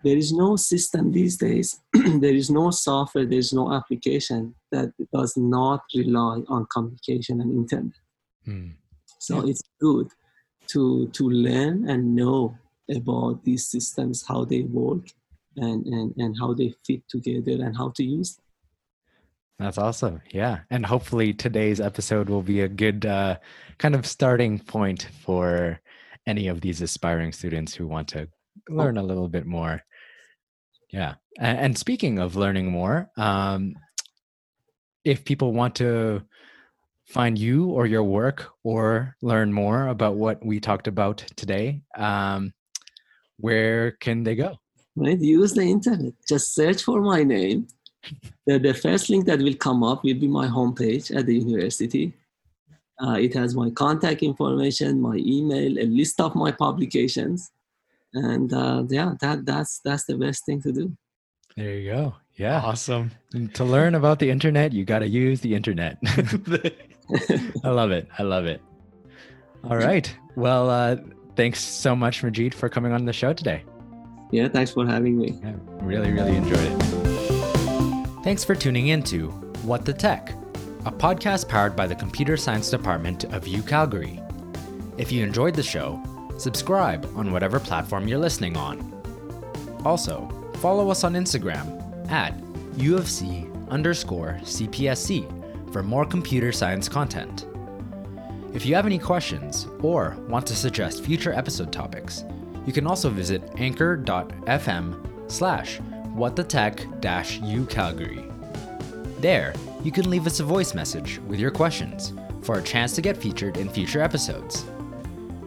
there 0.03 0.17
is 0.17 0.32
no 0.32 0.55
system 0.55 1.11
these 1.11 1.38
days, 1.38 1.80
there 1.93 2.34
is 2.34 2.49
no 2.49 2.72
software, 2.72 3.26
there 3.26 3.39
is 3.39 3.53
no 3.53 3.72
application 3.74 4.55
that 4.72 4.91
does 5.13 5.38
not 5.38 5.82
rely 5.95 6.41
on 6.47 6.65
communication 6.74 7.41
and 7.41 7.51
internet. 7.51 7.93
Hmm. 8.45 8.69
So 9.22 9.36
yeah. 9.45 9.51
it's 9.51 9.61
good 9.80 10.09
to 10.74 11.07
to 11.09 11.30
learn 11.30 11.88
and 11.88 12.15
know 12.15 12.57
about 12.89 13.43
these 13.43 13.67
systems, 13.67 14.26
how 14.28 14.45
they 14.45 14.63
work, 14.63 15.05
and 15.57 15.86
and 15.86 16.13
and 16.17 16.36
how 16.39 16.53
they 16.55 16.74
fit 16.86 17.07
together, 17.07 17.63
and 17.63 17.78
how 17.78 17.89
to 17.97 18.03
use 18.03 18.36
them. 18.36 18.45
That's 19.59 19.78
awesome. 19.78 20.22
Yeah. 20.32 20.61
And 20.72 20.84
hopefully 20.84 21.34
today's 21.34 21.80
episode 21.80 22.30
will 22.30 22.41
be 22.41 22.61
a 22.61 22.67
good 22.67 23.05
uh, 23.05 23.38
kind 23.78 23.93
of 23.93 24.07
starting 24.07 24.57
point 24.57 25.07
for 25.24 25.80
any 26.26 26.47
of 26.47 26.61
these 26.61 26.82
aspiring 26.82 27.32
students 27.32 27.76
who 27.76 27.86
want 27.86 28.07
to 28.09 28.28
learn 28.69 28.97
a 28.97 29.03
little 29.03 29.28
bit 29.28 29.45
more. 29.45 29.84
Yeah. 30.89 31.13
And, 31.38 31.59
and 31.59 31.78
speaking 31.78 32.17
of 32.17 32.36
learning 32.36 32.72
more, 32.72 33.11
um, 33.17 33.76
if 35.05 35.26
people 35.26 35.53
want 35.53 35.76
to 35.76 36.24
find 37.12 37.38
you 37.38 37.66
or 37.66 37.86
your 37.86 38.03
work 38.03 38.49
or 38.64 39.16
learn 39.22 39.51
more 39.53 39.88
about 39.88 40.16
what 40.16 40.43
we 40.45 40.59
talked 40.59 40.88
about 40.88 41.18
today, 41.36 41.82
um, 41.97 42.53
where 43.38 43.91
can 43.99 44.24
they 44.24 44.36
go? 44.36 44.57
Right, 44.95 45.20
use 45.20 45.53
the 45.53 45.64
internet. 45.64 46.14
Just 46.28 46.55
search 46.55 46.84
for 46.84 47.01
my 47.01 47.24
name. 47.24 47.68
the, 48.47 48.57
the 48.57 48.74
first 48.74 49.09
link 49.09 49.26
that 49.26 49.39
will 49.39 49.55
come 49.55 49.84
up 49.84 50.03
will 50.03 50.20
be 50.20 50.28
my 50.28 50.47
homepage 50.47 51.16
at 51.16 51.26
the 51.26 51.36
university. 51.36 52.14
Uh, 53.01 53.14
it 53.14 53.34
has 53.34 53.55
my 53.55 53.70
contact 53.72 54.22
information, 54.22 55.01
my 55.01 55.16
email, 55.16 55.80
a 55.80 55.86
list 55.86 56.22
of 56.22 56.36
my 56.36 56.51
publications, 56.51 57.49
and 58.14 58.53
uh, 58.53 58.84
yeah, 58.89 59.14
that 59.22 59.43
that's 59.43 59.80
that's 59.84 60.03
the 60.05 60.16
best 60.16 60.45
thing 60.45 60.62
to 60.62 60.72
do. 60.72 60.95
There 61.55 61.76
you 61.78 61.91
go. 61.91 62.16
Yeah. 62.36 62.62
Awesome. 62.62 63.12
And 63.34 63.53
to 63.55 63.64
learn 63.64 63.95
about 63.95 64.20
the 64.20 64.30
internet, 64.30 64.72
you 64.74 64.86
got 64.86 64.99
to 64.99 65.07
use 65.07 65.41
the 65.41 65.55
internet. 65.55 65.97
I 67.64 67.70
love 67.70 67.91
it. 67.91 68.07
I 68.18 68.24
love 68.24 68.45
it. 68.45 68.62
All 69.64 69.78
right. 69.78 70.14
Well, 70.36 70.70
uh, 70.70 70.97
thanks 71.36 71.59
so 71.59 71.95
much, 71.95 72.24
Majid, 72.24 72.53
for 72.53 72.70
coming 72.70 72.91
on 72.91 73.05
the 73.05 73.14
show 73.14 73.34
today. 73.34 73.64
Yeah, 74.32 74.47
thanks 74.47 74.72
for 74.72 74.86
having 74.86 75.18
me. 75.18 75.39
Yeah, 75.43 75.53
really, 75.82 76.12
really 76.12 76.36
enjoyed 76.36 76.59
it. 76.59 78.24
Thanks 78.24 78.43
for 78.43 78.55
tuning 78.55 78.88
in 78.88 79.03
to 79.03 79.30
What 79.64 79.84
the 79.84 79.93
Tech, 79.93 80.32
a 80.86 80.91
podcast 80.91 81.49
powered 81.49 81.76
by 81.76 81.86
the 81.86 81.95
Computer 81.95 82.38
Science 82.38 82.70
Department 82.70 83.26
of 83.26 83.47
U 83.47 83.62
Calgary. 83.62 84.22
If 84.97 85.12
you 85.12 85.24
enjoyed 85.24 85.55
the 85.55 85.64
show, 85.64 86.01
subscribe 86.38 87.12
on 87.16 87.32
whatever 87.32 87.59
platform 87.59 88.07
you're 88.07 88.20
listening 88.20 88.55
on. 88.55 88.88
Also, 89.84 90.30
follow 90.55 90.89
us 90.89 91.03
on 91.03 91.14
Instagram 91.14 92.09
at 92.09 92.38
UFC 92.74 93.49
underscore 93.70 94.39
CPSC 94.43 95.40
for 95.72 95.84
more 95.84 96.05
computer 96.05 96.51
science 96.51 96.88
content. 96.88 97.45
If 98.53 98.65
you 98.65 98.76
have 98.76 98.86
any 98.86 98.99
questions 98.99 99.67
or 99.82 100.17
want 100.28 100.45
to 100.47 100.55
suggest 100.55 101.03
future 101.03 101.34
episode 101.34 101.72
topics, 101.72 102.26
you 102.65 102.74
can 102.74 102.86
also 102.86 103.09
visit 103.09 103.41
anchor.fm 103.57 105.32
slash 105.32 105.80
whatthetech 106.15 107.69
Calgary. 107.69 108.26
There, 109.19 109.53
you 109.84 109.91
can 109.91 110.09
leave 110.09 110.28
us 110.28 110.39
a 110.39 110.43
voice 110.43 110.74
message 110.74 111.19
with 111.28 111.39
your 111.39 111.51
questions 111.51 112.13
for 112.41 112.57
a 112.57 112.63
chance 112.63 112.93
to 112.95 113.01
get 113.01 113.17
featured 113.17 113.57
in 113.57 113.69
future 113.69 114.01
episodes. 114.01 114.65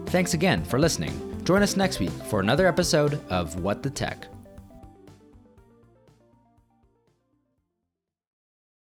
Thanks 0.07 0.35
again 0.35 0.65
for 0.65 0.79
listening. 0.79 1.13
Join 1.45 1.63
us 1.63 1.77
next 1.77 2.01
week 2.01 2.13
for 2.31 2.41
another 2.41 2.67
episode 2.67 3.21
of 3.29 3.61
What 3.61 3.83
the 3.83 3.91
Tech. 3.91 4.34